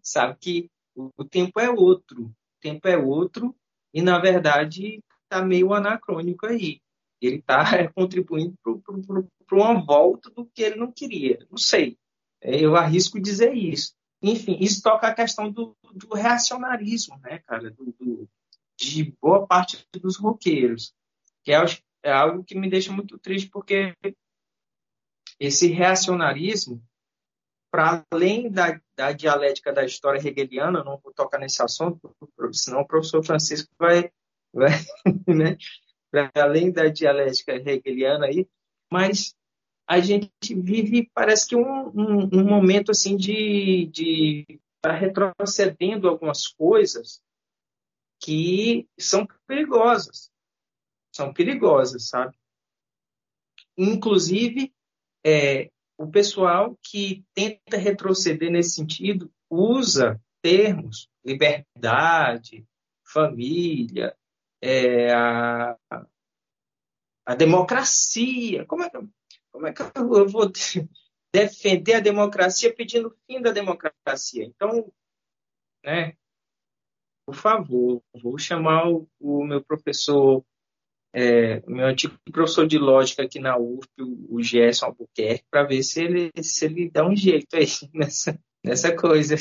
[0.00, 3.56] Sabe que o tempo é outro, o tempo é outro,
[3.92, 6.80] e na verdade está meio anacrônico aí.
[7.20, 11.46] Ele está contribuindo para uma volta do que ele não queria.
[11.50, 11.98] Não sei.
[12.40, 13.94] É, eu arrisco dizer isso.
[14.22, 17.70] Enfim, isso toca a questão do, do reacionarismo, né, cara?
[17.70, 18.28] Do, do,
[18.78, 20.94] de boa parte dos roqueiros.
[21.42, 21.62] Que é,
[22.02, 23.94] é algo que me deixa muito triste, porque
[25.38, 26.82] esse reacionarismo,
[27.70, 32.14] para além da, da, dialética da história hegeliana, não vou tocar nesse assunto,
[32.52, 34.10] senão o professor Francisco vai,
[34.52, 34.70] vai
[35.26, 35.58] né,
[36.34, 38.48] além da dialética hegeliana aí,
[38.94, 39.34] mas
[39.88, 44.46] a gente vive, parece que um, um, um momento assim de, de
[44.76, 47.20] está retrocedendo algumas coisas
[48.22, 50.30] que são perigosas.
[51.12, 52.38] São perigosas, sabe?
[53.76, 54.72] Inclusive,
[55.26, 62.64] é, o pessoal que tenta retroceder nesse sentido usa termos liberdade,
[63.04, 64.16] família,
[64.62, 65.76] é, a,
[67.24, 68.64] a democracia.
[68.66, 68.98] Como é, que,
[69.52, 70.50] como é que eu vou
[71.32, 74.44] defender a democracia pedindo o fim da democracia?
[74.44, 74.92] Então,
[75.84, 76.16] né,
[77.26, 80.44] por favor, vou chamar o, o meu professor
[81.14, 83.86] é, meu antigo professor de lógica aqui na UF,
[84.28, 88.94] o, Gerson Albuquerque, para ver se ele, se ele dá um jeito aí nessa, nessa
[88.94, 89.36] coisa.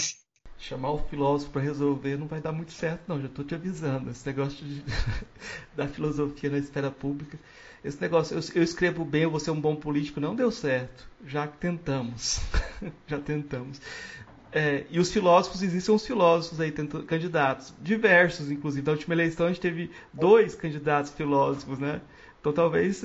[0.60, 3.20] Chamar o filósofo para resolver não vai dar muito certo, não.
[3.20, 4.12] Já estou te avisando.
[4.12, 4.84] Esse negócio de,
[5.76, 7.40] da filosofia na esfera pública.
[7.84, 11.08] Esse negócio, eu, eu escrevo bem, eu vou ser um bom político, não deu certo.
[11.26, 12.40] Já tentamos.
[13.08, 13.82] Já tentamos.
[14.52, 18.86] É, e os filósofos, existem uns filósofos aí, candidatos, diversos, inclusive.
[18.86, 22.02] Na última eleição a gente teve dois candidatos filósofos, né?
[22.40, 23.04] Então talvez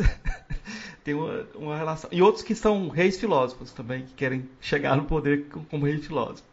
[1.03, 2.11] tenha uma, uma, relação.
[2.13, 6.48] E outros que são reis filósofos também, que querem chegar no poder como rei filósofo.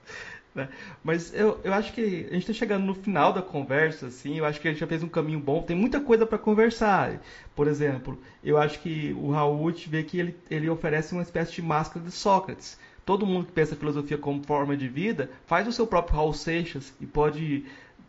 [0.56, 0.69] Né?
[1.03, 4.45] Mas eu, eu acho que a gente está chegando no final da conversa, assim, eu
[4.45, 7.19] acho que a gente já fez um caminho bom, tem muita coisa para conversar.
[7.53, 11.61] Por exemplo, eu acho que o Raul vê que ele, ele oferece uma espécie de
[11.61, 15.86] máscara de Sócrates todo mundo que pensa filosofia como forma de vida faz o seu
[15.86, 17.64] próprio Raul Seixas e pode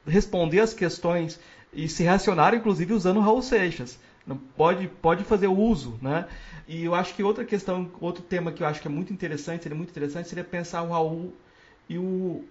[0.06, 1.38] responder as questões
[1.72, 3.98] e se relacionar, inclusive, usando Raul Seixas.
[4.56, 6.26] Pode, pode fazer uso, né?
[6.66, 9.62] E eu acho que outra questão, outro tema que eu acho que é muito interessante,
[9.62, 11.32] seria muito interessante, seria pensar o Raul
[11.88, 12.44] e o,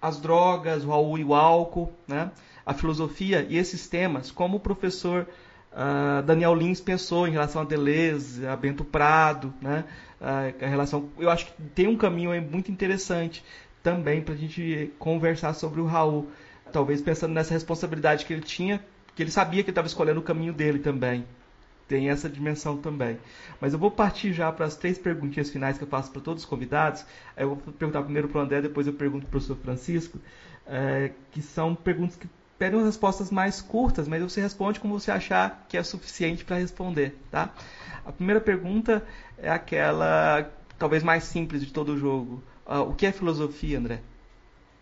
[0.00, 2.30] as drogas, o Raul e o álcool, né?
[2.64, 5.26] A filosofia e esses temas, como o professor
[5.72, 9.84] uh, Daniel Lins pensou em relação a Deleuze, a Bento Prado, né?
[10.20, 13.44] Uh, a relação, eu acho que tem um caminho muito interessante
[13.82, 16.28] também para a gente conversar sobre o Raul,
[16.72, 18.84] talvez pensando nessa responsabilidade que ele tinha,
[19.14, 21.24] que ele sabia que estava escolhendo o caminho dele também.
[21.88, 23.18] Tem essa dimensão também.
[23.60, 26.42] Mas eu vou partir já para as três perguntinhas finais que eu faço para todos
[26.42, 27.04] os convidados.
[27.36, 30.18] Eu vou perguntar primeiro para o André, depois eu pergunto para o professor Francisco,
[30.66, 35.66] é, que são perguntas que pedem respostas mais curtas, mas você responde como você achar
[35.68, 37.54] que é suficiente para responder, tá?
[38.04, 39.06] A primeira pergunta
[39.38, 42.42] é aquela talvez mais simples de todo o jogo.
[42.66, 44.00] Uh, o que é filosofia, André?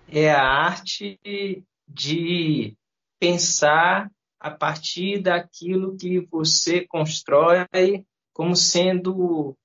[0.08, 1.18] É a arte
[1.88, 2.76] de
[3.18, 4.10] pensar
[4.44, 7.64] a partir daquilo que você constrói
[8.30, 9.56] como sendo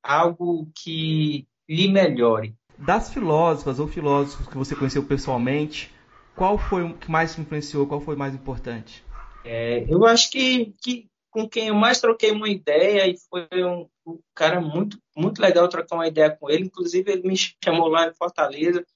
[0.00, 2.54] algo que lhe melhore.
[2.78, 5.92] Das filósofas ou filósofos que você conheceu pessoalmente,
[6.36, 7.84] qual foi o que mais te influenciou?
[7.84, 9.04] Qual foi o mais importante?
[9.44, 13.88] É, eu acho que, que com quem eu mais troquei uma ideia e foi um,
[14.06, 16.66] um, cara muito muito legal trocar uma ideia com ele.
[16.66, 18.86] Inclusive ele me chamou lá em Fortaleza,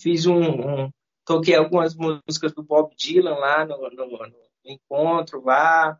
[0.00, 0.90] fiz um, um
[1.24, 5.98] toquei algumas músicas do Bob Dylan lá no, no, no, encontro lá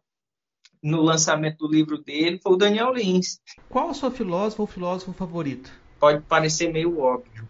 [0.83, 3.41] no lançamento do livro dele foi o Daniel Lins.
[3.69, 5.71] Qual o seu filósofo ou filósofo favorito?
[5.99, 7.49] Pode parecer meio óbvio,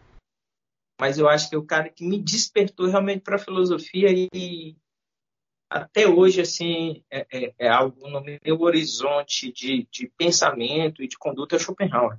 [1.01, 4.77] mas eu acho que é o cara que me despertou realmente para a filosofia e
[5.71, 11.19] até hoje assim é, é, é, algo no meu horizonte de, de pensamento e de
[11.19, 12.19] conduta é Schopenhauer.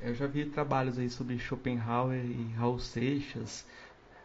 [0.00, 3.64] Eu já vi trabalhos aí sobre Schopenhauer e Raul Seixas,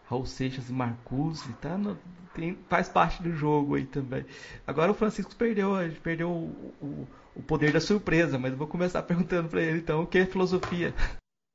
[0.06, 1.98] Raul Seixas e Marcuse, tá no,
[2.38, 4.24] tem, faz parte do jogo aí também.
[4.66, 5.72] Agora o Francisco perdeu,
[6.04, 6.46] perdeu o,
[6.82, 10.20] o, o poder da surpresa, mas eu vou começar perguntando para ele então o que
[10.20, 10.94] é filosofia.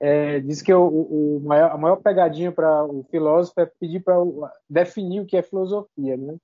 [0.00, 4.16] É, diz que o, o maior, a maior pegadinha para o filósofo é pedir para
[4.68, 6.36] definir o que é filosofia, né?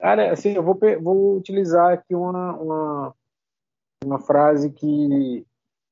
[0.00, 3.14] Cara, assim, eu vou, vou utilizar aqui uma, uma,
[4.04, 5.46] uma frase que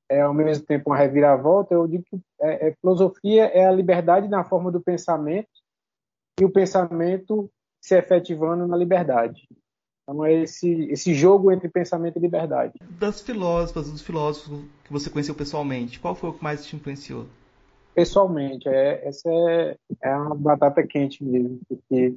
[0.08, 1.74] é ao mesmo tempo uma reviravolta.
[1.74, 5.59] Eu digo que é, é, filosofia é a liberdade na forma do pensamento
[6.40, 7.50] e o pensamento
[7.80, 9.48] se efetivando na liberdade.
[10.02, 12.72] Então é esse, esse jogo entre pensamento e liberdade.
[12.98, 17.26] Das filósofas, dos filósofos que você conheceu pessoalmente, qual foi o que mais te influenciou?
[17.94, 22.16] Pessoalmente, é, essa é, é uma batata quente mesmo, porque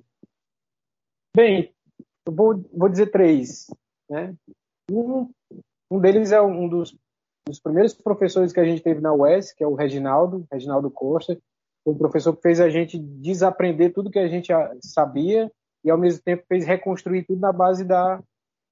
[1.35, 1.73] Bem,
[2.27, 3.65] eu vou, vou dizer três.
[4.07, 4.35] Né?
[4.91, 5.31] Um,
[5.89, 6.95] um deles é um dos,
[7.47, 11.35] dos primeiros professores que a gente teve na UES, que é o Reginaldo, Reginaldo Costa.
[11.85, 15.51] Um professor que fez a gente desaprender tudo que a gente sabia
[15.83, 18.21] e, ao mesmo tempo, fez reconstruir tudo na base da...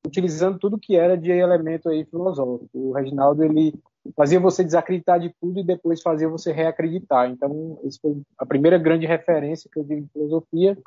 [0.06, 2.70] utilizando tudo que era de elemento aí filosófico.
[2.74, 3.74] O Reginaldo, ele
[4.16, 7.30] fazia você desacreditar de tudo e depois fazia você reacreditar.
[7.30, 10.78] Então, essa foi a primeira grande referência que eu tive em filosofia.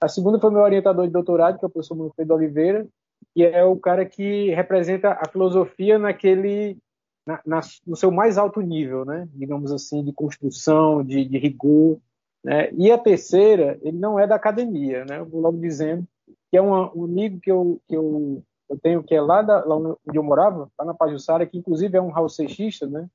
[0.00, 2.86] A segunda foi meu orientador de doutorado, que é o professor Manfredo Oliveira,
[3.34, 6.76] que é o cara que representa a filosofia naquele
[7.26, 9.28] na, na, no seu mais alto nível, né?
[9.32, 11.98] Digamos assim, de construção, de, de rigor.
[12.44, 12.70] Né?
[12.72, 15.18] E a terceira, ele não é da academia, né?
[15.18, 16.06] Eu vou logo dizendo
[16.50, 19.64] que é uma, um amigo que eu, que eu, eu tenho que é lá, da,
[19.64, 23.08] lá onde eu morava, lá na Pajussara, que inclusive é um house seixista, né?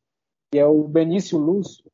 [0.52, 1.86] Que é o Benício Lúcio.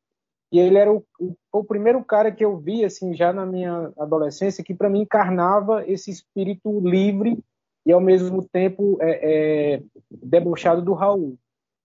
[0.50, 3.92] E ele era o, o, o, primeiro cara que eu vi, assim, já na minha
[3.98, 7.38] adolescência, que para mim encarnava esse espírito livre
[7.84, 11.36] e ao mesmo tempo é, é, debochado do Raul.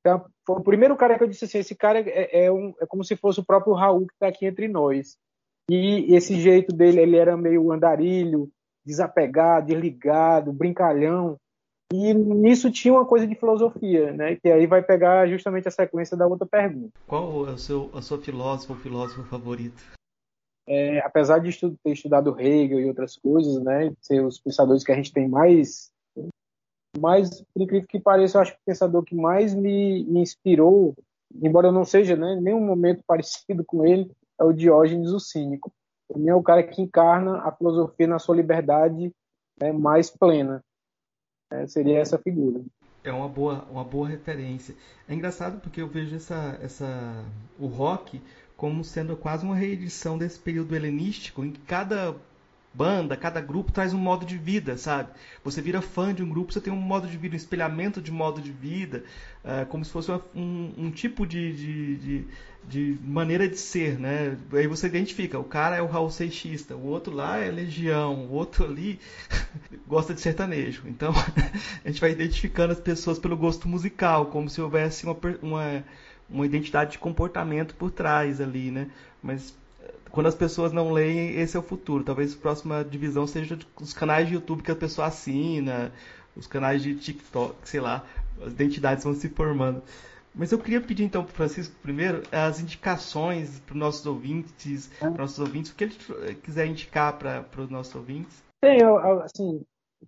[0.02, 2.86] Então, foi o primeiro cara que eu disse assim, esse cara é, é, um, é
[2.88, 5.16] como se fosse o próprio Raul que está aqui entre nós.
[5.70, 8.50] E esse jeito dele, ele era meio andarilho,
[8.84, 11.38] desapegado, desligado, brincalhão.
[11.94, 14.38] E nisso tinha uma coisa de filosofia, né?
[14.38, 16.92] Que aí vai pegar justamente a sequência da outra pergunta.
[17.06, 19.84] Qual é o seu, a sua filósofo ou filósofo favorito?
[20.68, 23.94] É, apesar de estu ter estudado Hegel e outras coisas, né?
[24.00, 25.91] Ser os pensadores que a gente tem mais
[27.00, 30.96] mais, por incrível que pareça, eu acho que o pensador que mais me, me inspirou,
[31.42, 35.72] embora eu não seja né, nenhum momento parecido com ele, é o Diógenes o Cínico.
[36.10, 39.12] Ele é o cara que encarna a filosofia na sua liberdade
[39.60, 40.64] né, mais plena.
[41.52, 42.62] É, seria essa figura.
[43.04, 44.76] É uma boa, uma boa referência.
[45.08, 47.26] É engraçado porque eu vejo essa, essa,
[47.60, 48.22] o rock
[48.56, 52.16] como sendo quase uma reedição desse período helenístico, em que cada
[52.74, 55.10] banda, cada grupo traz um modo de vida, sabe?
[55.44, 58.12] Você vira fã de um grupo, você tem um modo de vida, um espelhamento de
[58.12, 59.04] modo de vida,
[59.44, 62.28] uh, como se fosse uma, um, um, tipo de, de, de,
[62.64, 64.38] de, maneira de ser, né?
[64.54, 68.32] Aí você identifica, o cara é o Raul Seixista, o outro lá é Legião, o
[68.32, 69.00] outro ali
[69.86, 70.84] gosta de sertanejo.
[70.86, 71.12] Então,
[71.84, 75.84] a gente vai identificando as pessoas pelo gosto musical, como se houvesse uma, uma,
[76.30, 78.88] uma identidade de comportamento por trás ali, né?
[79.22, 79.54] Mas
[80.12, 82.04] quando as pessoas não leem, esse é o futuro.
[82.04, 85.92] Talvez a próxima divisão seja os canais de YouTube que a pessoa assina,
[86.36, 88.06] os canais de TikTok, sei lá,
[88.42, 89.82] as identidades vão se formando.
[90.34, 94.90] Mas eu queria pedir então para o Francisco primeiro as indicações para os nossos ouvintes,
[95.00, 98.42] para nossos ouvintes, o que ele quiser indicar para os nossos ouvintes.
[98.62, 98.80] Tem,
[99.24, 99.62] assim,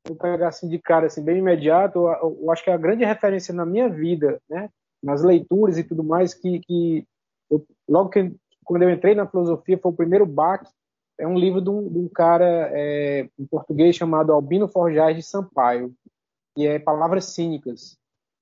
[0.07, 3.53] vou pegar assim de cara assim bem imediato, eu, eu, acho que a grande referência
[3.53, 4.69] na minha vida, né,
[5.03, 7.05] nas leituras e tudo mais que, que
[7.49, 8.33] eu, logo que
[8.63, 10.69] quando eu entrei na filosofia, foi o primeiro baque.
[11.19, 15.21] É um livro de um, de um cara é, em português chamado Albino Forjaz de
[15.21, 15.93] Sampaio,
[16.55, 17.97] que é Palavras Cínicas.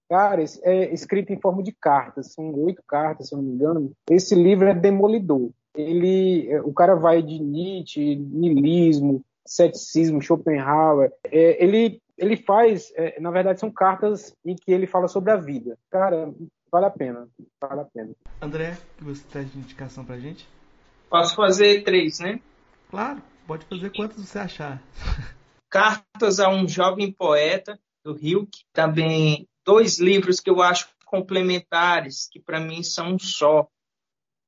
[0.09, 3.91] Cara, é escrito em forma de cartas, são oito cartas, se eu não me engano.
[4.09, 5.51] Esse livro é demolidor.
[5.73, 11.11] Ele, é, o cara vai de Nietzsche, niilismo, ceticismo, Schopenhauer.
[11.25, 15.37] É, ele, ele faz, é, na verdade, são cartas em que ele fala sobre a
[15.37, 15.77] vida.
[15.89, 16.33] Cara,
[16.71, 17.29] Vale a pena,
[17.59, 18.15] vale a pena.
[18.41, 20.47] André, que você traz de indicação pra gente?
[21.09, 22.41] Posso fazer três, né?
[22.89, 24.81] Claro, pode fazer quantas você achar.
[25.69, 32.39] Cartas a um jovem poeta do Hilke, também dois livros que eu acho complementares, que
[32.39, 33.69] para mim são um só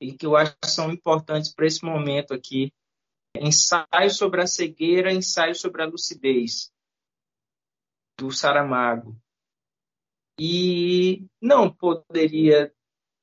[0.02, 2.72] e que eu acho que são importantes para esse momento aqui.
[3.36, 6.72] Ensaio sobre a cegueira, ensaio sobre a lucidez,
[8.18, 9.18] do Saramago.
[10.40, 12.72] E não poderia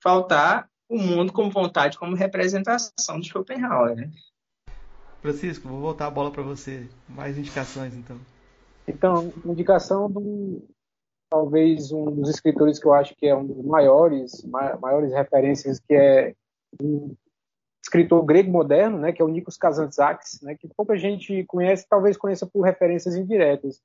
[0.02, 3.96] faltar o mundo como vontade, como representação de Schopenhauer.
[3.96, 4.10] Né?
[5.20, 6.88] Francisco, vou voltar a bola para você.
[7.08, 8.18] Mais indicações, então.
[8.88, 10.62] Então, indicação do
[11.30, 15.94] talvez um dos escritores que eu acho que é um dos maiores, maiores referências, que
[15.94, 16.34] é
[16.82, 17.14] um
[17.82, 22.16] escritor grego moderno, né, que é o Nikos Kazantzakis, né, que pouca gente conhece, talvez
[22.16, 23.80] conheça por referências indiretas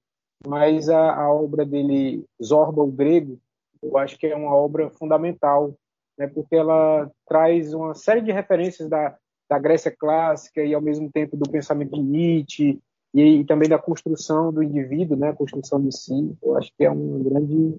[0.48, 3.40] mas a, a, obra dele, Zorba, o Grego,
[3.82, 5.76] eu acho que é uma obra fundamental,
[6.18, 9.16] né, porque ela traz uma série de referências da,
[9.50, 12.80] da Grécia clássica e, ao mesmo tempo, do pensamento de Nietzsche
[13.14, 16.36] e, e também da construção do indivíduo, né, a construção de si.
[16.42, 17.78] Eu acho que é uma grande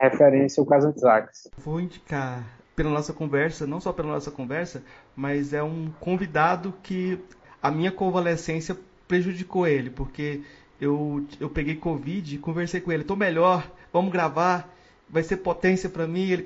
[0.00, 1.48] referência o Kazantzakis.
[1.58, 4.82] Vou indicar pela nossa conversa, não só pela nossa conversa,
[5.14, 7.22] mas é um convidado que
[7.62, 8.76] a minha convalescência
[9.06, 10.42] prejudicou ele, porque
[10.82, 13.04] eu, eu peguei Covid conversei com ele.
[13.04, 14.68] Tô melhor, vamos gravar,
[15.08, 16.28] vai ser potência para mim.
[16.28, 16.44] Ele,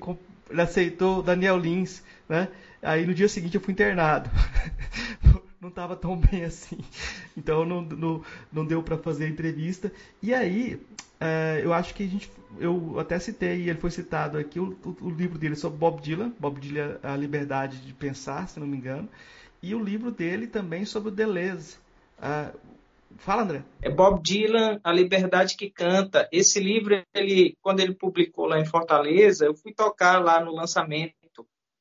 [0.50, 2.48] ele aceitou Daniel Lins, né?
[2.82, 4.28] Aí no dia seguinte eu fui internado.
[5.58, 6.78] não estava tão bem assim.
[7.34, 8.22] Então não, não,
[8.52, 9.90] não deu para fazer a entrevista.
[10.22, 10.78] E aí,
[11.18, 12.30] é, eu acho que a gente.
[12.58, 16.60] Eu até citei, ele foi citado aqui, o, o, livro dele sobre Bob Dylan, Bob
[16.60, 19.08] Dylan, A Liberdade de Pensar, se não me engano.
[19.62, 21.76] E o livro dele também sobre o Deleuze.
[22.18, 22.75] Uh,
[23.18, 23.64] Fala, André.
[23.82, 26.28] É Bob Dylan, A Liberdade que Canta.
[26.32, 31.14] Esse livro, ele, quando ele publicou lá em Fortaleza, eu fui tocar lá no lançamento,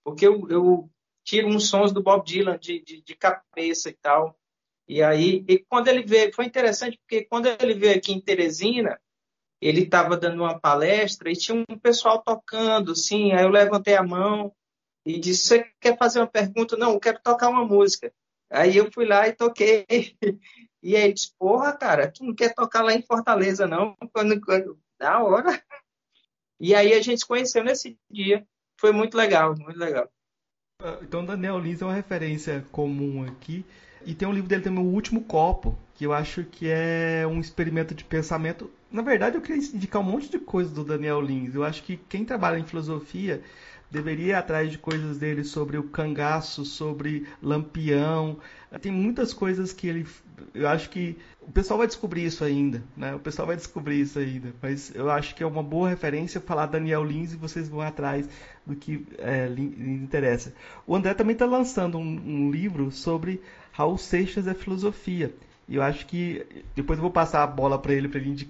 [0.03, 0.89] porque eu, eu
[1.23, 4.37] tiro uns sons do Bob Dylan de, de, de cabeça e tal.
[4.87, 8.99] E aí, e quando ele veio, foi interessante, porque quando ele veio aqui em Teresina,
[9.59, 14.03] ele estava dando uma palestra e tinha um pessoal tocando, assim, aí eu levantei a
[14.03, 14.53] mão
[15.05, 16.77] e disse, você quer fazer uma pergunta?
[16.77, 18.13] Não, eu quero tocar uma música.
[18.49, 19.85] Aí eu fui lá e toquei.
[20.85, 23.95] E aí disse, porra, cara, tu não quer tocar lá em Fortaleza, não?
[24.13, 25.59] Quando, quando, da hora.
[26.59, 28.45] E aí a gente se conheceu nesse dia.
[28.79, 30.07] Foi muito legal, muito legal.
[30.79, 33.65] Ah, então Daniel Lins é uma referência comum aqui.
[34.05, 37.39] E tem um livro dele também, O Último Copo, que eu acho que é um
[37.39, 38.69] experimento de pensamento.
[38.91, 41.55] Na verdade, eu queria indicar um monte de coisa do Daniel Lins.
[41.55, 43.41] Eu acho que quem trabalha em filosofia
[43.89, 48.37] deveria ir atrás de coisas dele sobre o cangaço, sobre lampião.
[48.81, 50.05] Tem muitas coisas que ele.
[50.53, 53.15] Eu acho que o pessoal vai descobrir isso ainda, né?
[53.15, 54.53] O pessoal vai descobrir isso ainda.
[54.61, 58.27] Mas eu acho que é uma boa referência falar Daniel Lins e vocês vão atrás
[58.65, 60.53] do que é, lhe interessa.
[60.85, 63.41] O André também está lançando um, um livro sobre
[63.71, 65.33] Raul Seixas e a filosofia.
[65.67, 66.45] E eu acho que
[66.75, 68.47] depois eu vou passar a bola para ele para ele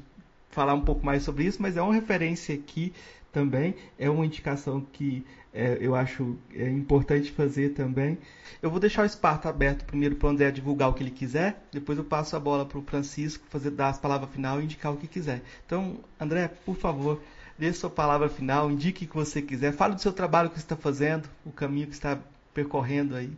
[0.55, 2.93] falar um pouco mais sobre isso, mas é uma referência aqui
[3.31, 3.75] também.
[3.99, 8.17] É uma indicação que é, eu acho é, importante fazer também.
[8.61, 11.63] Eu vou deixar o espaço aberto primeiro para o André divulgar o que ele quiser,
[11.71, 14.93] depois eu passo a bola para o Francisco fazer dar as palavras final e indicar
[14.93, 15.41] o que quiser.
[15.65, 17.21] Então, André, por favor,
[17.59, 20.65] dê sua palavra final, indique o que você quiser, fale do seu trabalho que você
[20.65, 22.17] está fazendo, o caminho que está
[22.53, 23.31] percorrendo aí.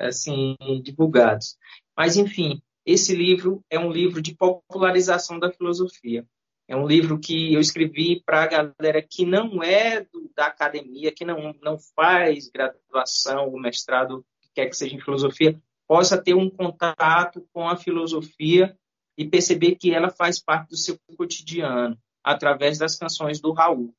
[0.00, 1.56] assim divulgados.
[1.96, 6.26] Mas enfim, esse livro é um livro de popularização da filosofia.
[6.66, 11.10] É um livro que eu escrevi para a galera que não é do, da academia,
[11.10, 16.50] que não, não faz graduação mestrado, que quer que seja em filosofia, possa ter um
[16.50, 18.78] contato com a filosofia
[19.16, 23.94] e perceber que ela faz parte do seu cotidiano, através das canções do Raul,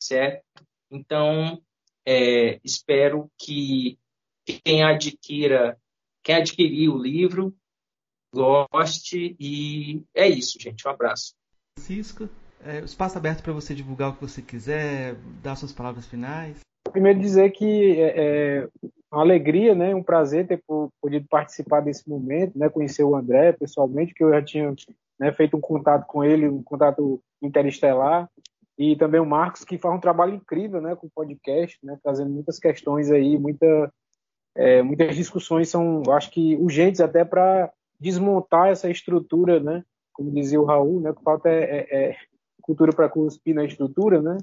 [0.00, 0.44] certo?
[0.90, 1.60] Então,
[2.06, 3.98] é, espero que
[4.44, 5.78] quem adquira,
[6.22, 7.54] quem adquirir o livro,
[8.32, 10.86] goste e é isso, gente.
[10.86, 11.34] Um abraço.
[11.78, 12.28] Francisco,
[12.64, 16.60] é, o espaço aberto para você divulgar o que você quiser, dar suas palavras finais.
[16.92, 18.14] Primeiro dizer que é,
[18.60, 18.68] é
[19.12, 20.62] uma alegria, né, um prazer ter
[21.00, 24.74] podido participar desse momento, né, conhecer o André pessoalmente, que eu já tinha
[25.18, 28.28] né, feito um contato com ele, um contato interestelar,
[28.78, 32.30] e também o Marcos, que faz um trabalho incrível né, com o podcast, né, trazendo
[32.30, 33.92] muitas questões aí, muita,
[34.54, 39.82] é, muitas discussões são, acho que, urgentes até para desmontar essa estrutura, né,
[40.12, 42.16] como dizia o Raul, né, que falta é, é, é
[42.60, 44.36] cultura para cuspir na estrutura, né,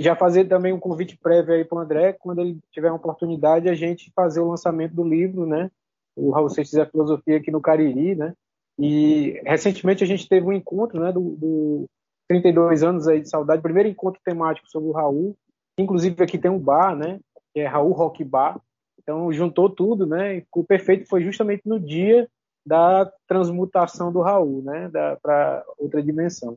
[0.00, 3.68] já fazer também um convite prévio aí para o André, quando ele tiver uma oportunidade,
[3.68, 5.70] a gente fazer o lançamento do livro, né,
[6.16, 8.32] o Raul Seixas a Filosofia aqui no Cariri, né,
[8.78, 11.86] e recentemente a gente teve um encontro, né, do, do
[12.30, 15.36] 32 anos aí de saudade, primeiro encontro temático sobre o Raul,
[15.76, 17.18] inclusive aqui tem um bar, né,
[17.52, 18.60] que é Raul Rock Bar,
[19.02, 22.28] então juntou tudo, né, e o perfeito foi justamente no dia
[22.64, 24.88] da transmutação do Raul, né,
[25.20, 26.56] para outra dimensão.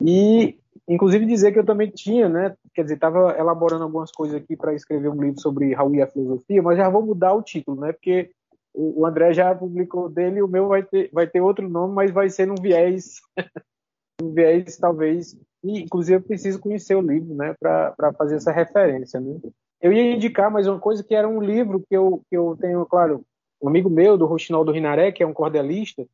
[0.00, 0.58] E,
[0.88, 4.72] inclusive, dizer que eu também tinha, né, quer dizer, estava elaborando algumas coisas aqui para
[4.72, 7.92] escrever um livro sobre Raul e a filosofia, mas já vou mudar o título, né,
[7.92, 8.30] porque
[8.72, 12.30] o André já publicou dele, o meu vai ter, vai ter outro nome, mas vai
[12.30, 13.20] ser num viés
[14.22, 19.20] um viés talvez, e inclusive eu preciso conhecer o livro, né, para fazer essa referência,
[19.20, 19.40] né.
[19.80, 22.86] Eu ia indicar mais uma coisa que era um livro que eu, que eu tenho,
[22.86, 23.24] claro,
[23.60, 26.06] um amigo meu, do Rochinol do Rinaré, que é um cordelista,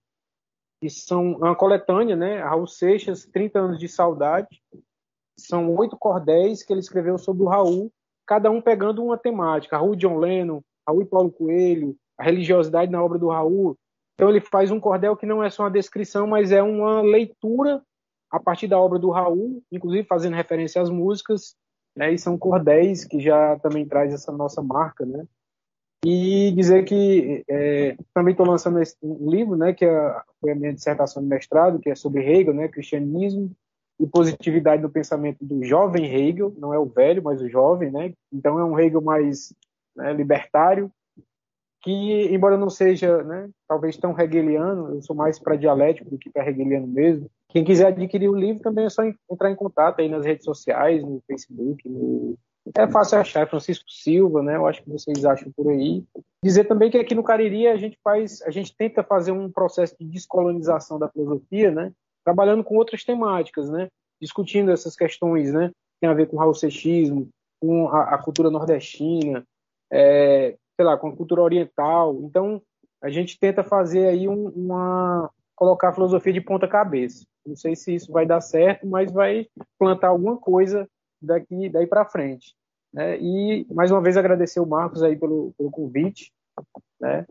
[0.83, 4.63] e são uma coletânea, né, Raul Seixas, 30 anos de saudade,
[5.39, 7.93] são oito cordéis que ele escreveu sobre o Raul,
[8.27, 13.03] cada um pegando uma temática, Raul John Lennon, Raul e Paulo Coelho, a religiosidade na
[13.03, 13.77] obra do Raul,
[14.21, 17.83] então ele faz um cordel que não é só uma descrição, mas é uma leitura
[18.31, 21.57] a partir da obra do Raul, inclusive fazendo referência às músicas,
[21.97, 25.25] né, e são cordéis que já também traz essa nossa marca, né?
[26.05, 30.55] E dizer que é, também estou lançando esse, um livro, né, que é, foi a
[30.55, 33.51] minha dissertação de mestrado, que é sobre Hegel, né, cristianismo
[33.99, 38.15] e positividade no pensamento do jovem Hegel, não é o velho, mas o jovem, né?
[38.33, 39.53] Então é um Hegel mais
[39.95, 40.91] né, libertário,
[41.83, 46.31] que, embora não seja, né, talvez tão hegeliano, eu sou mais para dialético do que
[46.31, 47.31] para hegeliano mesmo.
[47.51, 51.03] Quem quiser adquirir o livro também é só entrar em contato aí nas redes sociais,
[51.03, 52.37] no Facebook, no...
[52.77, 54.57] é fácil achar, Francisco Silva, né?
[54.57, 56.05] Eu acho que vocês acham por aí.
[56.45, 59.97] Dizer também que aqui no Cariri a gente faz, a gente tenta fazer um processo
[59.99, 61.93] de descolonização da filosofia, né?
[62.25, 63.89] Trabalhando com outras temáticas, né?
[64.21, 65.73] Discutindo essas questões, né?
[66.01, 67.29] Tem a ver com o raul-seixismo,
[67.61, 69.45] com a, a cultura nordestina,
[69.93, 72.17] é, sei lá, com a cultura oriental.
[72.23, 72.63] Então,
[73.03, 77.27] a gente tenta fazer aí um, uma colocar a filosofia de ponta cabeça.
[77.47, 79.47] Não sei se isso vai dar certo, mas vai
[79.79, 80.89] plantar alguma coisa
[81.21, 82.55] daqui daí para frente.
[82.93, 83.19] Né?
[83.21, 86.33] E mais uma vez agradecer o Marcos aí pelo, pelo convite,
[87.01, 87.27] né?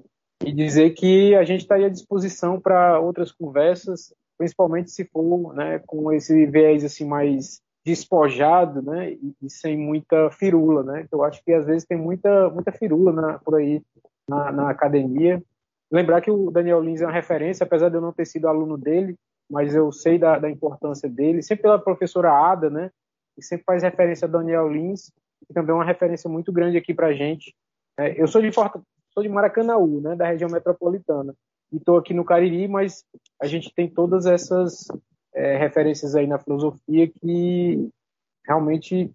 [0.46, 5.80] E dizer que a gente está à disposição para outras conversas, principalmente se for, né,
[5.86, 11.06] com esse viés assim mais despojado, né, e, e, sem muita firula, né?
[11.12, 13.82] Eu acho que às vezes tem muita muita firula na, por aí
[14.28, 15.44] na, na, academia.
[15.92, 18.78] Lembrar que o Daniel Lins é uma referência, apesar de eu não ter sido aluno
[18.78, 19.16] dele,
[19.50, 21.42] mas eu sei da, da importância dele.
[21.42, 22.92] Sempre pela professora Ada, né?
[23.36, 25.12] Que sempre faz referência a Daniel Lins,
[25.48, 27.56] que também é uma referência muito grande aqui para gente.
[27.98, 28.82] É, eu sou de Forta,
[29.14, 30.16] sou de né?
[30.16, 31.34] Da região metropolitana
[31.72, 33.04] e estou aqui no Cariri, mas
[33.42, 34.88] a gente tem todas essas
[35.34, 37.90] é, referências aí na filosofia que
[38.46, 39.12] realmente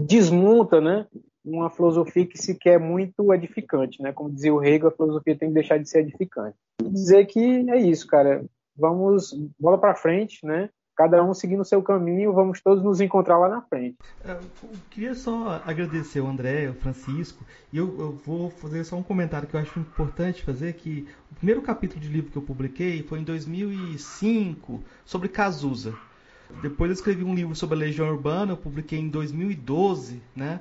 [0.00, 1.06] desmonta, né,
[1.44, 4.12] uma filosofia que se quer muito edificante, né?
[4.12, 6.56] Como dizia o Hegel, a filosofia tem que deixar de ser edificante.
[6.82, 7.40] E dizer que
[7.70, 8.44] é isso, cara.
[8.80, 10.70] Vamos bola para frente, né?
[11.00, 13.96] cada um seguindo o seu caminho, vamos todos nos encontrar lá na frente.
[14.22, 14.38] Eu
[14.90, 17.42] queria só agradecer o André, o Francisco,
[17.72, 21.34] e eu, eu, vou fazer só um comentário que eu acho importante fazer, que o
[21.36, 25.94] primeiro capítulo de livro que eu publiquei foi em 2005, sobre Cazuza.
[26.60, 30.60] Depois eu escrevi um livro sobre a Legião Urbana, eu publiquei em 2012, né?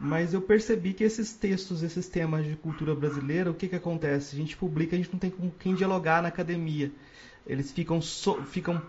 [0.00, 4.34] Mas eu percebi que esses textos, esses temas de cultura brasileira, o que, que acontece?
[4.34, 6.90] A gente publica, a gente não tem com quem dialogar na academia.
[7.46, 8.80] Eles ficam, so, ficam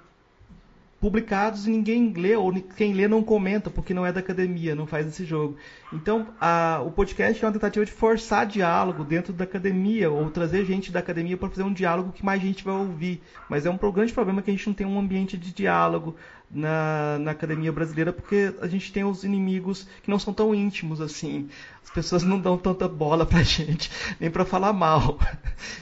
[1.00, 4.88] publicados e ninguém lê, ou quem lê não comenta, porque não é da academia, não
[4.88, 5.56] faz esse jogo.
[5.94, 10.66] Então, a, o podcast é uma tentativa de forçar diálogo dentro da academia, ou trazer
[10.66, 13.22] gente da academia para fazer um diálogo que mais gente vai ouvir.
[13.48, 16.16] Mas é um grande problema que a gente não tem um ambiente de diálogo
[16.50, 21.02] na, na academia brasileira, porque a gente tem os inimigos que não são tão íntimos
[21.02, 21.50] assim.
[21.84, 25.20] As pessoas não dão tanta bola pra gente, nem para falar mal.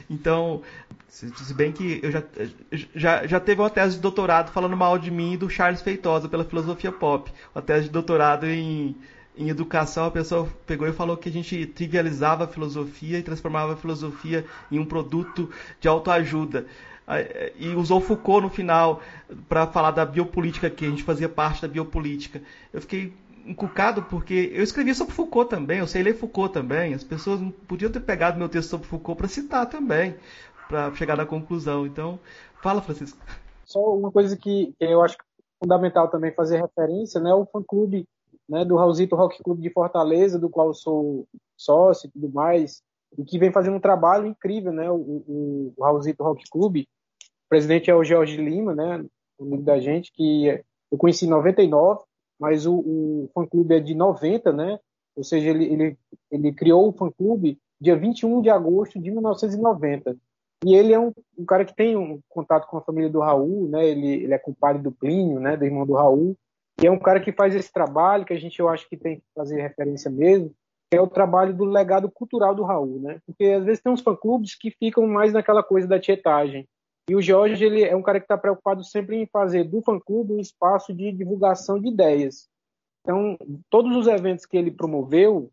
[0.10, 0.62] Então,
[1.14, 2.24] se bem que eu já,
[2.96, 6.28] já, já teve uma tese de doutorado falando mal de mim e do Charles Feitosa
[6.28, 7.32] pela filosofia pop.
[7.54, 8.96] Uma tese de doutorado em,
[9.38, 13.74] em educação, a pessoa pegou e falou que a gente trivializava a filosofia e transformava
[13.74, 16.66] a filosofia em um produto de autoajuda.
[17.60, 19.00] E usou Foucault no final
[19.48, 22.42] para falar da biopolítica, que a gente fazia parte da biopolítica.
[22.74, 23.14] Eu fiquei
[23.46, 26.96] encucado porque eu escrevi sobre Foucault também, eu sei ler Foucault também.
[26.96, 30.16] As pessoas podiam ter pegado meu texto sobre Foucault para citar também
[30.68, 31.86] para chegar na conclusão.
[31.86, 32.20] Então,
[32.62, 33.20] fala, Francisco.
[33.66, 35.18] Só uma coisa que, eu acho
[35.60, 38.06] fundamental também fazer referência, né, o fã-clube
[38.48, 41.26] né, do Raulzito Rock Club de Fortaleza, do qual sou
[41.56, 42.82] sócio e tudo mais,
[43.18, 46.78] e que vem fazendo um trabalho incrível, né, o, o, o Raulzito Rock Club.
[46.78, 49.06] O presidente é o Jorge Lima, né,
[49.40, 50.48] amigo da gente, que
[50.92, 52.02] eu conheci em 99,
[52.40, 54.80] mas o, o fã-clube é de 90, né,
[55.16, 55.98] ou seja, ele, ele,
[56.30, 60.18] ele criou o fã-clube dia 21 de agosto de 1990.
[60.66, 63.68] E ele é um, um, cara que tem um contato com a família do Raul,
[63.68, 63.86] né?
[63.86, 65.58] Ele, ele é compadre do Plínio, né?
[65.58, 66.36] Do irmão do Raul.
[66.82, 69.18] E é um cara que faz esse trabalho que a gente eu acho que tem
[69.18, 70.54] que fazer referência mesmo,
[70.90, 73.20] que é o trabalho do legado cultural do Raul, né?
[73.26, 76.68] Porque às vezes tem uns fã-clubes que ficam mais naquela coisa da tietagem.
[77.10, 80.34] E o Jorge ele é um cara que está preocupado sempre em fazer do fã-clube
[80.34, 82.48] um espaço de divulgação de ideias.
[83.02, 83.38] Então,
[83.70, 85.52] todos os eventos que ele promoveu,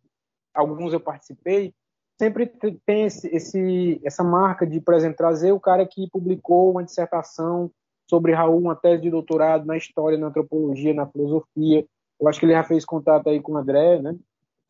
[0.55, 1.75] alguns eu participei,
[2.21, 2.47] sempre
[2.85, 7.71] tem esse, esse, essa marca de, por exemplo, trazer o cara que publicou uma dissertação
[8.11, 11.87] sobre Raul, uma tese de doutorado na história, na antropologia, na filosofia.
[12.21, 14.15] Eu acho que ele já fez contato aí com o André, né?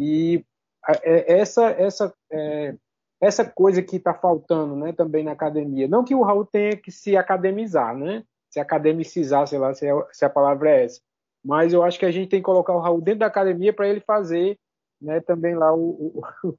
[0.00, 0.44] E
[1.02, 2.76] é, essa essa é,
[3.20, 5.88] essa coisa que está faltando, né, também na academia.
[5.88, 8.22] Não que o Raul tenha que se academizar, né?
[8.48, 11.00] Se academicizar, sei lá, se, é, se a palavra é essa.
[11.44, 13.88] Mas eu acho que a gente tem que colocar o Raul dentro da academia para
[13.88, 14.56] ele fazer,
[15.02, 16.54] né, também lá o, o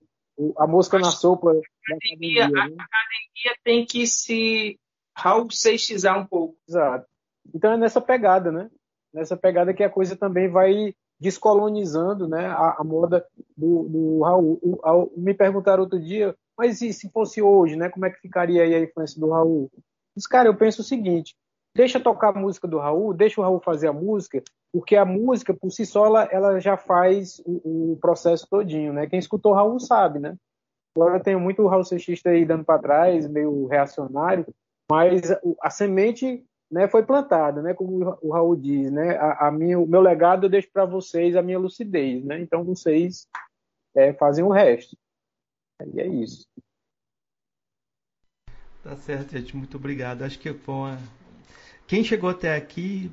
[0.58, 1.50] a mosca na sopa.
[1.50, 2.76] A academia, academia, né?
[2.80, 4.80] a academia tem que se
[5.16, 6.58] Raul seixizar um pouco.
[6.68, 7.06] Exato.
[7.54, 8.70] Então é nessa pegada, né?
[9.14, 13.24] Nessa pegada que a coisa também vai descolonizando né, a, a moda
[13.56, 14.60] do, do Raul.
[14.64, 17.90] O, a, me perguntaram outro dia, mas e se fosse hoje, né?
[17.90, 19.72] Como é que ficaria aí a influência do Raul?
[20.16, 21.36] Mas, cara, eu penso o seguinte:
[21.76, 25.54] deixa tocar a música do Raul, deixa o Raul fazer a música, porque a música,
[25.54, 29.08] por si só, ela, ela já faz o, o, processo todinho, né?
[29.08, 30.36] Quem escutou o Raul sabe, né?
[30.96, 34.46] Agora tenho muito Raul Seixista aí dando para trás, meio reacionário,
[34.90, 37.74] mas a, a semente né, foi plantada, né?
[37.74, 39.18] Como o Raul diz, né?
[39.18, 42.40] A, a minha, o meu legado eu deixo para vocês, a minha lucidez, né?
[42.40, 43.28] Então vocês
[43.96, 44.98] é, fazem o resto.
[45.94, 46.46] E é isso.
[48.84, 49.56] Tá certo, gente.
[49.56, 50.24] Muito obrigado.
[50.24, 50.98] Acho que foi uma
[51.92, 53.12] quem chegou até aqui,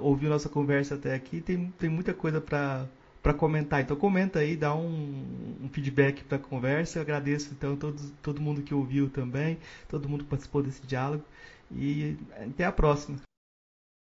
[0.00, 3.82] ouviu nossa conversa até aqui, tem, tem muita coisa para comentar.
[3.82, 6.96] Então comenta aí, dá um, um feedback para a conversa.
[6.96, 7.76] Eu agradeço então
[8.22, 9.58] todo mundo que ouviu também,
[9.90, 11.22] todo mundo que participou desse diálogo
[11.70, 13.18] e até a próxima.